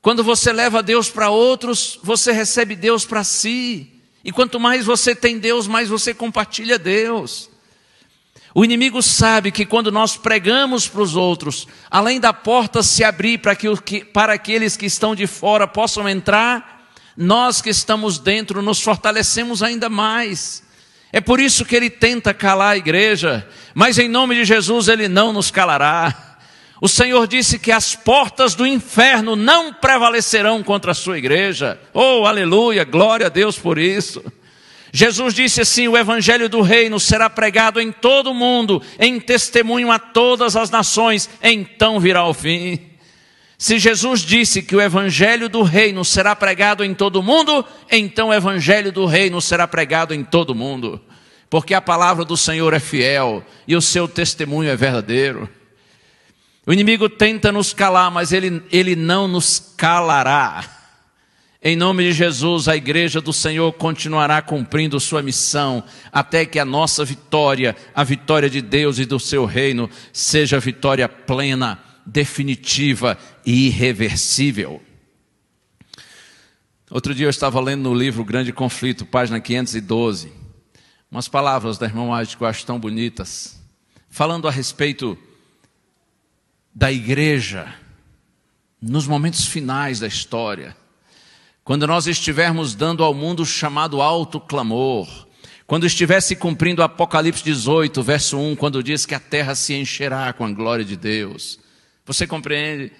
Quando 0.00 0.22
você 0.22 0.52
leva 0.52 0.84
Deus 0.84 1.10
para 1.10 1.28
outros, 1.28 1.98
você 2.00 2.30
recebe 2.30 2.76
Deus 2.76 3.04
para 3.04 3.24
si. 3.24 3.92
E 4.22 4.30
quanto 4.30 4.60
mais 4.60 4.86
você 4.86 5.12
tem 5.12 5.40
Deus, 5.40 5.66
mais 5.66 5.88
você 5.88 6.14
compartilha 6.14 6.78
Deus. 6.78 7.50
O 8.54 8.64
inimigo 8.64 9.02
sabe 9.02 9.50
que 9.50 9.66
quando 9.66 9.90
nós 9.90 10.16
pregamos 10.16 10.86
para 10.86 11.02
os 11.02 11.16
outros, 11.16 11.66
além 11.90 12.20
da 12.20 12.32
porta 12.32 12.84
se 12.84 13.02
abrir 13.02 13.38
para, 13.38 13.56
que, 13.56 14.04
para 14.04 14.32
aqueles 14.32 14.76
que 14.76 14.86
estão 14.86 15.12
de 15.12 15.26
fora 15.26 15.66
possam 15.66 16.08
entrar, 16.08 16.75
nós 17.16 17.62
que 17.62 17.70
estamos 17.70 18.18
dentro 18.18 18.60
nos 18.60 18.80
fortalecemos 18.80 19.62
ainda 19.62 19.88
mais. 19.88 20.62
É 21.12 21.20
por 21.20 21.40
isso 21.40 21.64
que 21.64 21.74
ele 21.74 21.88
tenta 21.88 22.34
calar 22.34 22.74
a 22.74 22.76
igreja, 22.76 23.48
mas 23.74 23.98
em 23.98 24.08
nome 24.08 24.34
de 24.34 24.44
Jesus 24.44 24.88
ele 24.88 25.08
não 25.08 25.32
nos 25.32 25.50
calará. 25.50 26.36
O 26.80 26.88
Senhor 26.88 27.26
disse 27.26 27.58
que 27.58 27.72
as 27.72 27.94
portas 27.94 28.54
do 28.54 28.66
inferno 28.66 29.34
não 29.34 29.72
prevalecerão 29.72 30.62
contra 30.62 30.92
a 30.92 30.94
sua 30.94 31.16
igreja. 31.16 31.80
Oh, 31.94 32.26
aleluia, 32.26 32.84
glória 32.84 33.26
a 33.26 33.30
Deus 33.30 33.58
por 33.58 33.78
isso. 33.78 34.22
Jesus 34.92 35.34
disse 35.34 35.62
assim: 35.62 35.88
o 35.88 35.96
evangelho 35.96 36.48
do 36.48 36.60
reino 36.60 37.00
será 37.00 37.30
pregado 37.30 37.80
em 37.80 37.90
todo 37.90 38.30
o 38.30 38.34
mundo, 38.34 38.82
em 38.98 39.18
testemunho 39.18 39.90
a 39.90 39.98
todas 39.98 40.54
as 40.54 40.70
nações, 40.70 41.30
então 41.42 41.98
virá 41.98 42.26
o 42.26 42.34
fim. 42.34 42.95
Se 43.58 43.78
Jesus 43.78 44.20
disse 44.20 44.62
que 44.62 44.76
o 44.76 44.80
evangelho 44.80 45.48
do 45.48 45.62
reino 45.62 46.04
será 46.04 46.36
pregado 46.36 46.84
em 46.84 46.94
todo 46.94 47.16
o 47.16 47.22
mundo, 47.22 47.64
então 47.90 48.28
o 48.28 48.34
evangelho 48.34 48.92
do 48.92 49.06
reino 49.06 49.40
será 49.40 49.66
pregado 49.66 50.12
em 50.12 50.22
todo 50.22 50.50
o 50.50 50.54
mundo, 50.54 51.00
porque 51.48 51.72
a 51.72 51.80
palavra 51.80 52.24
do 52.24 52.36
Senhor 52.36 52.74
é 52.74 52.78
fiel 52.78 53.42
e 53.66 53.74
o 53.74 53.80
seu 53.80 54.06
testemunho 54.06 54.68
é 54.68 54.76
verdadeiro. 54.76 55.48
O 56.66 56.72
inimigo 56.72 57.08
tenta 57.08 57.50
nos 57.50 57.72
calar, 57.72 58.10
mas 58.10 58.32
ele, 58.32 58.62
ele 58.70 58.94
não 58.94 59.26
nos 59.26 59.72
calará. 59.76 60.64
Em 61.62 61.76
nome 61.76 62.04
de 62.04 62.12
Jesus, 62.12 62.68
a 62.68 62.76
igreja 62.76 63.20
do 63.20 63.32
Senhor 63.32 63.72
continuará 63.72 64.42
cumprindo 64.42 65.00
sua 65.00 65.22
missão, 65.22 65.82
até 66.12 66.44
que 66.44 66.58
a 66.58 66.64
nossa 66.64 67.04
vitória, 67.04 67.74
a 67.94 68.04
vitória 68.04 68.50
de 68.50 68.60
Deus 68.60 68.98
e 68.98 69.06
do 69.06 69.18
seu 69.18 69.46
reino, 69.46 69.88
seja 70.12 70.60
vitória 70.60 71.08
plena, 71.08 71.85
definitiva 72.06 73.18
e 73.44 73.66
irreversível. 73.66 74.80
Outro 76.88 77.12
dia 77.12 77.26
eu 77.26 77.30
estava 77.30 77.60
lendo 77.60 77.82
no 77.82 77.94
livro 77.94 78.24
Grande 78.24 78.52
Conflito, 78.52 79.04
página 79.04 79.40
512, 79.40 80.32
umas 81.10 81.26
palavras 81.26 81.78
da 81.78 81.86
irmã 81.86 82.16
White 82.16 82.36
que 82.36 82.44
eu 82.44 82.46
acho 82.46 82.64
tão 82.64 82.78
bonitas, 82.78 83.60
falando 84.08 84.46
a 84.46 84.52
respeito 84.52 85.18
da 86.72 86.92
igreja 86.92 87.74
nos 88.80 89.06
momentos 89.06 89.46
finais 89.46 89.98
da 89.98 90.06
história, 90.06 90.76
quando 91.64 91.86
nós 91.88 92.06
estivermos 92.06 92.76
dando 92.76 93.02
ao 93.02 93.12
mundo 93.12 93.42
o 93.42 93.46
chamado 93.46 94.00
alto 94.00 94.38
clamor, 94.38 95.26
quando 95.66 95.86
estivesse 95.86 96.36
cumprindo 96.36 96.84
Apocalipse 96.84 97.42
18, 97.42 98.00
verso 98.00 98.38
1, 98.38 98.54
quando 98.54 98.80
diz 98.80 99.04
que 99.04 99.14
a 99.16 99.18
terra 99.18 99.56
se 99.56 99.74
encherá 99.74 100.32
com 100.32 100.44
a 100.44 100.52
glória 100.52 100.84
de 100.84 100.96
Deus. 100.96 101.58
Você 102.06 102.26
compreende? 102.26 102.92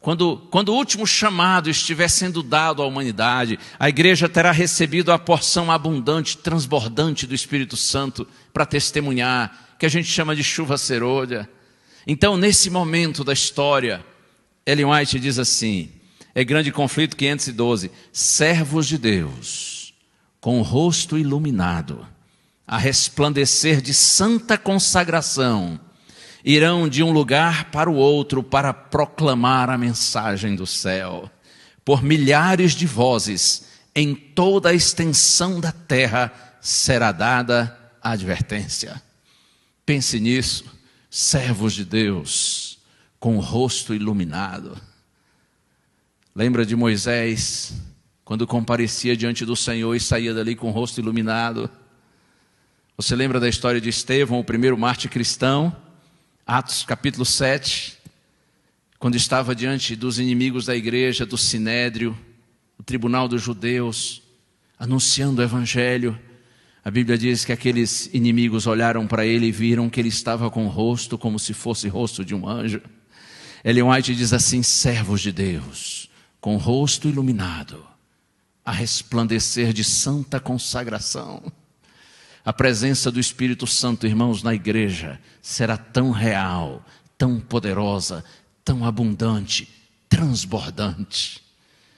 Quando, 0.00 0.36
quando 0.50 0.68
o 0.68 0.76
último 0.76 1.06
chamado 1.06 1.68
estiver 1.68 2.08
sendo 2.08 2.42
dado 2.42 2.80
à 2.80 2.86
humanidade, 2.86 3.58
a 3.78 3.88
igreja 3.88 4.28
terá 4.28 4.52
recebido 4.52 5.10
a 5.10 5.18
porção 5.18 5.70
abundante, 5.70 6.38
transbordante 6.38 7.26
do 7.26 7.34
Espírito 7.34 7.76
Santo 7.76 8.26
para 8.52 8.64
testemunhar, 8.64 9.74
que 9.78 9.84
a 9.84 9.88
gente 9.88 10.08
chama 10.08 10.36
de 10.36 10.44
chuva 10.44 10.78
serolha. 10.78 11.50
Então, 12.06 12.36
nesse 12.36 12.70
momento 12.70 13.24
da 13.24 13.32
história, 13.32 14.04
Ellen 14.64 14.86
White 14.86 15.18
diz 15.18 15.40
assim: 15.40 15.90
é 16.36 16.44
grande 16.44 16.70
conflito 16.70 17.16
512, 17.16 17.90
servos 18.12 18.86
de 18.86 18.98
Deus, 18.98 19.92
com 20.40 20.60
o 20.60 20.62
rosto 20.62 21.18
iluminado, 21.18 22.06
a 22.64 22.78
resplandecer 22.78 23.80
de 23.80 23.92
santa 23.92 24.56
consagração, 24.56 25.80
irão 26.46 26.88
de 26.88 27.02
um 27.02 27.10
lugar 27.10 27.72
para 27.72 27.90
o 27.90 27.96
outro 27.96 28.40
para 28.40 28.72
proclamar 28.72 29.68
a 29.68 29.76
mensagem 29.76 30.54
do 30.54 30.64
céu. 30.64 31.28
Por 31.84 32.04
milhares 32.04 32.72
de 32.72 32.86
vozes, 32.86 33.66
em 33.92 34.14
toda 34.14 34.68
a 34.68 34.74
extensão 34.74 35.58
da 35.58 35.72
terra, 35.72 36.32
será 36.60 37.10
dada 37.10 37.76
a 38.00 38.12
advertência. 38.12 39.02
Pense 39.84 40.20
nisso 40.20 40.64
servos 41.10 41.72
de 41.72 41.84
Deus, 41.84 42.78
com 43.18 43.36
o 43.36 43.40
rosto 43.40 43.92
iluminado. 43.92 44.80
Lembra 46.34 46.64
de 46.64 46.76
Moisés, 46.76 47.72
quando 48.24 48.46
comparecia 48.46 49.16
diante 49.16 49.44
do 49.44 49.56
Senhor 49.56 49.94
e 49.96 50.00
saía 50.00 50.34
dali 50.34 50.54
com 50.54 50.68
o 50.68 50.72
rosto 50.72 51.00
iluminado? 51.00 51.68
Você 52.96 53.16
lembra 53.16 53.40
da 53.40 53.48
história 53.48 53.80
de 53.80 53.88
Estevão, 53.88 54.38
o 54.38 54.44
primeiro 54.44 54.78
mártir 54.78 55.10
cristão? 55.10 55.74
Atos 56.48 56.84
capítulo 56.84 57.24
7, 57.24 57.98
quando 59.00 59.16
estava 59.16 59.52
diante 59.52 59.96
dos 59.96 60.20
inimigos 60.20 60.64
da 60.64 60.76
igreja, 60.76 61.26
do 61.26 61.36
sinédrio, 61.36 62.16
do 62.78 62.84
tribunal 62.84 63.26
dos 63.26 63.42
judeus, 63.42 64.22
anunciando 64.78 65.40
o 65.40 65.44
evangelho. 65.44 66.16
A 66.84 66.90
Bíblia 66.90 67.18
diz 67.18 67.44
que 67.44 67.50
aqueles 67.50 68.08
inimigos 68.14 68.68
olharam 68.68 69.08
para 69.08 69.26
ele 69.26 69.46
e 69.46 69.50
viram 69.50 69.90
que 69.90 69.98
ele 69.98 70.08
estava 70.08 70.48
com 70.48 70.66
o 70.66 70.68
rosto 70.68 71.18
como 71.18 71.36
se 71.36 71.52
fosse 71.52 71.88
rosto 71.88 72.24
de 72.24 72.32
um 72.32 72.48
anjo. 72.48 72.80
Ellen 73.64 73.82
White 73.82 74.14
diz 74.14 74.32
assim: 74.32 74.62
servos 74.62 75.20
de 75.20 75.32
Deus, 75.32 76.08
com 76.40 76.54
o 76.54 76.58
rosto 76.58 77.08
iluminado, 77.08 77.84
a 78.64 78.70
resplandecer 78.70 79.72
de 79.72 79.82
santa 79.82 80.38
consagração. 80.38 81.42
A 82.44 82.52
presença 82.52 83.10
do 83.10 83.18
Espírito 83.18 83.66
Santo, 83.66 84.06
irmãos, 84.06 84.44
na 84.44 84.54
igreja 84.54 85.18
será 85.46 85.76
tão 85.76 86.10
real, 86.10 86.84
tão 87.16 87.38
poderosa, 87.38 88.24
tão 88.64 88.84
abundante, 88.84 89.68
transbordante, 90.08 91.40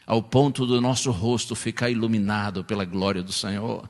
ao 0.06 0.22
ponto 0.22 0.66
do 0.66 0.80
nosso 0.80 1.10
rosto 1.10 1.54
ficar 1.54 1.88
iluminado 1.88 2.62
pela 2.62 2.84
glória 2.84 3.22
do 3.22 3.32
Senhor 3.32 3.88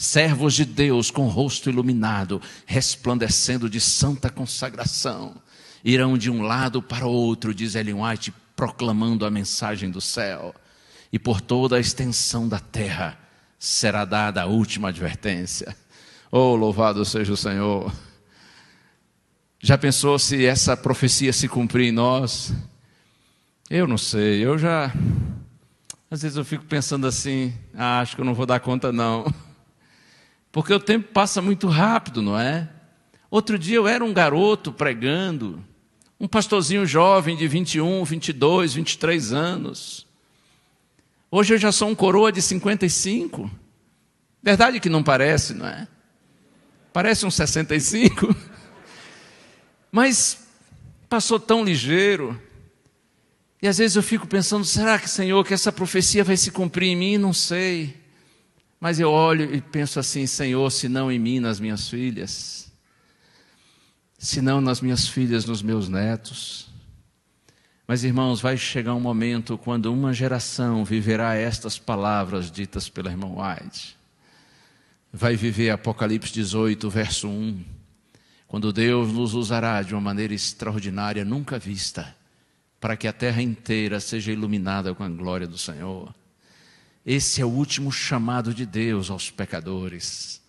servos 0.00 0.54
de 0.54 0.64
Deus 0.64 1.10
com 1.10 1.28
rosto 1.28 1.68
iluminado, 1.68 2.40
resplandecendo 2.64 3.68
de 3.68 3.78
santa 3.78 4.30
consagração, 4.30 5.34
irão 5.84 6.16
de 6.16 6.30
um 6.30 6.40
lado 6.40 6.80
para 6.80 7.06
o 7.06 7.12
outro, 7.12 7.52
diz 7.52 7.74
Ellen 7.74 8.02
White, 8.02 8.32
proclamando 8.56 9.26
a 9.26 9.30
mensagem 9.30 9.90
do 9.90 10.00
céu, 10.00 10.54
e 11.12 11.18
por 11.18 11.42
toda 11.42 11.76
a 11.76 11.80
extensão 11.80 12.48
da 12.48 12.58
terra 12.58 13.18
será 13.58 14.06
dada 14.06 14.40
a 14.40 14.46
última 14.46 14.88
advertência. 14.88 15.76
Oh, 16.32 16.54
louvado 16.54 17.04
seja 17.04 17.34
o 17.34 17.36
Senhor! 17.36 17.92
Já 19.62 19.76
pensou 19.76 20.18
se 20.18 20.46
essa 20.46 20.74
profecia 20.74 21.34
se 21.34 21.46
cumprir 21.46 21.88
em 21.88 21.92
nós? 21.92 22.50
Eu 23.68 23.86
não 23.86 23.98
sei, 23.98 24.42
eu 24.42 24.56
já. 24.56 24.90
Às 26.10 26.22
vezes 26.22 26.38
eu 26.38 26.44
fico 26.46 26.64
pensando 26.64 27.06
assim, 27.06 27.52
ah, 27.74 28.00
acho 28.00 28.14
que 28.14 28.22
eu 28.22 28.24
não 28.24 28.32
vou 28.32 28.46
dar 28.46 28.58
conta, 28.58 28.90
não. 28.90 29.30
Porque 30.50 30.72
o 30.72 30.80
tempo 30.80 31.12
passa 31.12 31.42
muito 31.42 31.68
rápido, 31.68 32.22
não 32.22 32.40
é? 32.40 32.70
Outro 33.30 33.58
dia 33.58 33.76
eu 33.76 33.86
era 33.86 34.02
um 34.02 34.14
garoto 34.14 34.72
pregando, 34.72 35.62
um 36.18 36.26
pastorzinho 36.26 36.86
jovem 36.86 37.36
de 37.36 37.46
21, 37.46 38.02
22, 38.02 38.72
23 38.72 39.32
anos. 39.34 40.06
Hoje 41.30 41.52
eu 41.52 41.58
já 41.58 41.70
sou 41.70 41.90
um 41.90 41.94
coroa 41.94 42.32
de 42.32 42.40
55. 42.40 43.50
Verdade 44.42 44.80
que 44.80 44.88
não 44.88 45.02
parece, 45.02 45.52
não 45.52 45.66
é? 45.66 45.86
Parece 46.94 47.26
um 47.26 47.30
65. 47.30 48.34
Mas 49.90 50.46
passou 51.08 51.40
tão 51.40 51.64
ligeiro. 51.64 52.40
E 53.60 53.68
às 53.68 53.78
vezes 53.78 53.96
eu 53.96 54.02
fico 54.02 54.26
pensando: 54.26 54.64
será 54.64 54.98
que, 54.98 55.08
Senhor, 55.08 55.44
que 55.44 55.54
essa 55.54 55.72
profecia 55.72 56.24
vai 56.24 56.36
se 56.36 56.50
cumprir 56.50 56.88
em 56.88 56.96
mim? 56.96 57.18
Não 57.18 57.32
sei. 57.32 57.98
Mas 58.80 58.98
eu 58.98 59.10
olho 59.10 59.54
e 59.54 59.60
penso 59.60 60.00
assim, 60.00 60.26
Senhor, 60.26 60.70
se 60.70 60.88
não 60.88 61.12
em 61.12 61.18
mim, 61.18 61.38
nas 61.38 61.60
minhas 61.60 61.90
filhas, 61.90 62.72
se 64.18 64.40
não 64.40 64.60
nas 64.62 64.80
minhas 64.80 65.06
filhas, 65.06 65.44
nos 65.44 65.60
meus 65.60 65.86
netos. 65.86 66.70
Mas, 67.86 68.04
irmãos, 68.04 68.40
vai 68.40 68.56
chegar 68.56 68.94
um 68.94 69.00
momento 69.00 69.58
quando 69.58 69.92
uma 69.92 70.14
geração 70.14 70.82
viverá 70.84 71.34
estas 71.34 71.78
palavras 71.78 72.50
ditas 72.50 72.88
pela 72.88 73.10
irmã 73.10 73.26
White. 73.26 73.96
vai 75.12 75.36
viver 75.36 75.70
Apocalipse 75.70 76.32
18, 76.32 76.88
verso 76.88 77.28
1, 77.28 77.64
quando 78.50 78.72
Deus 78.72 79.12
nos 79.12 79.32
usará 79.32 79.80
de 79.80 79.94
uma 79.94 80.00
maneira 80.00 80.34
extraordinária, 80.34 81.24
nunca 81.24 81.56
vista, 81.56 82.16
para 82.80 82.96
que 82.96 83.06
a 83.06 83.12
terra 83.12 83.40
inteira 83.40 84.00
seja 84.00 84.32
iluminada 84.32 84.92
com 84.92 85.04
a 85.04 85.08
glória 85.08 85.46
do 85.46 85.56
Senhor. 85.56 86.12
Esse 87.06 87.40
é 87.40 87.44
o 87.44 87.48
último 87.48 87.92
chamado 87.92 88.52
de 88.52 88.66
Deus 88.66 89.08
aos 89.08 89.30
pecadores. 89.30 90.42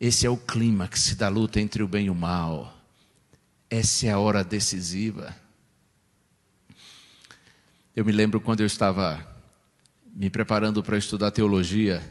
Esse 0.00 0.26
é 0.26 0.28
o 0.28 0.36
clímax 0.36 1.14
da 1.14 1.28
luta 1.28 1.60
entre 1.60 1.84
o 1.84 1.88
bem 1.88 2.06
e 2.06 2.10
o 2.10 2.16
mal. 2.16 2.76
Essa 3.70 4.08
é 4.08 4.10
a 4.10 4.18
hora 4.18 4.42
decisiva. 4.42 5.32
Eu 7.94 8.04
me 8.04 8.10
lembro 8.10 8.40
quando 8.40 8.58
eu 8.58 8.66
estava 8.66 9.24
me 10.12 10.28
preparando 10.28 10.82
para 10.82 10.98
estudar 10.98 11.30
teologia, 11.30 12.02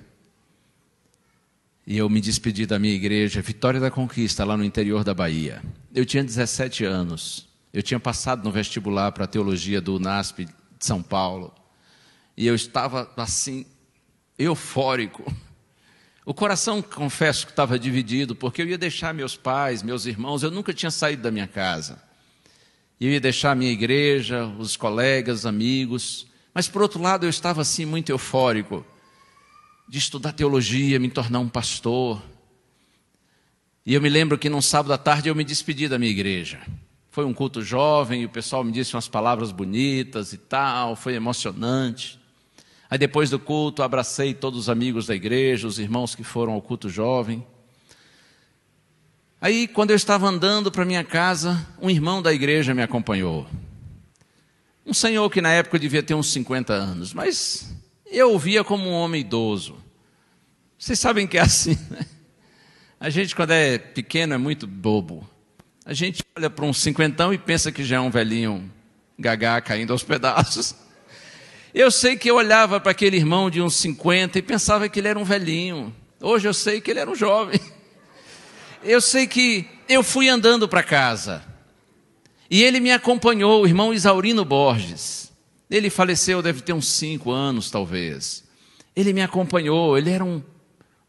e 1.85 1.97
eu 1.97 2.09
me 2.09 2.21
despedi 2.21 2.65
da 2.65 2.79
minha 2.79 2.93
igreja, 2.93 3.41
Vitória 3.41 3.79
da 3.79 3.91
Conquista, 3.91 4.45
lá 4.45 4.55
no 4.55 4.63
interior 4.63 5.03
da 5.03 5.13
Bahia. 5.13 5.61
Eu 5.93 6.05
tinha 6.05 6.23
17 6.23 6.85
anos. 6.85 7.47
Eu 7.73 7.83
tinha 7.83 7.99
passado 7.99 8.43
no 8.43 8.51
vestibular 8.51 9.11
para 9.11 9.25
a 9.25 9.27
teologia 9.27 9.81
do 9.81 9.99
NASP 9.99 10.45
de 10.45 10.51
São 10.79 11.03
Paulo. 11.03 11.53
E 12.37 12.47
eu 12.47 12.55
estava 12.55 13.11
assim, 13.17 13.65
eufórico. 14.39 15.31
O 16.25 16.33
coração, 16.33 16.81
confesso 16.81 17.45
que 17.45 17.51
estava 17.51 17.77
dividido, 17.77 18.33
porque 18.33 18.61
eu 18.61 18.67
ia 18.67 18.77
deixar 18.77 19.13
meus 19.13 19.35
pais, 19.35 19.83
meus 19.83 20.05
irmãos, 20.05 20.41
eu 20.41 20.51
nunca 20.51 20.73
tinha 20.73 20.91
saído 20.91 21.23
da 21.23 21.31
minha 21.31 21.47
casa. 21.47 22.01
Eu 22.99 23.09
ia 23.09 23.19
deixar 23.19 23.51
a 23.51 23.55
minha 23.55 23.71
igreja, 23.71 24.45
os 24.57 24.77
colegas, 24.77 25.45
amigos. 25.45 26.27
Mas, 26.53 26.69
por 26.69 26.81
outro 26.81 27.01
lado, 27.01 27.25
eu 27.25 27.29
estava 27.29 27.61
assim 27.61 27.85
muito 27.85 28.09
eufórico 28.09 28.85
de 29.87 29.97
estudar 29.97 30.33
teologia, 30.33 30.99
me 30.99 31.09
tornar 31.09 31.39
um 31.39 31.49
pastor. 31.49 32.21
E 33.85 33.93
eu 33.93 34.01
me 34.01 34.09
lembro 34.09 34.37
que 34.37 34.49
num 34.49 34.61
sábado 34.61 34.93
à 34.93 34.97
tarde 34.97 35.29
eu 35.29 35.35
me 35.35 35.43
despedi 35.43 35.87
da 35.87 35.99
minha 35.99 36.11
igreja. 36.11 36.61
Foi 37.09 37.25
um 37.25 37.33
culto 37.33 37.61
jovem 37.61 38.23
e 38.23 38.25
o 38.25 38.29
pessoal 38.29 38.63
me 38.63 38.71
disse 38.71 38.95
umas 38.95 39.07
palavras 39.07 39.51
bonitas 39.51 40.33
e 40.33 40.37
tal, 40.37 40.95
foi 40.95 41.13
emocionante. 41.13 42.19
Aí 42.89 42.97
depois 42.97 43.29
do 43.29 43.39
culto, 43.39 43.83
abracei 43.83 44.33
todos 44.33 44.59
os 44.59 44.69
amigos 44.69 45.07
da 45.07 45.15
igreja, 45.15 45.67
os 45.67 45.79
irmãos 45.79 46.15
que 46.15 46.23
foram 46.23 46.53
ao 46.53 46.61
culto 46.61 46.89
jovem. 46.89 47.45
Aí, 49.41 49.67
quando 49.67 49.89
eu 49.89 49.95
estava 49.97 50.25
andando 50.25 50.71
para 50.71 50.85
minha 50.85 51.03
casa, 51.03 51.67
um 51.81 51.89
irmão 51.89 52.21
da 52.21 52.31
igreja 52.31 52.73
me 52.73 52.81
acompanhou. 52.81 53.45
Um 54.85 54.93
senhor 54.93 55.29
que 55.29 55.41
na 55.41 55.49
época 55.49 55.77
devia 55.77 56.01
ter 56.01 56.13
uns 56.13 56.31
50 56.31 56.71
anos, 56.71 57.13
mas 57.13 57.75
eu 58.13 58.33
o 58.33 58.39
via 58.39 58.63
como 58.63 58.87
um 58.87 58.93
homem 58.93 59.21
idoso. 59.21 59.75
Vocês 60.77 60.99
sabem 60.99 61.25
que 61.25 61.37
é 61.37 61.41
assim, 61.41 61.77
né? 61.89 62.05
A 62.99 63.09
gente, 63.09 63.35
quando 63.35 63.51
é 63.51 63.77
pequeno, 63.77 64.33
é 64.33 64.37
muito 64.37 64.65
bobo. 64.65 65.27
A 65.85 65.93
gente 65.93 66.23
olha 66.37 66.49
para 66.49 66.63
um 66.63 66.71
cinquentão 66.71 67.33
e 67.33 67.37
pensa 67.37 67.71
que 67.71 67.83
já 67.83 67.97
é 67.97 67.99
um 67.99 68.09
velhinho 68.09 68.71
gagá 69.19 69.59
caindo 69.59 69.91
aos 69.91 70.03
pedaços. 70.05 70.75
Eu 71.73 71.89
sei 71.89 72.15
que 72.15 72.29
eu 72.29 72.35
olhava 72.35 72.79
para 72.79 72.91
aquele 72.91 73.17
irmão 73.17 73.49
de 73.49 73.61
uns 73.61 73.75
50 73.75 74.37
e 74.37 74.41
pensava 74.41 74.87
que 74.87 74.99
ele 74.99 75.07
era 75.07 75.19
um 75.19 75.23
velhinho. 75.23 75.93
Hoje 76.21 76.47
eu 76.47 76.53
sei 76.53 76.79
que 76.79 76.91
ele 76.91 76.99
era 76.99 77.09
um 77.09 77.15
jovem. 77.15 77.59
Eu 78.83 79.01
sei 79.01 79.25
que 79.25 79.65
eu 79.89 80.03
fui 80.03 80.29
andando 80.29 80.67
para 80.67 80.83
casa. 80.83 81.43
E 82.49 82.61
ele 82.61 82.79
me 82.79 82.91
acompanhou, 82.91 83.63
o 83.63 83.67
irmão 83.67 83.93
Isaurino 83.93 84.45
Borges. 84.45 85.22
Ele 85.69 85.89
faleceu, 85.89 86.41
deve 86.41 86.61
ter 86.61 86.73
uns 86.73 86.87
cinco 86.87 87.31
anos, 87.31 87.69
talvez. 87.71 88.43
Ele 88.95 89.13
me 89.13 89.21
acompanhou, 89.21 89.97
ele 89.97 90.11
era 90.11 90.23
um, 90.23 90.41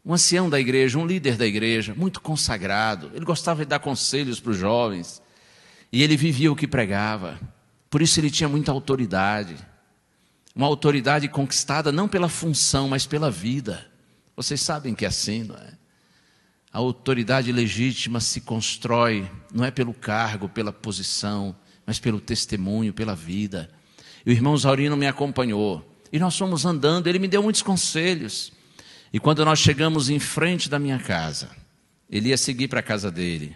um 0.03 0.13
ancião 0.13 0.49
da 0.49 0.59
igreja, 0.59 0.97
um 0.97 1.05
líder 1.05 1.37
da 1.37 1.45
igreja, 1.45 1.93
muito 1.95 2.19
consagrado. 2.21 3.11
Ele 3.13 3.25
gostava 3.25 3.63
de 3.63 3.69
dar 3.69 3.79
conselhos 3.79 4.39
para 4.39 4.51
os 4.51 4.57
jovens. 4.57 5.21
E 5.91 6.01
ele 6.01 6.17
vivia 6.17 6.51
o 6.51 6.55
que 6.55 6.67
pregava. 6.67 7.39
Por 7.89 8.01
isso 8.01 8.19
ele 8.19 8.31
tinha 8.31 8.49
muita 8.49 8.71
autoridade 8.71 9.55
uma 10.55 10.67
autoridade 10.67 11.27
conquistada 11.27 11.91
não 11.91 12.07
pela 12.07 12.29
função, 12.29 12.87
mas 12.87 13.05
pela 13.05 13.29
vida. 13.29 13.85
Vocês 14.37 14.61
sabem 14.61 14.95
que 14.95 15.03
é 15.03 15.09
assim, 15.09 15.43
não 15.43 15.55
é? 15.55 15.73
A 16.71 16.77
autoridade 16.77 17.51
legítima 17.51 18.21
se 18.21 18.41
constrói 18.41 19.29
não 19.53 19.65
é 19.65 19.71
pelo 19.71 19.93
cargo, 19.93 20.47
pela 20.47 20.71
posição, 20.71 21.55
mas 21.85 21.99
pelo 21.99 22.19
testemunho, 22.19 22.93
pela 22.93 23.15
vida. 23.15 23.69
E 24.25 24.31
o 24.31 24.33
irmão 24.33 24.57
Zaurino 24.57 24.97
me 24.97 25.07
acompanhou. 25.07 25.85
E 26.11 26.19
nós 26.19 26.37
fomos 26.37 26.65
andando, 26.65 27.07
ele 27.07 27.19
me 27.19 27.27
deu 27.27 27.43
muitos 27.43 27.61
conselhos. 27.61 28.51
E 29.11 29.19
quando 29.19 29.45
nós 29.45 29.59
chegamos 29.59 30.09
em 30.09 30.19
frente 30.19 30.69
da 30.69 30.79
minha 30.79 30.99
casa, 30.99 31.49
ele 32.09 32.29
ia 32.29 32.37
seguir 32.37 32.67
para 32.67 32.79
a 32.79 32.83
casa 32.83 33.11
dele. 33.11 33.55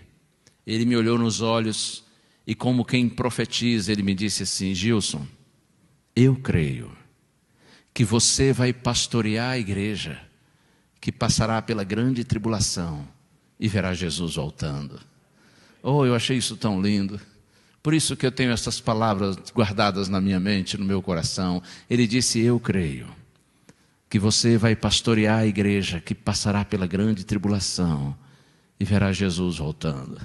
Ele 0.66 0.86
me 0.86 0.96
olhou 0.96 1.18
nos 1.18 1.42
olhos 1.42 2.04
e, 2.46 2.54
como 2.54 2.86
quem 2.86 3.10
profetiza, 3.10 3.92
ele 3.92 4.04
me 4.04 4.14
disse 4.14 4.44
assim: 4.44 4.74
Gilson, 4.74 5.26
eu 6.16 6.36
creio 6.36 6.92
que 7.94 8.06
você 8.06 8.54
vai 8.54 8.72
pastorear 8.72 9.52
a 9.52 9.58
igreja 9.58 10.22
que 11.02 11.12
passará 11.12 11.62
pela 11.62 11.84
grande 11.84 12.24
tribulação 12.24 13.08
e 13.60 13.68
verá 13.68 13.94
Jesus 13.94 14.36
voltando. 14.36 15.00
Oh, 15.82 16.06
eu 16.06 16.14
achei 16.14 16.38
isso 16.38 16.56
tão 16.58 16.82
lindo. 16.82 17.20
Por 17.82 17.94
isso 17.94 18.16
que 18.16 18.26
eu 18.26 18.32
tenho 18.32 18.52
essas 18.52 18.82
palavras 18.82 19.38
guardadas 19.54 20.10
na 20.10 20.20
minha 20.20 20.40
mente, 20.40 20.78
no 20.78 20.86
meu 20.86 21.02
coração. 21.02 21.62
Ele 21.90 22.06
disse: 22.06 22.40
Eu 22.40 22.60
creio 22.60 23.08
que 24.10 24.20
você 24.20 24.58
vai 24.58 24.76
pastorear 24.76 25.40
a 25.40 25.46
igreja 25.46 26.02
que 26.02 26.14
passará 26.16 26.66
pela 26.66 26.88
grande 26.88 27.24
tribulação 27.24 28.18
e 28.80 28.84
verá 28.84 29.14
Jesus 29.14 29.58
voltando. 29.58 30.20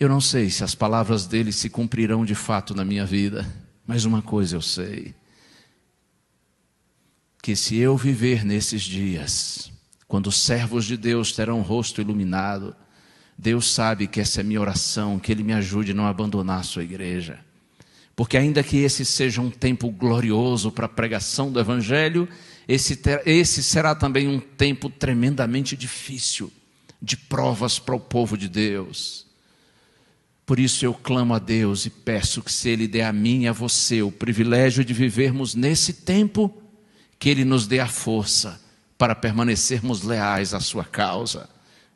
Eu 0.00 0.08
não 0.08 0.20
sei 0.20 0.50
se 0.50 0.64
as 0.64 0.74
palavras 0.74 1.26
dele 1.26 1.52
se 1.52 1.70
cumprirão 1.70 2.24
de 2.24 2.34
fato 2.34 2.74
na 2.74 2.84
minha 2.84 3.06
vida. 3.06 3.46
Mas 3.86 4.04
uma 4.04 4.22
coisa 4.22 4.56
eu 4.56 4.62
sei: 4.62 5.14
que 7.42 7.54
se 7.54 7.76
eu 7.76 7.96
viver 7.96 8.44
nesses 8.44 8.82
dias, 8.82 9.70
quando 10.08 10.28
os 10.28 10.40
servos 10.40 10.84
de 10.84 10.96
Deus 10.96 11.32
terão 11.32 11.60
o 11.60 11.62
rosto 11.62 12.00
iluminado, 12.00 12.74
Deus 13.36 13.72
sabe 13.72 14.06
que 14.06 14.20
essa 14.20 14.40
é 14.40 14.44
minha 14.44 14.60
oração, 14.60 15.18
que 15.18 15.32
Ele 15.32 15.42
me 15.42 15.52
ajude 15.52 15.92
a 15.92 15.94
não 15.94 16.06
abandonar 16.06 16.60
a 16.60 16.64
sua 16.64 16.84
igreja. 16.84 17.40
Porque, 18.14 18.36
ainda 18.36 18.62
que 18.62 18.76
esse 18.78 19.04
seja 19.04 19.40
um 19.40 19.50
tempo 19.50 19.90
glorioso 19.90 20.70
para 20.70 20.86
a 20.86 20.88
pregação 20.88 21.50
do 21.50 21.58
Evangelho, 21.58 22.28
esse, 22.68 22.96
ter, 22.96 23.22
esse 23.26 23.62
será 23.62 23.94
também 23.94 24.28
um 24.28 24.38
tempo 24.38 24.88
tremendamente 24.88 25.76
difícil 25.76 26.52
de 27.00 27.16
provas 27.16 27.78
para 27.78 27.94
o 27.96 28.00
povo 28.00 28.36
de 28.36 28.48
Deus. 28.48 29.26
Por 30.46 30.60
isso 30.60 30.84
eu 30.84 30.92
clamo 30.92 31.34
a 31.34 31.38
Deus 31.38 31.86
e 31.86 31.90
peço 31.90 32.42
que, 32.42 32.52
se 32.52 32.68
Ele 32.68 32.86
der 32.86 33.04
a 33.04 33.12
mim 33.12 33.42
e 33.42 33.48
a 33.48 33.52
você 33.52 34.02
o 34.02 34.12
privilégio 34.12 34.84
de 34.84 34.92
vivermos 34.92 35.54
nesse 35.54 35.92
tempo, 35.92 36.52
que 37.18 37.28
Ele 37.28 37.44
nos 37.44 37.66
dê 37.66 37.80
a 37.80 37.88
força 37.88 38.60
para 38.98 39.14
permanecermos 39.14 40.02
leais 40.02 40.54
à 40.54 40.60
Sua 40.60 40.84
causa, 40.84 41.48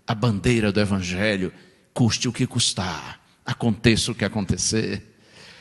a 0.07 0.14
bandeira 0.14 0.71
do 0.71 0.81
Evangelho, 0.81 1.53
custe 1.92 2.29
o 2.29 2.33
que 2.33 2.47
custar, 2.47 3.21
aconteça 3.45 4.12
o 4.12 4.14
que 4.14 4.25
acontecer. 4.25 5.14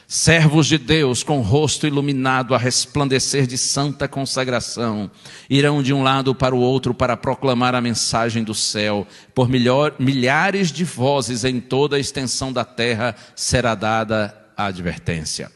Servos 0.07 0.67
de 0.67 0.77
Deus 0.77 1.23
com 1.23 1.39
o 1.39 1.41
rosto 1.41 1.87
iluminado 1.87 2.53
a 2.53 2.59
resplandecer 2.59 3.47
de 3.47 3.57
santa 3.57 4.07
consagração, 4.07 5.09
irão 5.49 5.81
de 5.81 5.93
um 5.93 6.03
lado 6.03 6.35
para 6.35 6.53
o 6.53 6.59
outro 6.59 6.93
para 6.93 7.17
proclamar 7.17 7.73
a 7.73 7.81
mensagem 7.81 8.43
do 8.43 8.53
céu. 8.53 9.07
Por 9.33 9.49
milhares 9.49 10.71
de 10.71 10.83
vozes 10.83 11.43
em 11.43 11.59
toda 11.59 11.95
a 11.95 11.99
extensão 11.99 12.53
da 12.53 12.63
terra 12.63 13.15
será 13.35 13.73
dada 13.73 14.35
a 14.55 14.65
advertência. 14.65 15.51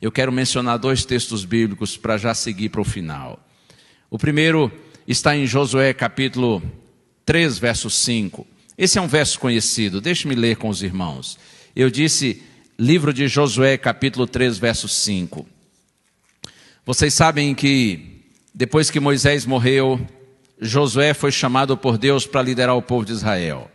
Eu 0.00 0.12
quero 0.12 0.30
mencionar 0.30 0.78
dois 0.78 1.04
textos 1.04 1.44
bíblicos 1.44 1.96
para 1.96 2.16
já 2.16 2.32
seguir 2.34 2.68
para 2.68 2.80
o 2.80 2.84
final. 2.84 3.44
O 4.08 4.16
primeiro 4.16 4.70
está 5.08 5.36
em 5.36 5.44
Josué 5.44 5.92
capítulo 5.92 6.62
3, 7.30 7.60
verso 7.60 7.88
5. 7.88 8.44
Esse 8.76 8.98
é 8.98 9.00
um 9.00 9.06
verso 9.06 9.38
conhecido, 9.38 10.00
deixe-me 10.00 10.34
ler 10.34 10.56
com 10.56 10.68
os 10.68 10.82
irmãos. 10.82 11.38
Eu 11.76 11.88
disse 11.88 12.42
livro 12.76 13.12
de 13.12 13.28
Josué, 13.28 13.78
capítulo 13.78 14.26
3, 14.26 14.58
verso 14.58 14.88
5. 14.88 15.46
Vocês 16.84 17.14
sabem 17.14 17.54
que 17.54 18.24
depois 18.52 18.90
que 18.90 18.98
Moisés 18.98 19.46
morreu, 19.46 20.04
Josué 20.60 21.14
foi 21.14 21.30
chamado 21.30 21.76
por 21.76 21.96
Deus 21.96 22.26
para 22.26 22.42
liderar 22.42 22.74
o 22.74 22.82
povo 22.82 23.04
de 23.04 23.12
Israel. 23.12 23.70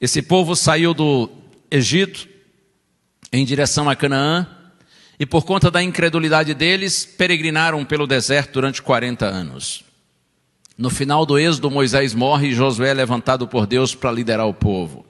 Esse 0.00 0.22
povo 0.22 0.54
saiu 0.54 0.94
do 0.94 1.28
Egito 1.68 2.28
em 3.32 3.44
direção 3.44 3.90
a 3.90 3.96
Canaã 3.96 4.46
e 5.18 5.26
por 5.26 5.44
conta 5.44 5.68
da 5.68 5.82
incredulidade 5.82 6.54
deles, 6.54 7.04
peregrinaram 7.04 7.84
pelo 7.84 8.06
deserto 8.06 8.52
durante 8.52 8.80
40 8.80 9.26
anos. 9.26 9.82
No 10.76 10.88
final 10.88 11.26
do 11.26 11.38
êxodo, 11.38 11.70
Moisés 11.70 12.14
morre 12.14 12.48
e 12.48 12.54
Josué 12.54 12.90
é 12.90 12.94
levantado 12.94 13.46
por 13.46 13.66
Deus 13.66 13.94
para 13.94 14.10
liderar 14.10 14.46
o 14.46 14.54
povo. 14.54 15.04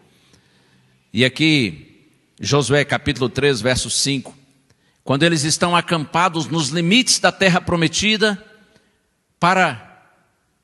E 1.12 1.24
aqui 1.24 1.92
Josué 2.40 2.84
capítulo 2.84 3.28
3, 3.28 3.60
verso 3.60 3.88
5. 3.88 4.36
Quando 5.04 5.22
eles 5.22 5.44
estão 5.44 5.76
acampados 5.76 6.46
nos 6.48 6.68
limites 6.68 7.18
da 7.20 7.30
terra 7.30 7.60
prometida 7.60 8.42
para 9.38 9.90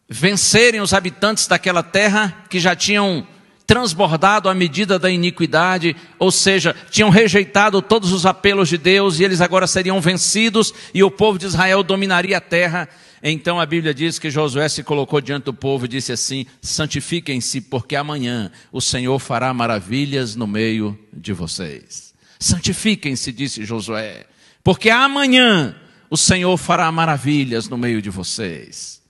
vencerem 0.09 0.81
os 0.81 0.95
habitantes 0.95 1.47
daquela 1.47 1.83
terra 1.83 2.45
que 2.49 2.59
já 2.59 2.75
tinham 2.75 3.27
transbordado 3.67 4.49
a 4.49 4.55
medida 4.55 4.99
da 4.99 5.11
iniquidade, 5.11 5.95
ou 6.19 6.33
seja, 6.33 6.75
tinham 6.91 7.11
rejeitado 7.11 7.83
todos 7.83 8.13
os 8.13 8.25
apelos 8.25 8.69
de 8.69 8.79
Deus 8.79 9.21
e 9.21 9.25
eles 9.25 9.43
agora 9.43 9.67
seriam 9.67 10.01
vencidos 10.01 10.73
e 10.95 11.05
o 11.05 11.11
povo 11.11 11.39
de 11.39 11.47
Israel 11.47 11.83
dominaria 11.83 12.39
a 12.39 12.41
terra. 12.41 12.89
Então 13.23 13.59
a 13.59 13.67
Bíblia 13.67 13.93
diz 13.93 14.19
que 14.19 14.31
Josué 14.31 14.69
se 14.69 14.83
colocou 14.83 15.21
diante 15.21 15.45
do 15.45 15.55
povo 15.55 15.85
e 15.85 15.89
disse 15.89 16.13
assim: 16.13 16.47
santifiquem-se, 16.63 17.61
porque 17.63 17.97
amanhã 17.97 18.51
o 18.71 18.81
Senhor 18.81 19.19
fará 19.19 19.53
maravilhas 19.53 20.37
no 20.37 20.47
meio 20.47 20.99
de 21.13 21.33
vocês. 21.33 22.15
Santifiquem-se, 22.39 23.33
disse 23.33 23.65
Josué, 23.65 24.27
porque 24.63 24.91
amanhã 24.91 25.75
o 26.09 26.17
Senhor 26.17 26.57
fará 26.57 26.91
maravilhas 26.93 27.69
no 27.69 27.77
meio 27.77 28.01
de 28.01 28.11
vocês. 28.11 29.03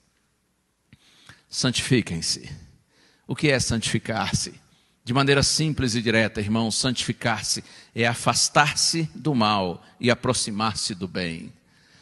Santifiquem-se. 1.49 2.51
O 3.27 3.37
que 3.37 3.51
é 3.51 3.61
santificar-se? 3.61 4.55
De 5.05 5.15
maneira 5.15 5.43
simples 5.43 5.95
e 5.95 6.03
direta, 6.03 6.41
irmão, 6.41 6.71
santificar-se 6.71 7.65
é 7.95 8.07
afastar-se 8.07 9.09
do 9.15 9.35
mal 9.35 9.83
e 9.99 10.11
aproximar-se 10.11 10.95
do 10.95 11.09
bem. 11.09 11.53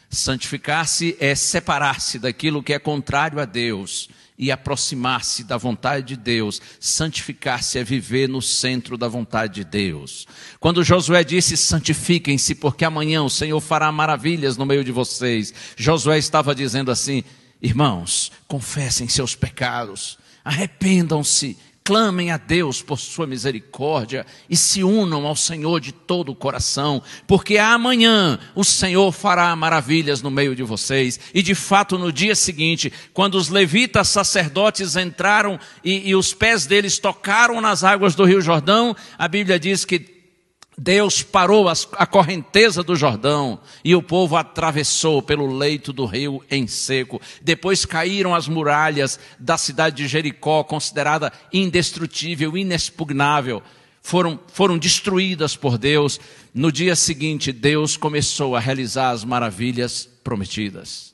Santificar-se 0.09 1.17
é 1.19 1.35
separar-se 1.35 2.19
daquilo 2.19 2.63
que 2.63 2.73
é 2.73 2.79
contrário 2.79 3.39
a 3.39 3.45
Deus 3.45 4.09
e 4.37 4.51
aproximar-se 4.51 5.43
da 5.43 5.57
vontade 5.57 6.07
de 6.07 6.17
Deus. 6.17 6.61
Santificar-se 6.79 7.79
é 7.79 7.83
viver 7.83 8.29
no 8.29 8.41
centro 8.41 8.97
da 8.97 9.07
vontade 9.07 9.55
de 9.55 9.63
Deus. 9.63 10.27
Quando 10.59 10.83
Josué 10.83 11.23
disse: 11.23 11.57
santifiquem-se, 11.57 12.55
porque 12.55 12.85
amanhã 12.85 13.23
o 13.23 13.29
Senhor 13.29 13.59
fará 13.59 13.91
maravilhas 13.91 14.57
no 14.57 14.65
meio 14.65 14.83
de 14.83 14.91
vocês, 14.91 15.53
Josué 15.75 16.17
estava 16.17 16.55
dizendo 16.55 16.91
assim: 16.91 17.23
irmãos, 17.61 18.31
confessem 18.47 19.07
seus 19.07 19.35
pecados 19.35 20.17
arrependam-se, 20.47 21.57
clamem 21.87 22.31
a 22.31 22.37
Deus 22.37 22.81
por 22.81 22.99
sua 22.99 23.25
misericórdia 23.25 24.25
e 24.49 24.57
se 24.57 24.83
unam 24.83 25.25
ao 25.25 25.37
Senhor 25.37 25.79
de 25.79 25.93
todo 25.93 26.33
o 26.33 26.35
coração, 26.35 27.01
porque 27.25 27.57
amanhã 27.57 28.37
o 28.53 28.65
Senhor 28.65 29.09
fará 29.13 29.55
maravilhas 29.55 30.21
no 30.21 30.29
meio 30.29 30.53
de 30.53 30.63
vocês. 30.63 31.17
E 31.33 31.41
de 31.41 31.55
fato, 31.55 31.97
no 31.97 32.11
dia 32.11 32.35
seguinte, 32.35 32.91
quando 33.13 33.35
os 33.35 33.47
levitas 33.47 34.09
sacerdotes 34.09 34.97
entraram 34.97 35.57
e, 35.81 36.09
e 36.09 36.13
os 36.13 36.33
pés 36.33 36.65
deles 36.65 36.99
tocaram 36.99 37.61
nas 37.61 37.85
águas 37.85 38.15
do 38.15 38.25
Rio 38.25 38.41
Jordão, 38.41 38.93
a 39.17 39.29
Bíblia 39.29 39.57
diz 39.57 39.85
que 39.85 40.16
Deus 40.79 41.23
parou 41.23 41.67
a 41.67 42.05
correnteza 42.05 42.83
do 42.83 42.95
Jordão 42.95 43.59
e 43.83 43.95
o 43.95 44.03
povo 44.03 44.35
atravessou 44.35 45.23
pelo 45.23 45.47
leito 45.47 45.91
do 45.91 46.05
rio 46.05 46.45
em 46.51 46.67
seco. 46.67 47.19
Depois 47.41 47.83
caíram 47.83 48.35
as 48.35 48.47
muralhas 48.47 49.19
da 49.39 49.57
cidade 49.57 49.95
de 49.95 50.07
Jericó, 50.07 50.63
considerada 50.63 51.33
indestrutível, 51.51 52.55
inexpugnável. 52.55 53.63
Foram, 54.03 54.39
foram 54.53 54.77
destruídas 54.77 55.55
por 55.55 55.79
Deus. 55.79 56.19
No 56.53 56.71
dia 56.71 56.95
seguinte, 56.95 57.51
Deus 57.51 57.97
começou 57.97 58.55
a 58.55 58.59
realizar 58.59 59.09
as 59.09 59.23
maravilhas 59.23 60.07
prometidas. 60.23 61.11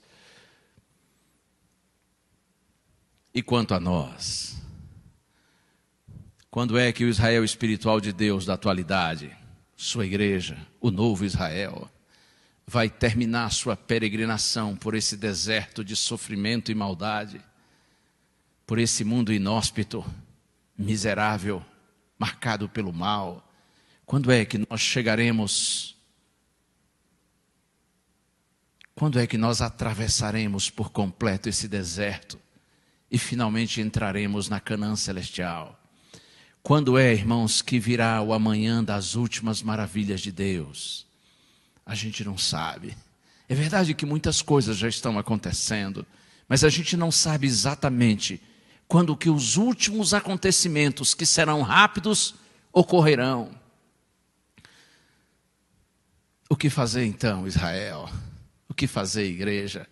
E 3.33 3.41
quanto 3.41 3.73
a 3.73 3.79
nós? 3.79 4.57
Quando 6.51 6.77
é 6.77 6.91
que 6.91 7.05
o 7.05 7.09
Israel 7.09 7.45
espiritual 7.45 8.01
de 8.01 8.11
Deus 8.11 8.45
da 8.45 8.55
atualidade 8.55 9.42
sua 9.83 10.05
igreja, 10.05 10.57
o 10.79 10.89
novo 10.89 11.25
Israel, 11.25 11.91
vai 12.65 12.89
terminar 12.89 13.51
sua 13.51 13.75
peregrinação 13.75 14.77
por 14.77 14.95
esse 14.95 15.17
deserto 15.17 15.83
de 15.83 15.93
sofrimento 15.93 16.71
e 16.71 16.75
maldade, 16.75 17.41
por 18.65 18.79
esse 18.79 19.03
mundo 19.03 19.33
inóspito, 19.33 20.03
miserável, 20.77 21.63
marcado 22.17 22.69
pelo 22.69 22.93
mal. 22.93 23.45
Quando 24.05 24.31
é 24.31 24.45
que 24.45 24.57
nós 24.57 24.79
chegaremos? 24.79 25.97
Quando 28.95 29.19
é 29.19 29.27
que 29.27 29.37
nós 29.37 29.61
atravessaremos 29.61 30.69
por 30.69 30.91
completo 30.91 31.49
esse 31.49 31.67
deserto 31.67 32.39
e 33.11 33.17
finalmente 33.17 33.81
entraremos 33.81 34.47
na 34.47 34.61
Canaã 34.61 34.95
celestial? 34.95 35.82
Quando 36.63 36.97
é, 36.97 37.11
irmãos, 37.11 37.61
que 37.61 37.77
virá 37.77 38.21
o 38.21 38.31
amanhã 38.31 38.81
das 38.81 39.15
últimas 39.15 39.61
maravilhas 39.61 40.21
de 40.21 40.31
Deus? 40.31 41.05
A 41.85 41.93
gente 41.93 42.23
não 42.23 42.37
sabe. 42.37 42.95
É 43.49 43.53
verdade 43.53 43.93
que 43.93 44.05
muitas 44.05 44.41
coisas 44.41 44.77
já 44.77 44.87
estão 44.87 45.19
acontecendo, 45.19 46.05
mas 46.47 46.63
a 46.63 46.69
gente 46.69 46.95
não 46.95 47.11
sabe 47.11 47.47
exatamente 47.47 48.41
quando 48.87 49.17
que 49.17 49.29
os 49.29 49.57
últimos 49.57 50.13
acontecimentos, 50.13 51.13
que 51.13 51.25
serão 51.25 51.63
rápidos, 51.63 52.33
ocorrerão. 52.71 53.51
O 56.49 56.55
que 56.55 56.69
fazer 56.69 57.03
então, 57.05 57.45
Israel? 57.45 58.09
O 58.69 58.73
que 58.73 58.87
fazer, 58.87 59.25
igreja? 59.25 59.85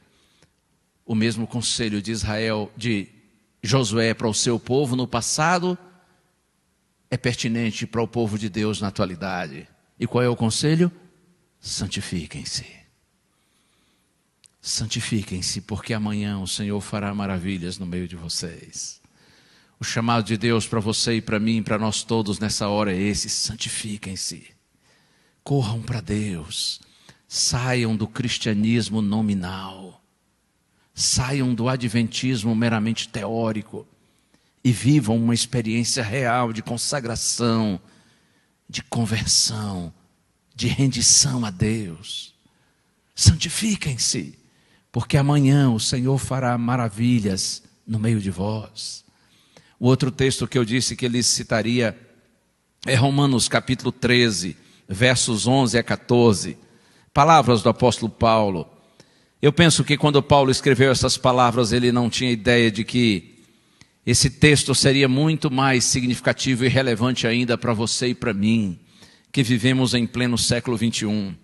O 1.06 1.16
mesmo 1.16 1.46
conselho 1.46 2.02
de 2.02 2.14
Israel, 2.14 2.72
de 2.78 3.10
Josué 3.62 4.14
para 4.14 4.30
o 4.30 4.34
seu 4.34 4.58
povo 4.58 4.96
no 4.96 5.06
passado, 5.06 5.78
é 7.12 7.18
pertinente 7.18 7.86
para 7.86 8.02
o 8.02 8.08
povo 8.08 8.40
de 8.40 8.50
Deus 8.50 8.80
na 8.80 8.88
atualidade. 8.88 9.68
E 10.00 10.08
qual 10.08 10.24
é 10.24 10.30
o 10.30 10.36
conselho? 10.36 10.90
Santifiquem-se. 11.60 12.66
Santifiquem-se, 14.62 15.60
porque 15.60 15.94
amanhã 15.94 16.40
o 16.40 16.48
Senhor 16.48 16.80
fará 16.80 17.14
maravilhas 17.14 17.78
no 17.78 17.86
meio 17.86 18.08
de 18.08 18.16
vocês. 18.16 19.02
O 19.78 19.84
chamado 19.84 20.24
de 20.24 20.38
Deus 20.38 20.66
para 20.66 20.80
você 20.80 21.16
e 21.16 21.22
para 21.22 21.40
mim, 21.40 21.62
para 21.62 21.78
nós 21.78 22.02
todos 22.02 22.40
nessa 22.40 22.70
hora 22.70 22.94
é 22.94 23.00
esse: 23.00 23.30
santifiquem-se. 23.30 24.48
Corram 25.44 25.82
para 25.82 26.00
Deus. 26.00 26.80
Saiam 27.28 27.96
do 27.96 28.08
cristianismo 28.08 29.02
nominal. 29.02 30.02
Saiam 30.94 31.54
do 31.54 31.68
adventismo 31.68 32.56
meramente 32.56 33.10
teórico 33.10 33.88
e 34.64 34.72
vivam 34.72 35.18
uma 35.18 35.34
experiência 35.34 36.04
real 36.04 36.54
de 36.54 36.62
consagração, 36.62 37.80
de 38.70 38.84
conversão, 38.84 39.94
de 40.56 40.68
rendição 40.68 41.44
a 41.44 41.50
Deus. 41.50 42.34
Santifiquem-se, 43.16 44.38
porque 44.92 45.18
amanhã 45.18 45.72
o 45.72 45.80
Senhor 45.80 46.18
fará 46.18 46.58
maravilhas 46.58 47.64
no 47.86 48.00
meio 48.00 48.20
de 48.20 48.30
vós. 48.30 49.04
O 49.80 49.88
outro 49.88 50.12
texto 50.12 50.48
que 50.48 50.58
eu 50.58 50.64
disse 50.64 50.96
que 50.96 51.06
ele 51.06 51.24
citaria 51.24 51.98
é 52.86 52.96
Romanos 52.96 53.48
capítulo 53.48 53.92
13, 53.92 54.56
versos 54.88 55.48
11 55.48 55.78
a 55.78 55.84
14. 55.84 56.58
Palavras 57.14 57.62
do 57.62 57.70
apóstolo 57.70 58.12
Paulo. 58.12 58.68
Eu 59.42 59.52
penso 59.52 59.84
que 59.84 59.98
quando 59.98 60.22
Paulo 60.22 60.52
escreveu 60.52 60.92
essas 60.92 61.18
palavras, 61.18 61.72
ele 61.72 61.92
não 61.92 62.10
tinha 62.10 62.32
ideia 62.32 62.72
de 62.72 62.84
que 62.84 63.31
esse 64.06 64.30
texto 64.30 64.74
seria 64.74 65.08
muito 65.08 65.52
mais 65.52 65.84
significativo 65.84 66.66
e 66.66 66.68
relevante 66.68 67.28
ainda 67.28 67.58
para 67.58 67.74
você 67.74 68.08
e 68.08 68.16
para 68.16 68.34
mim, 68.34 68.80
que 69.32 69.44
vivemos 69.44 69.94
em 69.94 70.08
pleno 70.08 70.38
século 70.38 70.76
21. 70.76 71.36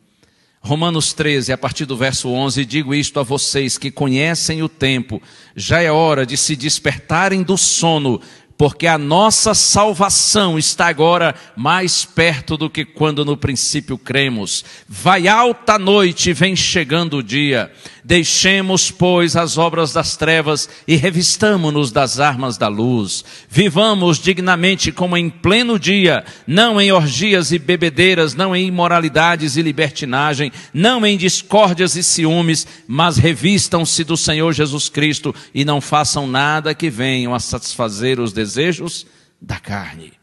Romanos 0.59 1.13
13, 1.13 1.53
a 1.53 1.57
partir 1.57 1.85
do 1.85 1.95
verso 1.95 2.29
11, 2.29 2.65
digo 2.65 2.93
isto 2.95 3.19
a 3.19 3.23
vocês 3.23 3.77
que 3.77 3.91
conhecem 3.91 4.63
o 4.63 4.67
tempo, 4.67 5.21
já 5.55 5.81
é 5.81 5.91
hora 5.91 6.25
de 6.25 6.35
se 6.35 6.55
despertarem 6.55 7.43
do 7.43 7.57
sono, 7.57 8.19
porque 8.57 8.87
a 8.87 8.97
nossa 8.97 9.53
salvação 9.53 10.57
está 10.57 10.87
agora 10.87 11.35
mais 11.55 12.03
perto 12.03 12.57
do 12.57 12.69
que 12.69 12.83
quando 12.83 13.23
no 13.23 13.37
princípio 13.37 13.97
cremos. 13.99 14.65
Vai 14.89 15.27
alta 15.27 15.77
noite, 15.77 16.33
vem 16.33 16.55
chegando 16.55 17.17
o 17.17 17.23
dia. 17.23 17.71
Deixemos, 18.07 18.89
pois, 18.89 19.35
as 19.35 19.57
obras 19.57 19.91
das 19.91 20.15
trevas 20.15 20.69
e 20.87 20.95
revistamo-nos 20.95 21.91
das 21.91 22.21
armas 22.21 22.57
da 22.57 22.69
luz. 22.69 23.25
Vivamos 23.49 24.17
dignamente 24.17 24.93
como 24.93 25.17
em 25.17 25.29
pleno 25.29 25.77
dia, 25.77 26.23
não 26.47 26.79
em 26.79 26.89
orgias 26.89 27.51
e 27.51 27.59
bebedeiras, 27.59 28.33
não 28.33 28.55
em 28.55 28.65
imoralidades 28.65 29.57
e 29.57 29.61
libertinagem, 29.61 30.53
não 30.73 31.05
em 31.05 31.17
discórdias 31.17 31.97
e 31.97 32.03
ciúmes, 32.03 32.65
mas 32.87 33.17
revistam-se 33.17 34.05
do 34.05 34.15
Senhor 34.15 34.53
Jesus 34.53 34.87
Cristo 34.87 35.35
e 35.53 35.65
não 35.65 35.81
façam 35.81 36.25
nada 36.25 36.73
que 36.73 36.89
venham 36.89 37.35
a 37.35 37.41
satisfazer 37.41 38.21
os 38.21 38.31
desejos 38.31 39.05
da 39.41 39.59
carne. 39.59 40.13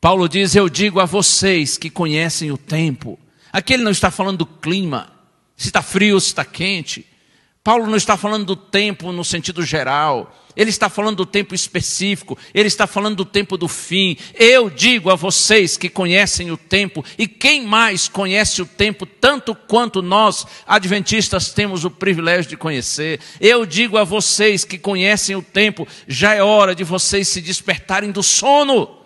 Paulo 0.00 0.28
diz: 0.28 0.56
Eu 0.56 0.68
digo 0.68 0.98
a 0.98 1.04
vocês 1.04 1.78
que 1.78 1.90
conhecem 1.90 2.50
o 2.50 2.58
tempo. 2.58 3.16
Aqui 3.52 3.74
ele 3.74 3.84
não 3.84 3.92
está 3.92 4.10
falando 4.10 4.38
do 4.38 4.46
clima 4.46 5.13
se 5.56 5.68
está 5.68 5.82
frio, 5.82 6.20
se 6.20 6.28
está 6.28 6.44
quente. 6.44 7.06
Paulo 7.62 7.86
não 7.86 7.96
está 7.96 8.16
falando 8.16 8.44
do 8.44 8.56
tempo 8.56 9.10
no 9.10 9.24
sentido 9.24 9.62
geral, 9.62 10.30
ele 10.56 10.70
está 10.70 10.88
falando 10.88 11.16
do 11.16 11.26
tempo 11.26 11.54
específico, 11.54 12.38
ele 12.52 12.68
está 12.68 12.86
falando 12.86 13.16
do 13.16 13.24
tempo 13.24 13.56
do 13.56 13.66
fim. 13.66 14.16
Eu 14.34 14.68
digo 14.68 15.10
a 15.10 15.14
vocês 15.14 15.76
que 15.76 15.88
conhecem 15.88 16.50
o 16.50 16.56
tempo, 16.56 17.04
e 17.18 17.26
quem 17.26 17.62
mais 17.66 18.06
conhece 18.06 18.60
o 18.60 18.66
tempo 18.66 19.06
tanto 19.06 19.54
quanto 19.54 20.02
nós, 20.02 20.46
adventistas, 20.66 21.52
temos 21.52 21.84
o 21.84 21.90
privilégio 21.90 22.50
de 22.50 22.56
conhecer. 22.56 23.18
Eu 23.40 23.64
digo 23.64 23.96
a 23.96 24.04
vocês 24.04 24.64
que 24.64 24.78
conhecem 24.78 25.34
o 25.34 25.42
tempo, 25.42 25.88
já 26.06 26.34
é 26.34 26.42
hora 26.42 26.74
de 26.74 26.84
vocês 26.84 27.28
se 27.28 27.40
despertarem 27.40 28.12
do 28.12 28.22
sono. 28.22 28.98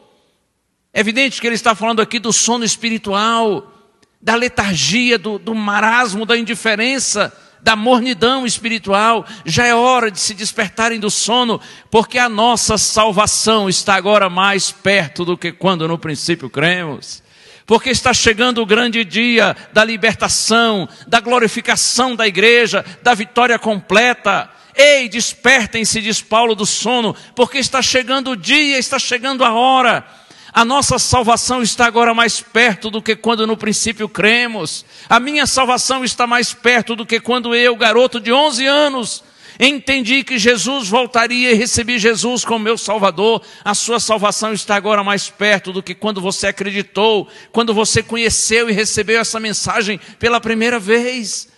É 0.93 1.01
evidente 1.01 1.41
que 1.41 1.47
ele 1.47 1.55
está 1.55 1.75
falando 1.75 2.03
aqui 2.03 2.19
do 2.19 2.33
sono 2.33 2.65
espiritual, 2.65 3.78
da 4.21 4.35
letargia, 4.35 5.19
do, 5.19 5.39
do 5.39 5.55
marasmo, 5.55 6.27
da 6.27 6.37
indiferença 6.37 7.33
da 7.61 7.75
mornidão 7.77 8.47
espiritual, 8.47 9.27
já 9.45 9.66
é 9.66 9.75
hora 9.75 10.11
de 10.11 10.21
se 10.21 10.35
despertarem 10.35 11.01
do 11.01 11.11
sono, 11.11 11.61
porque 11.91 12.19
a 12.19 12.29
nossa 12.29 12.79
salvação 12.79 13.69
está 13.69 13.95
agora 13.95 14.31
mais 14.31 14.71
perto 14.71 15.25
do 15.25 15.37
que 15.37 15.53
quando 15.53 15.89
no 15.89 15.99
princípio 15.99 16.49
cremos. 16.49 17.23
Porque 17.66 17.91
está 17.91 18.14
chegando 18.14 18.62
o 18.62 18.66
grande 18.66 19.05
dia 19.05 19.55
da 19.73 19.85
libertação, 19.85 20.89
da 21.07 21.21
glorificação 21.21 22.16
da 22.16 22.27
igreja, 22.27 22.85
da 23.03 23.12
vitória 23.12 23.59
completa. 23.59 24.49
Ei, 24.75 25.09
despertem-se, 25.09 26.01
diz 26.01 26.23
Paulo 26.23 26.55
do 26.55 26.64
sono, 26.64 27.14
porque 27.35 27.59
está 27.59 27.83
chegando 27.83 28.31
o 28.31 28.37
dia, 28.37 28.79
está 28.79 28.99
chegando 28.99 29.45
a 29.45 29.53
hora 29.53 30.07
a 30.53 30.65
nossa 30.65 30.99
salvação 30.99 31.63
está 31.63 31.87
agora 31.87 32.15
mais 32.15 32.41
perto 32.41 32.91
do 32.91 33.03
que 33.03 33.15
quando 33.15 33.47
no 33.47 33.57
princípio 33.57 34.09
cremos. 34.09 34.85
A 35.09 35.21
minha 35.21 35.47
salvação 35.47 36.05
está 36.05 36.27
mais 36.27 36.55
perto 36.55 36.97
do 36.97 37.05
que 37.05 37.21
quando 37.21 37.55
eu, 37.55 37.77
garoto 37.77 38.19
de 38.19 38.33
11 38.33 38.67
anos, 38.67 39.25
entendi 39.61 40.25
que 40.25 40.39
Jesus 40.39 40.89
voltaria 40.89 41.53
e 41.53 41.55
recebi 41.55 41.99
Jesus 41.99 42.47
como 42.47 42.65
meu 42.65 42.79
Salvador. 42.79 43.43
A 43.63 43.75
sua 43.75 44.01
salvação 44.01 44.55
está 44.55 44.75
agora 44.75 45.05
mais 45.05 45.29
perto 45.29 45.71
do 45.71 45.83
que 45.83 45.95
quando 45.95 46.21
você 46.21 46.47
acreditou, 46.47 47.29
quando 47.53 47.75
você 47.75 48.03
conheceu 48.03 48.71
e 48.71 48.73
recebeu 48.73 49.21
essa 49.21 49.39
mensagem 49.39 50.01
pela 50.19 50.41
primeira 50.41 50.79
vez. 50.79 51.49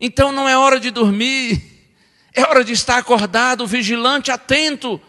Então 0.00 0.32
não 0.32 0.48
é 0.48 0.58
hora 0.58 0.80
de 0.80 0.90
dormir, 0.90 1.62
é 2.34 2.42
hora 2.42 2.64
de 2.64 2.72
estar 2.72 2.98
acordado, 2.98 3.64
vigilante, 3.64 4.32
atento. 4.32 5.00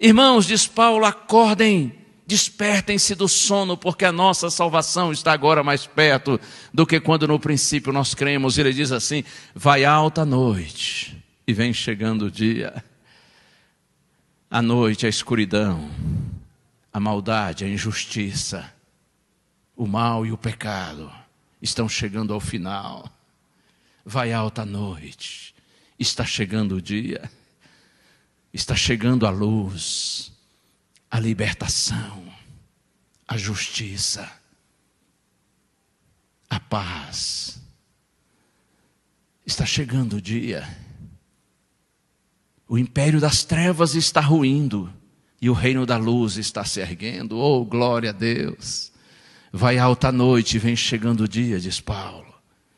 Irmãos, 0.00 0.46
diz 0.46 0.66
Paulo, 0.66 1.04
acordem 1.04 1.97
Despertem-se 2.28 3.14
do 3.14 3.26
sono, 3.26 3.74
porque 3.74 4.04
a 4.04 4.12
nossa 4.12 4.50
salvação 4.50 5.10
está 5.10 5.32
agora 5.32 5.64
mais 5.64 5.86
perto 5.86 6.38
do 6.74 6.86
que 6.86 7.00
quando 7.00 7.26
no 7.26 7.40
princípio 7.40 7.90
nós 7.90 8.14
cremos. 8.14 8.58
Ele 8.58 8.70
diz 8.70 8.92
assim: 8.92 9.24
vai 9.54 9.82
alta 9.82 10.26
noite 10.26 11.24
e 11.46 11.54
vem 11.54 11.72
chegando 11.72 12.26
o 12.26 12.30
dia. 12.30 12.84
A 14.50 14.60
noite, 14.60 15.06
a 15.06 15.08
escuridão, 15.08 15.90
a 16.92 17.00
maldade, 17.00 17.64
a 17.64 17.68
injustiça, 17.68 18.70
o 19.74 19.86
mal 19.86 20.26
e 20.26 20.30
o 20.30 20.36
pecado 20.36 21.10
estão 21.62 21.88
chegando 21.88 22.34
ao 22.34 22.40
final. 22.40 23.10
Vai 24.04 24.34
alta 24.34 24.66
noite, 24.66 25.54
está 25.98 26.26
chegando 26.26 26.74
o 26.74 26.82
dia, 26.82 27.30
está 28.52 28.76
chegando 28.76 29.26
a 29.26 29.30
luz 29.30 30.36
a 31.10 31.18
libertação, 31.18 32.24
a 33.26 33.36
justiça, 33.36 34.30
a 36.48 36.60
paz. 36.60 37.60
Está 39.44 39.64
chegando 39.64 40.16
o 40.16 40.20
dia. 40.20 40.68
O 42.68 42.76
império 42.76 43.20
das 43.20 43.44
trevas 43.44 43.94
está 43.94 44.20
ruindo 44.20 44.92
e 45.40 45.48
o 45.48 45.54
reino 45.54 45.86
da 45.86 45.96
luz 45.96 46.36
está 46.36 46.64
se 46.64 46.80
erguendo. 46.80 47.38
Oh, 47.38 47.64
glória 47.64 48.10
a 48.10 48.12
Deus! 48.12 48.92
Vai 49.50 49.78
alta 49.78 50.12
noite, 50.12 50.58
vem 50.58 50.76
chegando 50.76 51.22
o 51.22 51.28
dia, 51.28 51.58
diz 51.58 51.80
Paulo. 51.80 52.34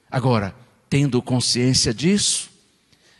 Agora, 0.08 0.54
tendo 0.88 1.20
consciência 1.20 1.92
disso, 1.92 2.48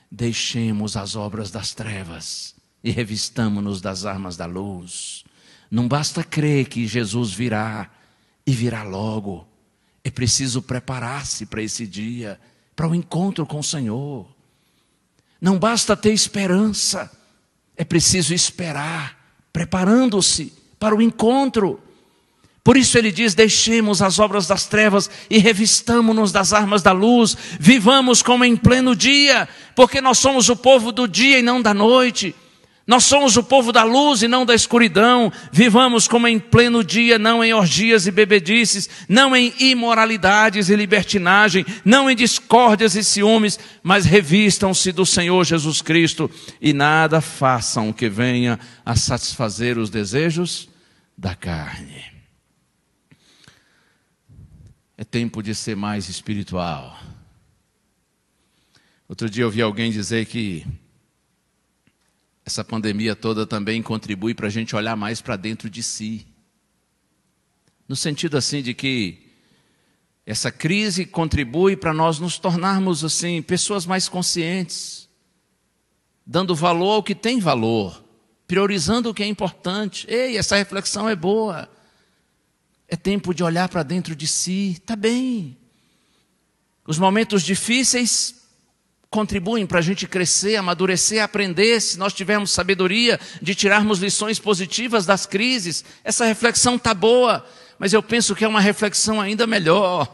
deixemos 0.09 0.97
as 0.97 1.17
obras 1.17 1.51
das 1.51 1.75
trevas 1.75 2.60
e 2.83 2.91
revistamo-nos 2.91 3.81
das 3.81 4.05
armas 4.05 4.37
da 4.37 4.47
luz. 4.47 5.24
Não 5.70 5.87
basta 5.87 6.24
crer 6.24 6.66
que 6.66 6.87
Jesus 6.87 7.33
virá 7.33 7.91
e 8.47 8.53
virá 8.53 8.83
logo. 8.83 9.47
É 10.03 10.11
preciso 10.11 10.62
preparar-se 10.62 11.47
para 11.47 11.62
esse 11.62 11.87
dia, 11.87 12.41
para 12.74 12.89
o 12.89 12.95
encontro 12.95 13.47
com 13.47 13.61
o 13.61 13.64
Senhor. 13.64 14.26
Não 15.41 15.59
basta 15.59 15.97
ter 15.97 16.12
esperança, 16.12 17.11
é 17.76 17.85
preciso 17.85 18.35
esperar, 18.35 19.16
preparando-se 19.53 20.53
para 20.78 20.95
o 20.95 21.03
encontro. 21.03 21.81
Por 22.64 22.76
isso 22.76 22.99
ele 22.99 23.12
diz: 23.12 23.35
deixemos 23.35 24.03
as 24.03 24.18
obras 24.18 24.47
das 24.47 24.66
trevas 24.66 25.11
e 25.28 25.39
revistamo-nos 25.39 26.33
das 26.33 26.53
armas 26.53 26.83
da 26.83 26.93
luz, 26.93 27.37
vivamos 27.59 28.22
como 28.22 28.45
em 28.45 28.57
pleno 28.57 28.95
dia, 28.95 29.49
porque 29.74 30.01
nós 30.01 30.18
somos 30.18 30.49
o 30.49 30.57
povo 30.57 30.93
do 30.93 31.07
dia 31.07 31.39
e 31.39 31.43
não 31.43 31.62
da 31.62 31.72
noite. 31.72 32.35
Nós 32.91 33.05
somos 33.05 33.36
o 33.36 33.45
povo 33.45 33.70
da 33.70 33.84
luz 33.84 34.20
e 34.20 34.26
não 34.26 34.45
da 34.45 34.53
escuridão. 34.53 35.32
Vivamos 35.53 36.09
como 36.09 36.26
em 36.26 36.41
pleno 36.41 36.82
dia, 36.82 37.20
não 37.20 37.45
em 37.45 37.55
orgias 37.55 38.09
e 38.09 38.11
bebedices, 38.11 38.91
não 39.09 39.36
em 39.36 39.55
imoralidades 39.61 40.68
e 40.68 40.74
libertinagem, 40.74 41.64
não 41.84 42.11
em 42.11 42.16
discórdias 42.16 42.97
e 42.97 43.05
ciúmes, 43.05 43.61
mas 43.80 44.07
revistam-se 44.07 44.91
do 44.91 45.07
Senhor 45.07 45.45
Jesus 45.45 45.80
Cristo 45.80 46.28
e 46.61 46.72
nada 46.72 47.20
façam 47.20 47.93
que 47.93 48.09
venha 48.09 48.59
a 48.84 48.97
satisfazer 48.97 49.78
os 49.78 49.88
desejos 49.88 50.68
da 51.16 51.32
carne. 51.36 52.03
É 54.99 55.05
tempo 55.05 55.45
de 55.45 55.55
ser 55.55 55.76
mais 55.76 56.09
espiritual. 56.09 56.99
Outro 59.09 59.30
dia 59.30 59.45
eu 59.45 59.47
ouvi 59.47 59.62
alguém 59.62 59.93
dizer 59.93 60.26
que 60.26 60.66
essa 62.51 62.65
pandemia 62.65 63.15
toda 63.15 63.47
também 63.47 63.81
contribui 63.81 64.35
para 64.35 64.49
a 64.49 64.51
gente 64.51 64.75
olhar 64.75 64.97
mais 64.97 65.21
para 65.21 65.37
dentro 65.37 65.71
de 65.71 65.85
si. 65.85 66.27
No 67.89 67.95
sentido 67.95 68.37
assim 68.37 68.61
de 68.61 68.75
que 68.75 69.31
essa 70.27 70.51
crise 70.51 71.07
contribui 71.07 71.77
para 71.77 71.95
nós 71.95 72.19
nos 72.19 72.41
tornarmos 72.41 73.05
assim 73.05 73.41
pessoas 73.41 73.87
mais 73.87 74.09
conscientes, 74.09 75.09
dando 76.27 76.53
valor 76.53 76.95
ao 76.95 77.03
que 77.05 77.15
tem 77.15 77.39
valor, 77.39 78.05
priorizando 78.49 79.11
o 79.11 79.15
que 79.15 79.23
é 79.23 79.27
importante. 79.27 80.05
Ei, 80.11 80.37
essa 80.37 80.57
reflexão 80.57 81.09
é 81.09 81.15
boa. 81.15 81.71
É 82.89 82.97
tempo 82.97 83.33
de 83.33 83.45
olhar 83.45 83.69
para 83.69 83.85
dentro 83.85 84.17
de 84.17 84.27
si, 84.27 84.83
tá 84.85 84.97
bem. 84.97 85.57
Os 86.85 86.99
momentos 86.99 87.45
difíceis 87.45 88.39
contribuem 89.11 89.67
para 89.67 89.81
a 89.81 89.83
gente 89.83 90.07
crescer, 90.07 90.55
amadurecer, 90.55 91.21
aprender, 91.21 91.81
se 91.81 91.99
nós 91.99 92.15
tivermos 92.15 92.53
sabedoria 92.53 93.19
de 93.43 93.57
tirarmos 93.57 93.99
lições 93.99 94.39
positivas 94.39 95.05
das 95.05 95.27
crises. 95.27 95.85
Essa 96.05 96.25
reflexão 96.25 96.77
está 96.77 96.95
boa, 96.95 97.45
mas 97.77 97.93
eu 97.93 98.03
penso 98.05 98.37
que 98.37 98.45
é 98.45 98.49
uma 98.49 98.61
reflexão 98.61 99.21
ainda 99.21 99.49
melhor. 99.49 100.09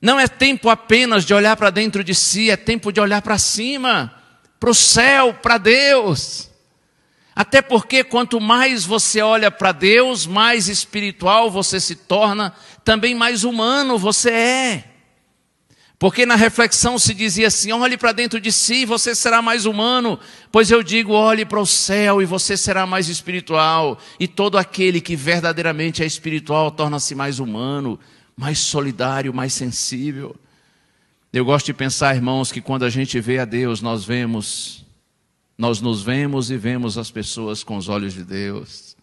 Não 0.00 0.20
é 0.20 0.28
tempo 0.28 0.68
apenas 0.68 1.24
de 1.24 1.32
olhar 1.32 1.56
para 1.56 1.70
dentro 1.70 2.04
de 2.04 2.14
si, 2.14 2.50
é 2.50 2.56
tempo 2.56 2.92
de 2.92 3.00
olhar 3.00 3.22
para 3.22 3.38
cima, 3.38 4.14
para 4.58 4.70
o 4.70 4.74
céu, 4.74 5.32
para 5.32 5.56
Deus. 5.56 6.50
Até 7.34 7.62
porque 7.62 8.04
quanto 8.04 8.38
mais 8.38 8.84
você 8.84 9.22
olha 9.22 9.50
para 9.50 9.72
Deus, 9.72 10.26
mais 10.26 10.68
espiritual 10.68 11.50
você 11.50 11.80
se 11.80 11.94
torna, 11.94 12.52
também 12.84 13.14
mais 13.14 13.42
humano 13.42 13.96
você 13.96 14.30
é. 14.30 14.89
Porque 16.00 16.24
na 16.24 16.34
reflexão 16.34 16.98
se 16.98 17.12
dizia 17.12 17.48
assim: 17.48 17.72
olhe 17.72 17.98
para 17.98 18.12
dentro 18.12 18.40
de 18.40 18.50
si, 18.50 18.86
você 18.86 19.14
será 19.14 19.42
mais 19.42 19.66
humano. 19.66 20.18
Pois 20.50 20.70
eu 20.70 20.82
digo: 20.82 21.12
olhe 21.12 21.44
para 21.44 21.60
o 21.60 21.66
céu 21.66 22.22
e 22.22 22.24
você 22.24 22.56
será 22.56 22.86
mais 22.86 23.10
espiritual. 23.10 23.98
E 24.18 24.26
todo 24.26 24.56
aquele 24.56 24.98
que 24.98 25.14
verdadeiramente 25.14 26.02
é 26.02 26.06
espiritual 26.06 26.70
torna-se 26.70 27.14
mais 27.14 27.38
humano, 27.38 28.00
mais 28.34 28.58
solidário, 28.58 29.34
mais 29.34 29.52
sensível. 29.52 30.34
Eu 31.30 31.44
gosto 31.44 31.66
de 31.66 31.74
pensar, 31.74 32.16
irmãos, 32.16 32.50
que 32.50 32.62
quando 32.62 32.86
a 32.86 32.90
gente 32.90 33.20
vê 33.20 33.38
a 33.38 33.44
Deus, 33.44 33.82
nós 33.82 34.02
vemos, 34.02 34.86
nós 35.56 35.82
nos 35.82 36.02
vemos 36.02 36.50
e 36.50 36.56
vemos 36.56 36.96
as 36.96 37.10
pessoas 37.10 37.62
com 37.62 37.76
os 37.76 37.90
olhos 37.90 38.14
de 38.14 38.24
Deus. 38.24 38.96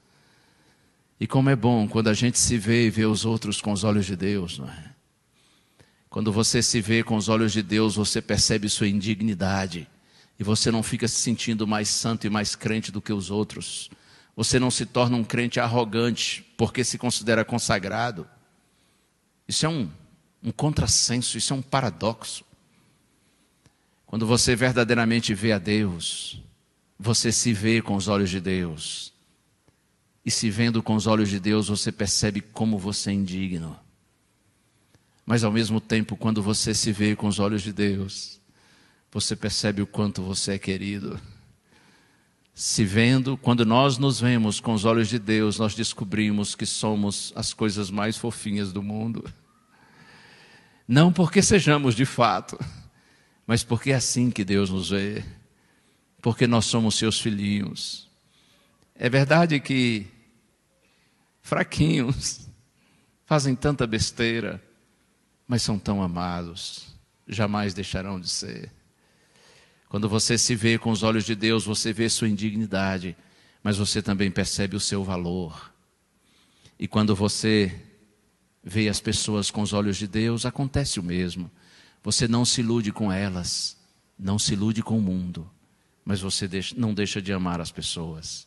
E 1.20 1.28
como 1.28 1.52
é 1.52 1.56
bom 1.56 1.88
quando 1.88 2.08
a 2.08 2.14
gente 2.16 2.40
se 2.40 2.58
vê 2.58 2.88
e 2.88 2.90
vê 2.90 3.06
os 3.06 3.24
outros 3.24 3.62
com 3.62 3.72
os 3.72 3.84
olhos 3.84 4.08
de 4.08 4.16
Deus, 4.16 4.58
não 4.58 4.68
é? 4.68 4.97
Quando 6.18 6.32
você 6.32 6.64
se 6.64 6.82
vê 6.82 7.04
com 7.04 7.16
os 7.16 7.30
olhos 7.30 7.54
de 7.54 7.62
Deus, 7.62 7.96
você 7.96 8.20
percebe 8.20 8.68
sua 8.70 8.88
indignidade. 8.88 9.88
E 10.40 10.44
você 10.44 10.72
não 10.72 10.82
fica 10.82 11.08
se 11.08 11.18
sentindo 11.18 11.68
mais 11.68 11.90
santo 11.90 12.26
e 12.26 12.30
mais 12.32 12.56
crente 12.56 12.92
do 12.92 13.00
que 13.00 13.14
os 13.14 13.30
outros. 13.30 13.88
Você 14.36 14.58
não 14.58 14.72
se 14.72 14.84
torna 14.84 15.16
um 15.16 15.24
crente 15.24 15.60
arrogante 15.60 16.44
porque 16.58 16.84
se 16.84 16.98
considera 16.98 17.46
consagrado. 17.46 18.28
Isso 19.48 19.68
é 19.68 19.70
um, 19.70 19.92
um 20.42 20.52
contrassenso, 20.52 21.38
isso 21.38 21.54
é 21.54 21.56
um 21.56 21.62
paradoxo. 21.62 22.44
Quando 24.08 24.26
você 24.26 24.56
verdadeiramente 24.56 25.36
vê 25.36 25.52
a 25.52 25.60
Deus, 25.60 26.42
você 26.98 27.32
se 27.32 27.54
vê 27.54 27.80
com 27.80 27.96
os 27.96 28.08
olhos 28.08 28.32
de 28.32 28.42
Deus. 28.42 29.14
E 30.26 30.32
se 30.32 30.50
vendo 30.50 30.82
com 30.82 30.96
os 30.96 31.06
olhos 31.06 31.30
de 31.30 31.40
Deus, 31.40 31.68
você 31.68 31.92
percebe 31.92 32.42
como 32.42 32.80
você 32.80 33.12
é 33.12 33.14
indigno. 33.14 33.80
Mas 35.28 35.44
ao 35.44 35.52
mesmo 35.52 35.82
tempo, 35.82 36.16
quando 36.16 36.42
você 36.42 36.74
se 36.74 36.90
vê 36.94 37.14
com 37.14 37.28
os 37.28 37.38
olhos 37.38 37.62
de 37.62 37.74
Deus, 37.74 38.40
você 39.12 39.36
percebe 39.36 39.82
o 39.82 39.86
quanto 39.86 40.22
você 40.22 40.54
é 40.54 40.58
querido. 40.58 41.20
Se 42.54 42.86
vendo, 42.86 43.36
quando 43.36 43.66
nós 43.66 43.98
nos 43.98 44.22
vemos 44.22 44.62
com 44.62 44.74
os 44.74 44.86
olhos 44.86 45.10
de 45.10 45.20
Deus, 45.20 45.60
nós 45.60 45.76
descobrimos 45.76 46.56
que 46.56 46.66
somos 46.66 47.34
as 47.36 47.54
coisas 47.54 47.92
mais 47.92 48.16
fofinhas 48.16 48.72
do 48.72 48.82
mundo. 48.82 49.30
Não 50.88 51.12
porque 51.12 51.42
sejamos 51.42 51.94
de 51.94 52.06
fato, 52.06 52.58
mas 53.46 53.66
porque 53.66 53.92
é 53.92 53.96
assim 53.96 54.32
que 54.32 54.46
Deus 54.46 54.70
nos 54.70 54.92
vê, 54.92 55.26
porque 56.22 56.48
nós 56.48 56.64
somos 56.64 56.96
seus 56.96 57.20
filhinhos. 57.20 58.10
É 58.96 59.10
verdade 59.10 59.60
que 59.60 60.08
fraquinhos 61.42 62.48
fazem 63.26 63.58
tanta 63.58 63.86
besteira, 63.86 64.66
mas 65.48 65.62
são 65.62 65.80
tão 65.80 66.04
amados, 66.04 66.88
jamais 67.28 67.74
deixarão 67.74 68.20
de 68.20 68.30
ser. 68.30 68.72
Quando 69.90 70.10
você 70.10 70.38
se 70.38 70.54
vê 70.54 70.78
com 70.78 70.92
os 70.92 71.04
olhos 71.04 71.26
de 71.26 71.34
Deus, 71.34 71.66
você 71.66 71.94
vê 71.94 72.10
sua 72.10 72.28
indignidade, 72.28 73.16
mas 73.64 73.78
você 73.78 74.02
também 74.02 74.30
percebe 74.30 74.76
o 74.76 74.80
seu 74.80 75.04
valor. 75.04 75.74
E 76.78 76.88
quando 76.88 77.16
você 77.16 77.74
vê 78.64 78.90
as 78.90 79.00
pessoas 79.00 79.50
com 79.50 79.62
os 79.62 79.72
olhos 79.72 79.96
de 79.96 80.08
Deus, 80.08 80.46
acontece 80.46 81.00
o 81.00 81.04
mesmo. 81.04 81.50
Você 82.04 82.28
não 82.28 82.44
se 82.44 82.60
ilude 82.60 82.92
com 82.92 83.12
elas, 83.12 83.78
não 84.20 84.38
se 84.38 84.54
ilude 84.54 84.84
com 84.84 84.98
o 84.98 85.02
mundo, 85.02 85.50
mas 86.04 86.20
você 86.20 86.50
não 86.76 86.94
deixa 86.94 87.22
de 87.22 87.32
amar 87.32 87.62
as 87.62 87.72
pessoas. 87.72 88.46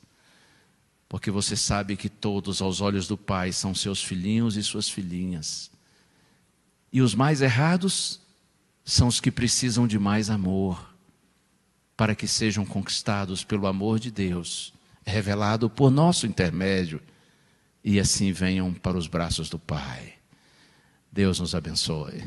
Porque 1.08 1.30
você 1.30 1.56
sabe 1.56 1.96
que 1.96 2.08
todos, 2.08 2.62
aos 2.62 2.80
olhos 2.80 3.08
do 3.08 3.16
Pai, 3.16 3.50
são 3.52 3.74
seus 3.74 4.02
filhinhos 4.02 4.56
e 4.56 4.62
suas 4.62 4.88
filhinhas. 4.88 5.70
E 6.92 7.00
os 7.00 7.14
mais 7.14 7.40
errados 7.40 8.20
são 8.84 9.08
os 9.08 9.20
que 9.20 9.30
precisam 9.30 9.86
de 9.86 9.98
mais 9.98 10.30
amor, 10.30 10.94
para 11.96 12.14
que 12.14 12.26
sejam 12.26 12.64
conquistados 12.64 13.44
pelo 13.44 13.66
amor 13.66 13.98
de 13.98 14.10
Deus, 14.10 14.72
revelado 15.04 15.68
por 15.70 15.90
nosso 15.90 16.26
intermédio, 16.26 17.00
e 17.84 18.00
assim 18.00 18.32
venham 18.32 18.72
para 18.72 18.96
os 18.96 19.06
braços 19.06 19.48
do 19.48 19.58
Pai. 19.58 20.14
Deus 21.12 21.40
nos 21.40 21.54
abençoe. 21.54 22.24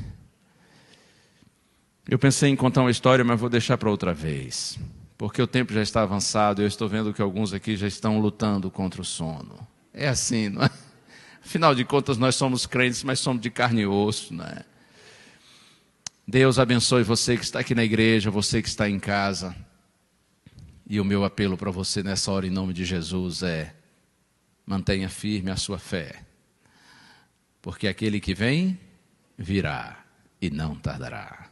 Eu 2.08 2.20
pensei 2.20 2.50
em 2.50 2.56
contar 2.56 2.82
uma 2.82 2.92
história, 2.92 3.24
mas 3.24 3.40
vou 3.40 3.50
deixar 3.50 3.78
para 3.78 3.90
outra 3.90 4.14
vez, 4.14 4.78
porque 5.18 5.42
o 5.42 5.48
tempo 5.48 5.74
já 5.74 5.82
está 5.82 6.02
avançado 6.02 6.62
e 6.62 6.66
eu 6.66 6.68
estou 6.68 6.88
vendo 6.88 7.14
que 7.14 7.22
alguns 7.22 7.54
aqui 7.54 7.78
já 7.78 7.88
estão 7.88 8.20
lutando 8.20 8.70
contra 8.70 9.02
o 9.02 9.06
sono. 9.06 9.56
É 9.94 10.08
assim, 10.08 10.50
não 10.50 10.64
é? 10.64 10.70
Afinal 11.46 11.76
de 11.76 11.84
contas, 11.84 12.18
nós 12.18 12.36
somos 12.36 12.66
crentes, 12.66 13.04
mas 13.04 13.20
somos 13.20 13.42
de 13.42 13.50
carne 13.50 13.82
e 13.82 13.86
osso, 13.86 14.34
né? 14.34 14.64
Deus 16.26 16.58
abençoe 16.58 17.04
você 17.04 17.36
que 17.36 17.44
está 17.44 17.60
aqui 17.60 17.76
na 17.76 17.84
igreja, 17.84 18.32
você 18.32 18.62
que 18.62 18.70
está 18.70 18.90
em 18.90 18.98
casa. 18.98 19.54
E 20.90 21.00
o 21.00 21.06
meu 21.06 21.26
apelo 21.26 21.58
para 21.58 21.70
você 21.70 22.02
nessa 22.02 22.32
hora, 22.32 22.48
em 22.48 22.50
nome 22.50 22.74
de 22.74 22.86
Jesus, 22.86 23.44
é: 23.44 23.76
mantenha 24.66 25.10
firme 25.10 25.52
a 25.52 25.58
sua 25.58 25.78
fé, 25.78 26.24
porque 27.62 27.88
aquele 27.88 28.22
que 28.22 28.34
vem, 28.34 28.80
virá 29.38 30.02
e 30.42 30.50
não 30.50 30.76
tardará. 30.76 31.50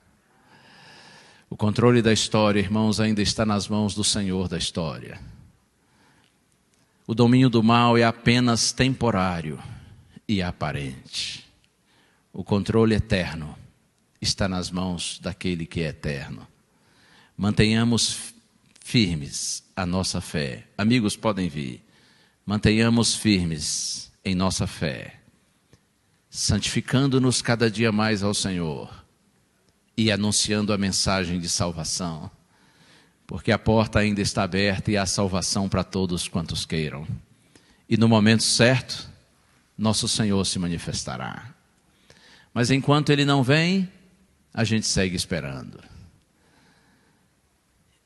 O 1.50 1.58
controle 1.58 2.02
da 2.02 2.14
história, 2.14 2.62
irmãos, 2.62 3.02
ainda 3.02 3.22
está 3.22 3.46
nas 3.46 3.68
mãos 3.68 3.94
do 3.94 4.06
Senhor 4.06 4.48
da 4.48 4.58
história. 4.58 5.20
O 7.06 7.14
domínio 7.14 7.50
do 7.50 7.62
mal 7.62 7.98
é 7.98 8.06
apenas 8.06 8.72
temporário 8.72 9.62
e 10.32 10.41
aparente. 10.41 11.45
O 12.32 12.41
controle 12.41 12.95
eterno 12.95 13.57
está 14.21 14.47
nas 14.47 14.71
mãos 14.71 15.19
daquele 15.21 15.65
que 15.65 15.82
é 15.82 15.89
eterno. 15.89 16.47
Mantenhamos 17.36 18.34
firmes 18.79 19.61
a 19.75 19.86
nossa 19.86 20.21
fé. 20.21 20.63
Amigos 20.77 21.17
podem 21.17 21.49
vir. 21.49 21.84
Mantenhamos 22.45 23.13
firmes 23.13 24.09
em 24.23 24.34
nossa 24.34 24.65
fé, 24.65 25.19
santificando-nos 26.29 27.41
cada 27.41 27.69
dia 27.69 27.91
mais 27.91 28.23
ao 28.23 28.34
Senhor 28.34 29.03
e 29.97 30.09
anunciando 30.09 30.71
a 30.71 30.77
mensagem 30.77 31.41
de 31.41 31.49
salvação, 31.49 32.32
porque 33.27 33.51
a 33.51 33.59
porta 33.59 33.99
ainda 33.99 34.21
está 34.21 34.43
aberta 34.43 34.91
e 34.91 34.97
há 34.97 35.05
salvação 35.05 35.67
para 35.67 35.84
todos 35.84 36.29
quantos 36.29 36.65
queiram. 36.65 37.05
E 37.89 37.97
no 37.97 38.07
momento 38.07 38.43
certo, 38.43 39.11
nosso 39.82 40.07
Senhor 40.07 40.45
se 40.45 40.59
manifestará. 40.59 41.55
Mas 42.53 42.69
enquanto 42.69 43.09
ele 43.09 43.25
não 43.25 43.41
vem, 43.41 43.89
a 44.53 44.63
gente 44.63 44.86
segue 44.86 45.15
esperando. 45.15 45.79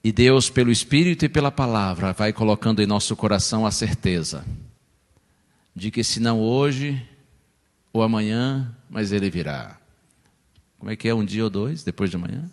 E 0.02 0.12
Deus, 0.12 0.50
pelo 0.50 0.72
Espírito 0.72 1.26
e 1.26 1.30
pela 1.30 1.52
palavra, 1.52 2.14
vai 2.14 2.32
colocando 2.32 2.82
em 2.82 2.86
nosso 2.86 3.16
coração 3.16 3.66
a 3.66 3.72
certeza 3.72 4.46
de 5.76 5.92
que, 5.92 6.04
se 6.04 6.22
não 6.22 6.40
hoje 6.40 7.06
ou 7.92 8.02
amanhã, 8.02 8.74
mas 8.90 9.12
ele 9.12 9.30
virá. 9.30 9.78
Como 10.80 10.92
é 10.92 10.96
que 10.96 11.10
é? 11.10 11.14
Um 11.14 11.26
dia 11.26 11.44
ou 11.44 11.50
dois 11.50 11.84
depois 11.84 12.10
de 12.10 12.16
amanhã? 12.16 12.50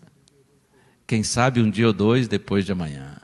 Quem 1.07 1.23
sabe 1.23 1.61
um 1.61 1.71
dia 1.71 1.87
ou 1.87 1.93
dois 1.93 2.27
depois 2.27 2.65
de 2.65 2.73
amanhã. 2.73 3.19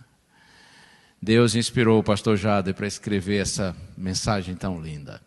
Deus 1.21 1.57
inspirou 1.57 1.99
o 1.99 2.05
pastor 2.05 2.37
Jader 2.37 2.75
para 2.75 2.87
escrever 2.87 3.39
essa 3.39 3.75
mensagem 3.97 4.55
tão 4.55 4.81
linda. 4.81 5.27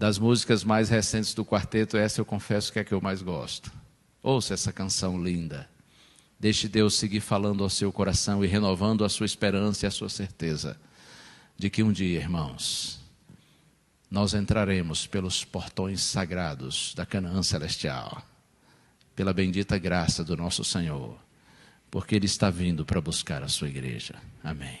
Das 0.00 0.18
músicas 0.18 0.64
mais 0.64 0.88
recentes 0.88 1.34
do 1.34 1.44
quarteto, 1.44 1.94
essa 1.94 2.22
eu 2.22 2.24
confesso 2.24 2.72
que 2.72 2.78
é 2.78 2.82
a 2.82 2.84
que 2.86 2.94
eu 2.94 3.02
mais 3.02 3.20
gosto. 3.20 3.70
Ouça 4.22 4.54
essa 4.54 4.72
canção 4.72 5.22
linda. 5.22 5.68
Deixe 6.38 6.68
Deus 6.68 6.94
seguir 6.94 7.20
falando 7.20 7.62
ao 7.62 7.68
seu 7.68 7.92
coração 7.92 8.42
e 8.42 8.48
renovando 8.48 9.04
a 9.04 9.10
sua 9.10 9.26
esperança 9.26 9.84
e 9.84 9.86
a 9.86 9.90
sua 9.90 10.08
certeza 10.08 10.80
de 11.54 11.68
que 11.68 11.82
um 11.82 11.92
dia, 11.92 12.18
irmãos, 12.18 12.98
nós 14.10 14.32
entraremos 14.32 15.06
pelos 15.06 15.44
portões 15.44 16.00
sagrados 16.00 16.94
da 16.94 17.04
Canaã 17.04 17.42
celestial, 17.42 18.22
pela 19.14 19.34
bendita 19.34 19.76
graça 19.76 20.24
do 20.24 20.34
nosso 20.34 20.64
Senhor, 20.64 21.14
porque 21.90 22.14
Ele 22.14 22.24
está 22.24 22.48
vindo 22.48 22.86
para 22.86 23.02
buscar 23.02 23.42
a 23.42 23.48
sua 23.48 23.68
igreja. 23.68 24.14
Amém. 24.42 24.80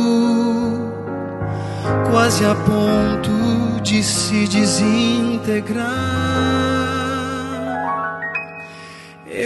quase 2.11 2.45
a 2.45 2.53
ponto 2.53 3.81
de 3.81 4.03
se 4.03 4.45
desintegrar. 4.47 6.11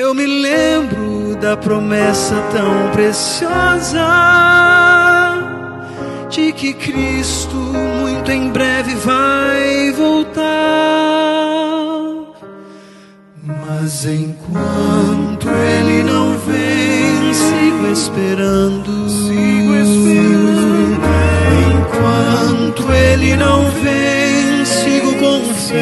eu 0.05 0.13
me 0.13 0.25
lembro 0.25 1.35
da 1.37 1.55
promessa 1.55 2.35
tão 2.51 2.91
preciosa 2.91 4.05
de 6.29 6.51
que 6.51 6.73
Cristo 6.73 7.55
muito 7.55 8.31
em 8.31 8.49
breve 8.49 8.93
vai 8.95 9.91
voltar. 9.91 10.45
Mas 13.43 14.05
enquanto 14.05 15.47
Ele 15.49 16.03
não 16.03 16.37
vem, 16.39 17.33
sigo 17.33 17.87
esperando. 17.91 19.09
Sigo 19.09 19.64
Enquanto 22.85 22.93
Ele 22.93 23.35
não 23.35 23.71
vem, 23.71 24.63
sigo 24.63 25.15
com 25.15 25.43
fé. 25.53 25.75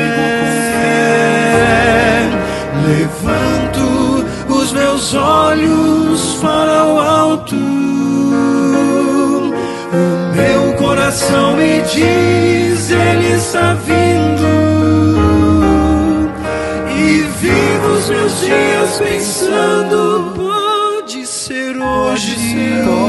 Levanto 2.88 4.26
os 4.48 4.72
meus 4.72 5.14
olhos 5.14 6.38
para 6.42 6.86
o 6.86 7.00
alto. 7.00 7.56
O 7.56 9.52
meu 10.34 10.74
coração 10.78 11.58
me 11.58 11.82
diz, 11.82 12.90
Ele 12.90 13.34
está 13.36 13.74
vindo. 13.74 14.48
E 16.96 17.24
vivo 17.38 17.88
os 17.98 18.10
meus 18.10 18.40
dias 18.40 18.98
pensando, 19.00 20.32
pode 20.36 21.28
ser 21.28 21.76
hoje, 21.78 22.36
pode 22.86 23.03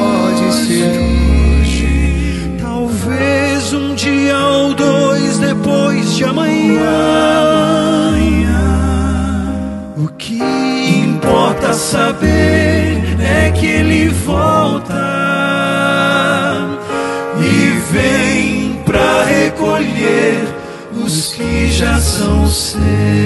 depois 5.64 6.14
de 6.14 6.24
amanhã. 6.24 6.82
O 9.96 10.08
que 10.18 10.38
importa 10.38 11.72
saber 11.72 13.02
é 13.18 13.50
que 13.50 13.66
ele 13.66 14.10
volta 14.10 14.92
e 17.40 17.92
vem 17.92 18.82
para 18.84 19.24
recolher 19.24 20.54
os 21.02 21.32
que 21.32 21.68
já 21.70 21.98
são 21.98 22.46
seus. 22.46 23.23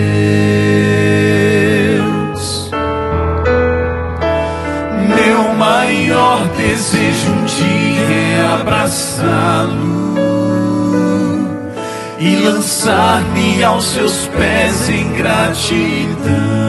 E 12.20 12.36
lançar-me 12.36 13.62
aos 13.62 13.84
seus 13.84 14.26
pés 14.26 14.88
em 14.88 15.12
gratidão. 15.12 16.67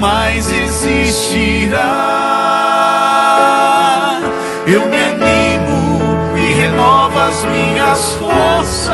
Mais 0.00 0.50
existirá, 0.50 1.78
eu 4.66 4.86
me 4.88 4.96
animo 4.96 6.00
e 6.36 6.52
renovo 6.54 7.18
as 7.18 7.44
minhas 7.44 8.12
forças 8.14 8.90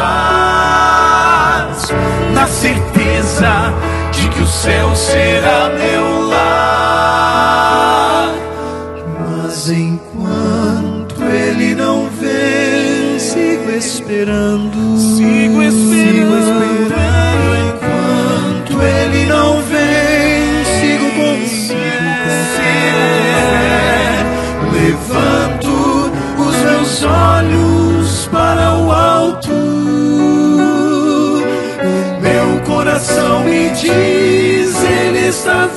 na 2.35 2.47
certeza 2.49 3.73
de 4.11 4.29
que 4.31 4.43
o 4.43 4.47
céu 4.47 4.97
será 4.97 5.71
meu 5.71 6.29
lar. 6.29 7.47
Mas 9.21 9.71
enquanto 9.71 11.23
ele 11.23 11.77
não 11.77 12.11
vem, 12.11 13.19
sigo 13.21 13.71
esperando. 13.71 14.76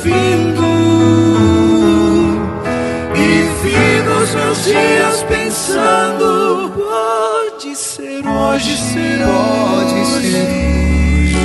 Vindo. 0.03 0.63
E 3.15 3.49
vivo 3.63 4.11
os 4.23 4.35
meus 4.35 4.63
dias 4.63 5.23
pensando, 5.23 6.71
pode 6.75 7.75
ser 7.75 8.25
hoje, 8.27 8.77
ser 8.77 9.19
pode 9.25 10.05
ser 10.05 10.27
hoje. 10.27 11.35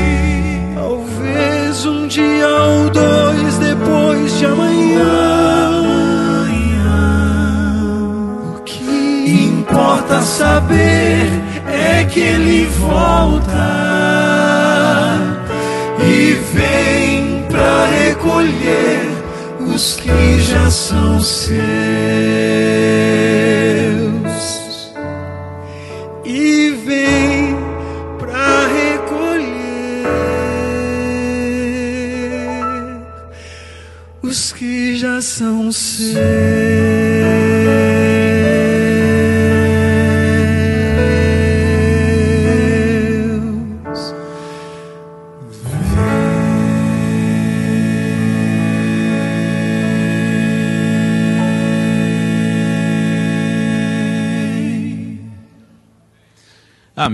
Talvez 0.75 1.87
um 1.87 2.07
dia 2.07 2.49
ou 2.49 2.91
dois 2.91 3.59
depois 3.59 4.39
de 4.39 4.47
amanhã. 4.47 5.83
O 8.57 8.63
que 8.63 9.51
importa 9.51 10.21
saber 10.23 11.29
é 11.67 12.05
que 12.05 12.21
ele 12.21 12.67
volta 12.67 14.14
para 18.25 18.41
recolher 18.41 19.01
os 19.75 19.97
que 19.97 20.41
já 20.41 20.71
são 20.71 21.21
seus 21.21 21.55
e 26.25 26.71
vem 26.87 27.55
para 28.19 28.67
recolher 28.67 29.45
os 34.23 34.53
que 34.53 34.97
já 34.97 35.21
são 35.21 35.71
seus. 35.71 36.34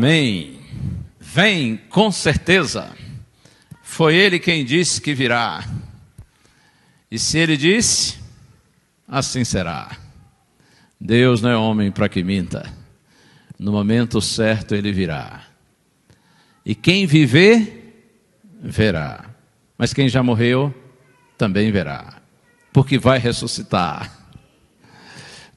Amém. 0.01 0.59
Vem 1.21 1.77
com 1.91 2.11
certeza. 2.11 2.91
Foi 3.83 4.17
ele 4.17 4.39
quem 4.39 4.65
disse 4.65 4.99
que 4.99 5.13
virá. 5.13 5.63
E 7.11 7.19
se 7.19 7.37
ele 7.37 7.55
disse, 7.55 8.17
assim 9.07 9.45
será. 9.45 9.95
Deus 10.99 11.43
não 11.43 11.51
é 11.51 11.57
homem 11.59 11.93
para 11.93 12.09
que 12.09 12.23
minta. 12.23 12.73
No 13.59 13.73
momento 13.73 14.23
certo 14.23 14.75
ele 14.75 14.91
virá. 14.91 15.45
E 16.65 16.75
quem 16.75 17.05
viver, 17.05 18.09
verá. 18.59 19.27
Mas 19.77 19.93
quem 19.93 20.09
já 20.09 20.23
morreu, 20.23 20.75
também 21.37 21.71
verá. 21.71 22.23
Porque 22.73 22.97
vai 22.97 23.19
ressuscitar. 23.19 24.11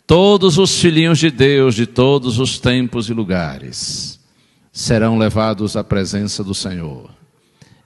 Todos 0.05 0.57
os 0.57 0.81
filhinhos 0.81 1.19
de 1.19 1.31
Deus 1.31 1.75
de 1.75 1.87
todos 1.87 2.39
os 2.39 2.59
tempos 2.59 3.09
e 3.09 3.13
lugares 3.13 4.12
serão 4.73 5.19
levados 5.19 5.77
à 5.77 5.83
presença 5.83 6.43
do 6.43 6.55
Senhor, 6.55 7.11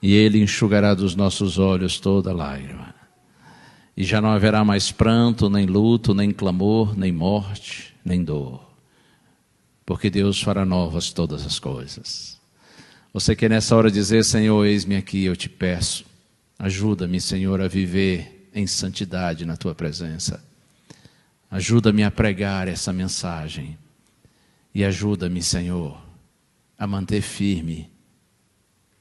e 0.01 0.13
Ele 0.13 0.41
enxugará 0.41 0.93
dos 0.93 1.15
nossos 1.15 1.59
olhos 1.59 1.99
toda 1.99 2.33
lágrima. 2.33 2.95
E 3.95 4.05
já 4.05 4.21
não 4.21 4.29
haverá 4.29 4.63
mais 4.63 4.89
pranto, 4.89 5.49
nem 5.49 5.65
luto, 5.65 6.13
nem 6.13 6.31
clamor, 6.31 6.97
nem 6.97 7.11
morte, 7.11 7.93
nem 8.05 8.23
dor, 8.23 8.65
porque 9.85 10.09
Deus 10.09 10.41
fará 10.41 10.65
novas 10.65 11.11
todas 11.11 11.45
as 11.45 11.59
coisas. 11.59 12.37
Você 13.13 13.35
quer 13.35 13.49
nessa 13.49 13.75
hora 13.75 13.91
dizer, 13.91 14.23
Senhor, 14.23 14.65
eis-me 14.65 14.95
aqui, 14.95 15.25
eu 15.25 15.35
te 15.35 15.49
peço, 15.49 16.05
ajuda-me, 16.57 17.19
Senhor, 17.19 17.59
a 17.59 17.67
viver 17.67 18.49
em 18.53 18.65
santidade 18.65 19.45
na 19.45 19.57
tua 19.57 19.75
presença. 19.75 20.41
Ajuda-me 21.51 22.03
a 22.03 22.11
pregar 22.11 22.67
essa 22.67 22.93
mensagem. 22.93 23.77
E 24.73 24.83
ajuda-me, 24.85 25.41
Senhor, 25.41 26.06
a 26.77 26.85
manter 26.85 27.21
firme 27.21 27.89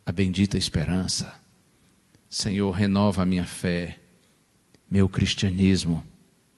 a 0.04 0.12
bendita 0.12 0.56
esperança. 0.56 1.34
Senhor, 2.30 2.70
renova 2.70 3.22
a 3.22 3.26
minha 3.26 3.44
fé, 3.44 3.98
meu 4.90 5.08
cristianismo, 5.08 6.04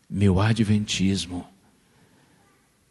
meu 0.09 0.41
adventismo, 0.41 1.47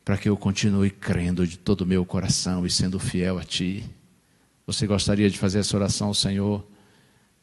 para 0.04 0.18
que 0.18 0.28
eu 0.28 0.36
continue 0.36 0.90
crendo 0.90 1.46
de 1.46 1.58
todo 1.58 1.82
o 1.82 1.86
meu 1.86 2.06
coração 2.06 2.66
e 2.66 2.70
sendo 2.70 3.00
fiel 3.00 3.38
a 3.38 3.44
Ti. 3.44 3.84
Você 4.66 4.88
gostaria 4.88 5.30
de 5.30 5.38
fazer 5.38 5.60
essa 5.60 5.76
oração 5.78 6.08
ao 6.08 6.14
Senhor? 6.14 6.66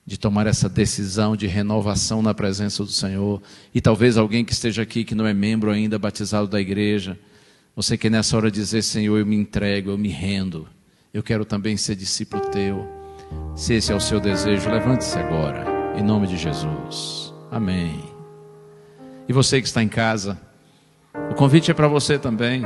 De 0.07 0.19
tomar 0.19 0.47
essa 0.47 0.69
decisão 0.69 1.37
de 1.37 1.47
renovação 1.47 2.21
na 2.21 2.35
presença 2.35 2.85
do 2.85 2.91
Senhor? 2.91 3.43
E 3.75 3.81
talvez 3.81 4.17
alguém 4.17 4.45
que 4.45 4.53
esteja 4.53 4.83
aqui 4.83 5.05
que 5.05 5.15
não 5.15 5.27
é 5.27 5.33
membro 5.33 5.71
ainda 5.71 5.99
batizado 5.99 6.49
da 6.49 6.61
igreja, 6.61 7.19
você 7.75 7.97
quer 7.97 8.11
nessa 8.11 8.37
hora 8.37 8.51
dizer: 8.51 8.83
Senhor, 8.83 9.19
eu 9.19 9.27
me 9.27 9.37
entrego, 9.37 9.91
eu 9.91 9.99
me 9.99 10.09
rendo, 10.09 10.69
eu 11.13 11.23
quero 11.23 11.45
também 11.45 11.77
ser 11.77 11.97
discípulo 11.97 12.43
Teu. 12.47 12.87
Se 13.55 13.75
esse 13.75 13.93
é 13.93 13.95
o 13.95 14.01
seu 14.01 14.21
desejo, 14.21 14.71
levante-se 14.71 15.19
agora, 15.19 15.65
em 15.97 16.03
nome 16.03 16.27
de 16.27 16.37
Jesus. 16.37 17.33
Amém. 17.51 18.03
E 19.29 19.33
você 19.33 19.61
que 19.61 19.67
está 19.67 19.83
em 19.83 19.89
casa, 19.89 20.39
o 21.31 21.35
convite 21.35 21.71
é 21.71 21.75
para 21.75 21.89
você 21.89 22.19
também. 22.19 22.63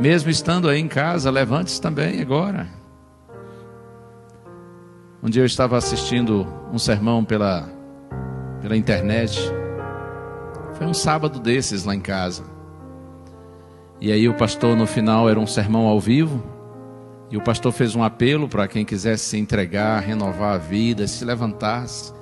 Mesmo 0.00 0.30
estando 0.30 0.68
aí 0.68 0.80
em 0.80 0.88
casa, 0.88 1.30
levante-se 1.30 1.80
também 1.80 2.20
agora. 2.22 2.68
Um 5.22 5.28
dia 5.28 5.42
eu 5.42 5.46
estava 5.46 5.76
assistindo 5.76 6.46
um 6.72 6.78
sermão 6.78 7.22
pela, 7.22 7.68
pela 8.62 8.76
internet. 8.76 9.38
Foi 10.74 10.86
um 10.86 10.94
sábado 10.94 11.38
desses 11.38 11.84
lá 11.84 11.94
em 11.94 12.00
casa. 12.00 12.42
E 14.00 14.10
aí 14.10 14.28
o 14.28 14.34
pastor 14.34 14.74
no 14.74 14.86
final 14.86 15.28
era 15.28 15.38
um 15.38 15.46
sermão 15.46 15.86
ao 15.86 16.00
vivo. 16.00 16.42
E 17.30 17.36
o 17.36 17.42
pastor 17.42 17.70
fez 17.70 17.94
um 17.94 18.02
apelo 18.02 18.48
para 18.48 18.66
quem 18.66 18.84
quisesse 18.84 19.24
se 19.24 19.38
entregar, 19.38 20.00
renovar 20.00 20.54
a 20.54 20.58
vida, 20.58 21.06
se 21.06 21.24
levantasse. 21.24 22.12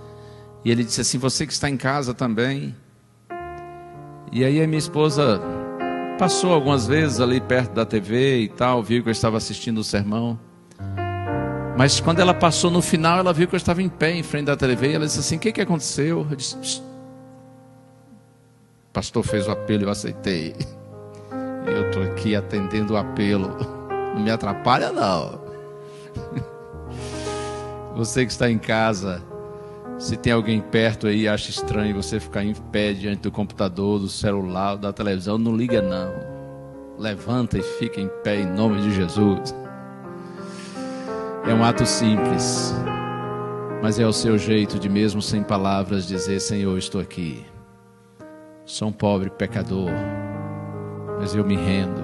E 0.64 0.70
ele 0.70 0.82
disse 0.82 1.00
assim: 1.00 1.18
Você 1.18 1.46
que 1.46 1.52
está 1.52 1.70
em 1.70 1.76
casa 1.76 2.12
também, 2.12 2.74
e 4.32 4.44
aí 4.44 4.60
a 4.60 4.66
minha 4.66 4.78
esposa 4.78 5.40
passou 6.18 6.52
algumas 6.52 6.86
vezes 6.86 7.20
ali 7.20 7.40
perto 7.40 7.72
da 7.72 7.86
TV 7.86 8.40
e 8.40 8.48
tal, 8.48 8.82
viu 8.82 9.02
que 9.02 9.08
eu 9.08 9.12
estava 9.12 9.36
assistindo 9.36 9.78
o 9.78 9.84
sermão. 9.84 10.38
Mas 11.76 12.00
quando 12.00 12.18
ela 12.18 12.34
passou 12.34 12.70
no 12.70 12.82
final, 12.82 13.20
ela 13.20 13.32
viu 13.32 13.46
que 13.46 13.54
eu 13.54 13.56
estava 13.56 13.80
em 13.80 13.88
pé 13.88 14.10
em 14.10 14.22
frente 14.24 14.46
da 14.46 14.56
TV 14.56 14.90
e 14.90 14.94
ela 14.94 15.06
disse 15.06 15.20
assim: 15.20 15.36
O 15.36 15.38
que, 15.38 15.52
que 15.52 15.60
aconteceu? 15.60 16.26
Eu 16.28 16.36
disse. 16.36 16.82
O 18.90 18.92
pastor 18.92 19.22
fez 19.22 19.46
o 19.46 19.52
apelo 19.52 19.84
e 19.84 19.86
eu 19.86 19.90
aceitei. 19.90 20.54
Eu 21.74 21.88
estou 21.88 22.02
aqui 22.02 22.34
atendendo 22.34 22.94
o 22.94 22.96
apelo. 22.96 23.56
Não 24.14 24.22
me 24.22 24.30
atrapalha, 24.30 24.90
não. 24.90 25.40
Você 27.94 28.24
que 28.24 28.30
está 28.32 28.50
em 28.50 28.58
casa, 28.58 29.22
se 29.98 30.16
tem 30.16 30.32
alguém 30.32 30.60
perto 30.60 31.08
aí 31.08 31.26
acha 31.26 31.50
estranho 31.50 31.96
você 31.96 32.20
ficar 32.20 32.44
em 32.44 32.54
pé 32.54 32.92
diante 32.92 33.22
do 33.22 33.32
computador, 33.32 33.98
do 33.98 34.08
celular, 34.08 34.76
da 34.76 34.92
televisão, 34.92 35.36
não 35.36 35.56
liga 35.56 35.82
não. 35.82 36.12
Levanta 36.96 37.58
e 37.58 37.62
fica 37.62 38.00
em 38.00 38.08
pé 38.22 38.36
em 38.40 38.46
nome 38.46 38.80
de 38.82 38.94
Jesus. 38.94 39.54
É 41.44 41.52
um 41.52 41.64
ato 41.64 41.84
simples, 41.84 42.72
mas 43.82 43.98
é 43.98 44.06
o 44.06 44.12
seu 44.12 44.38
jeito 44.38 44.78
de 44.78 44.88
mesmo 44.88 45.20
sem 45.20 45.42
palavras 45.42 46.06
dizer: 46.06 46.40
Senhor, 46.40 46.76
estou 46.78 47.00
aqui. 47.00 47.44
Sou 48.64 48.88
um 48.88 48.92
pobre 48.92 49.30
pecador, 49.30 49.90
mas 51.18 51.34
eu 51.34 51.44
me 51.44 51.56
rendo. 51.56 52.02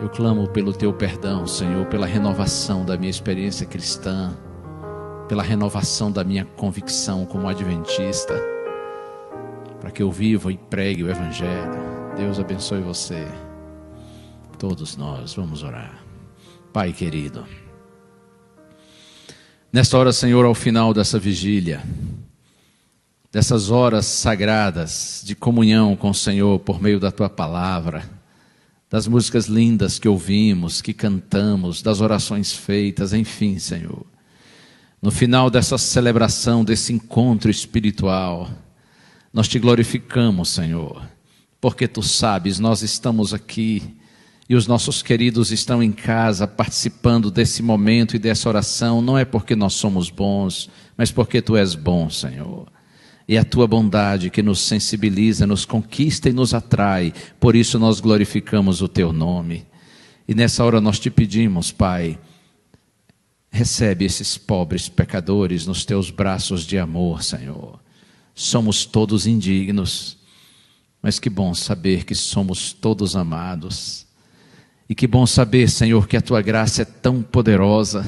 Eu 0.00 0.08
clamo 0.08 0.48
pelo 0.48 0.72
teu 0.72 0.92
perdão, 0.92 1.46
Senhor, 1.46 1.86
pela 1.86 2.06
renovação 2.06 2.84
da 2.84 2.96
minha 2.96 3.10
experiência 3.10 3.66
cristã 3.66 4.34
pela 5.30 5.44
renovação 5.44 6.10
da 6.10 6.24
minha 6.24 6.44
convicção 6.44 7.24
como 7.24 7.48
adventista, 7.48 8.34
para 9.80 9.88
que 9.88 10.02
eu 10.02 10.10
viva 10.10 10.50
e 10.52 10.58
pregue 10.58 11.04
o 11.04 11.08
Evangelho. 11.08 11.78
Deus 12.16 12.40
abençoe 12.40 12.80
você. 12.80 13.28
Todos 14.58 14.96
nós 14.96 15.32
vamos 15.32 15.62
orar. 15.62 16.02
Pai 16.72 16.92
querido, 16.92 17.46
nesta 19.72 19.96
hora, 19.96 20.12
Senhor, 20.12 20.44
ao 20.44 20.54
final 20.54 20.92
dessa 20.92 21.16
vigília, 21.16 21.80
dessas 23.32 23.70
horas 23.70 24.06
sagradas 24.06 25.22
de 25.24 25.34
comunhão 25.34 25.94
com 25.94 26.10
o 26.10 26.14
Senhor 26.14 26.58
por 26.60 26.82
meio 26.82 26.98
da 26.98 27.12
tua 27.12 27.28
palavra, 27.28 28.02
das 28.90 29.06
músicas 29.06 29.46
lindas 29.46 29.98
que 29.98 30.08
ouvimos, 30.08 30.82
que 30.82 30.92
cantamos, 30.92 31.80
das 31.80 32.00
orações 32.00 32.52
feitas, 32.52 33.12
enfim, 33.12 33.58
Senhor. 33.58 34.04
No 35.00 35.10
final 35.10 35.48
dessa 35.48 35.78
celebração, 35.78 36.64
desse 36.64 36.92
encontro 36.92 37.50
espiritual, 37.50 38.50
nós 39.32 39.46
te 39.46 39.60
glorificamos, 39.60 40.48
Senhor, 40.48 41.08
porque 41.60 41.86
tu 41.86 42.02
sabes, 42.02 42.58
nós 42.58 42.82
estamos 42.82 43.32
aqui 43.32 43.96
e 44.48 44.56
os 44.56 44.66
nossos 44.66 45.00
queridos 45.00 45.52
estão 45.52 45.80
em 45.80 45.92
casa 45.92 46.48
participando 46.48 47.30
desse 47.30 47.62
momento 47.62 48.16
e 48.16 48.18
dessa 48.18 48.48
oração, 48.48 49.00
não 49.00 49.16
é 49.16 49.24
porque 49.24 49.54
nós 49.54 49.74
somos 49.74 50.10
bons, 50.10 50.68
mas 50.96 51.12
porque 51.12 51.40
tu 51.40 51.56
és 51.56 51.76
bom, 51.76 52.10
Senhor. 52.10 52.66
E 53.30 53.38
a 53.38 53.44
tua 53.44 53.66
bondade 53.66 54.28
que 54.28 54.42
nos 54.42 54.58
sensibiliza, 54.58 55.46
nos 55.46 55.64
conquista 55.64 56.28
e 56.28 56.32
nos 56.32 56.52
atrai, 56.52 57.14
por 57.38 57.54
isso 57.54 57.78
nós 57.78 58.00
glorificamos 58.00 58.82
o 58.82 58.88
teu 58.88 59.12
nome. 59.12 59.64
E 60.26 60.34
nessa 60.34 60.64
hora 60.64 60.80
nós 60.80 60.98
te 60.98 61.10
pedimos, 61.10 61.70
Pai, 61.70 62.18
Recebe 63.50 64.04
esses 64.04 64.38
pobres 64.38 64.88
pecadores 64.88 65.66
nos 65.66 65.84
teus 65.84 66.08
braços 66.10 66.64
de 66.64 66.78
amor, 66.78 67.22
Senhor. 67.22 67.80
Somos 68.32 68.84
todos 68.84 69.26
indignos, 69.26 70.16
mas 71.02 71.18
que 71.18 71.28
bom 71.28 71.52
saber 71.52 72.04
que 72.04 72.14
somos 72.14 72.72
todos 72.72 73.16
amados. 73.16 74.06
E 74.88 74.94
que 74.94 75.06
bom 75.06 75.26
saber, 75.26 75.68
Senhor, 75.68 76.06
que 76.06 76.16
a 76.16 76.22
tua 76.22 76.40
graça 76.40 76.82
é 76.82 76.84
tão 76.84 77.22
poderosa 77.22 78.06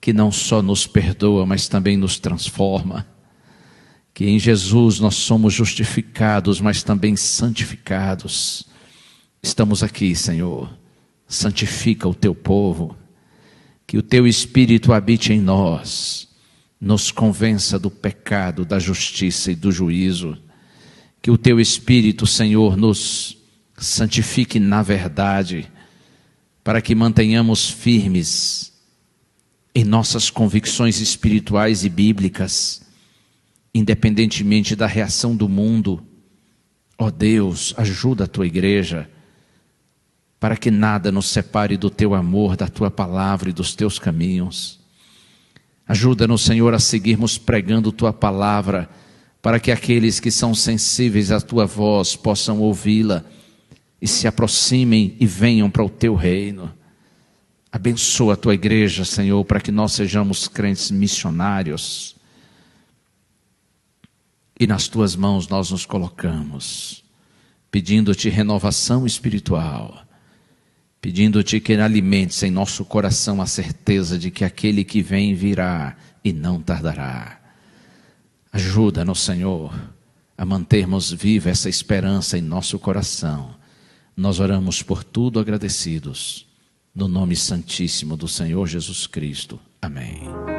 que 0.00 0.12
não 0.12 0.30
só 0.30 0.62
nos 0.62 0.86
perdoa, 0.86 1.44
mas 1.44 1.66
também 1.66 1.96
nos 1.96 2.18
transforma. 2.18 3.04
Que 4.12 4.26
em 4.26 4.38
Jesus 4.38 5.00
nós 5.00 5.14
somos 5.14 5.54
justificados, 5.54 6.60
mas 6.60 6.82
também 6.82 7.16
santificados. 7.16 8.66
Estamos 9.42 9.82
aqui, 9.82 10.14
Senhor. 10.14 10.70
Santifica 11.26 12.08
o 12.08 12.14
teu 12.14 12.34
povo 12.34 12.96
que 13.90 13.98
o 13.98 14.02
teu 14.04 14.24
Espírito 14.24 14.92
habite 14.92 15.32
em 15.32 15.40
nós, 15.40 16.28
nos 16.80 17.10
convença 17.10 17.76
do 17.76 17.90
pecado, 17.90 18.64
da 18.64 18.78
justiça 18.78 19.50
e 19.50 19.56
do 19.56 19.72
juízo. 19.72 20.38
Que 21.20 21.28
o 21.28 21.36
teu 21.36 21.58
Espírito, 21.58 22.24
Senhor, 22.24 22.76
nos 22.76 23.36
santifique 23.76 24.60
na 24.60 24.80
verdade, 24.80 25.68
para 26.62 26.80
que 26.80 26.94
mantenhamos 26.94 27.68
firmes 27.68 28.72
em 29.74 29.82
nossas 29.82 30.30
convicções 30.30 31.00
espirituais 31.00 31.84
e 31.84 31.88
bíblicas, 31.88 32.82
independentemente 33.74 34.74
da 34.74 34.86
reação 34.86 35.34
do 35.34 35.48
mundo. 35.48 36.02
Ó 36.98 37.06
oh 37.06 37.10
Deus, 37.10 37.74
ajuda 37.76 38.24
a 38.24 38.28
tua 38.28 38.46
igreja 38.46 39.08
para 40.40 40.56
que 40.56 40.70
nada 40.70 41.12
nos 41.12 41.26
separe 41.26 41.76
do 41.76 41.90
teu 41.90 42.14
amor, 42.14 42.56
da 42.56 42.66
tua 42.66 42.90
palavra 42.90 43.50
e 43.50 43.52
dos 43.52 43.74
teus 43.74 43.98
caminhos. 43.98 44.80
Ajuda-nos, 45.86 46.40
Senhor, 46.40 46.72
a 46.72 46.78
seguirmos 46.78 47.36
pregando 47.36 47.92
tua 47.92 48.12
palavra, 48.12 48.88
para 49.42 49.60
que 49.60 49.70
aqueles 49.70 50.18
que 50.18 50.30
são 50.30 50.54
sensíveis 50.54 51.30
à 51.30 51.40
tua 51.40 51.66
voz 51.66 52.16
possam 52.16 52.60
ouvi-la 52.60 53.24
e 54.00 54.08
se 54.08 54.26
aproximem 54.26 55.16
e 55.20 55.26
venham 55.26 55.70
para 55.70 55.84
o 55.84 55.90
teu 55.90 56.14
reino. 56.14 56.72
Abençoa 57.70 58.34
a 58.34 58.36
tua 58.36 58.54
igreja, 58.54 59.04
Senhor, 59.04 59.44
para 59.44 59.60
que 59.60 59.70
nós 59.70 59.92
sejamos 59.92 60.48
crentes 60.48 60.90
missionários. 60.90 62.16
E 64.60 64.66
nas 64.66 64.86
tuas 64.86 65.16
mãos 65.16 65.48
nós 65.48 65.70
nos 65.70 65.86
colocamos, 65.86 67.02
pedindo-te 67.70 68.28
renovação 68.28 69.06
espiritual 69.06 70.06
pedindo-te 71.00 71.58
que 71.60 71.74
alimentes 71.74 72.42
em 72.42 72.50
nosso 72.50 72.84
coração 72.84 73.40
a 73.40 73.46
certeza 73.46 74.18
de 74.18 74.30
que 74.30 74.44
aquele 74.44 74.84
que 74.84 75.02
vem 75.02 75.34
virá 75.34 75.96
e 76.22 76.32
não 76.32 76.60
tardará. 76.60 77.40
Ajuda-nos, 78.52 79.20
Senhor, 79.20 79.74
a 80.36 80.44
mantermos 80.44 81.10
viva 81.10 81.48
essa 81.48 81.68
esperança 81.68 82.36
em 82.36 82.42
nosso 82.42 82.78
coração. 82.78 83.54
Nós 84.16 84.40
oramos 84.40 84.82
por 84.82 85.02
tudo 85.02 85.38
agradecidos, 85.38 86.46
no 86.94 87.08
nome 87.08 87.36
santíssimo 87.36 88.16
do 88.16 88.28
Senhor 88.28 88.66
Jesus 88.66 89.06
Cristo. 89.06 89.58
Amém. 89.80 90.49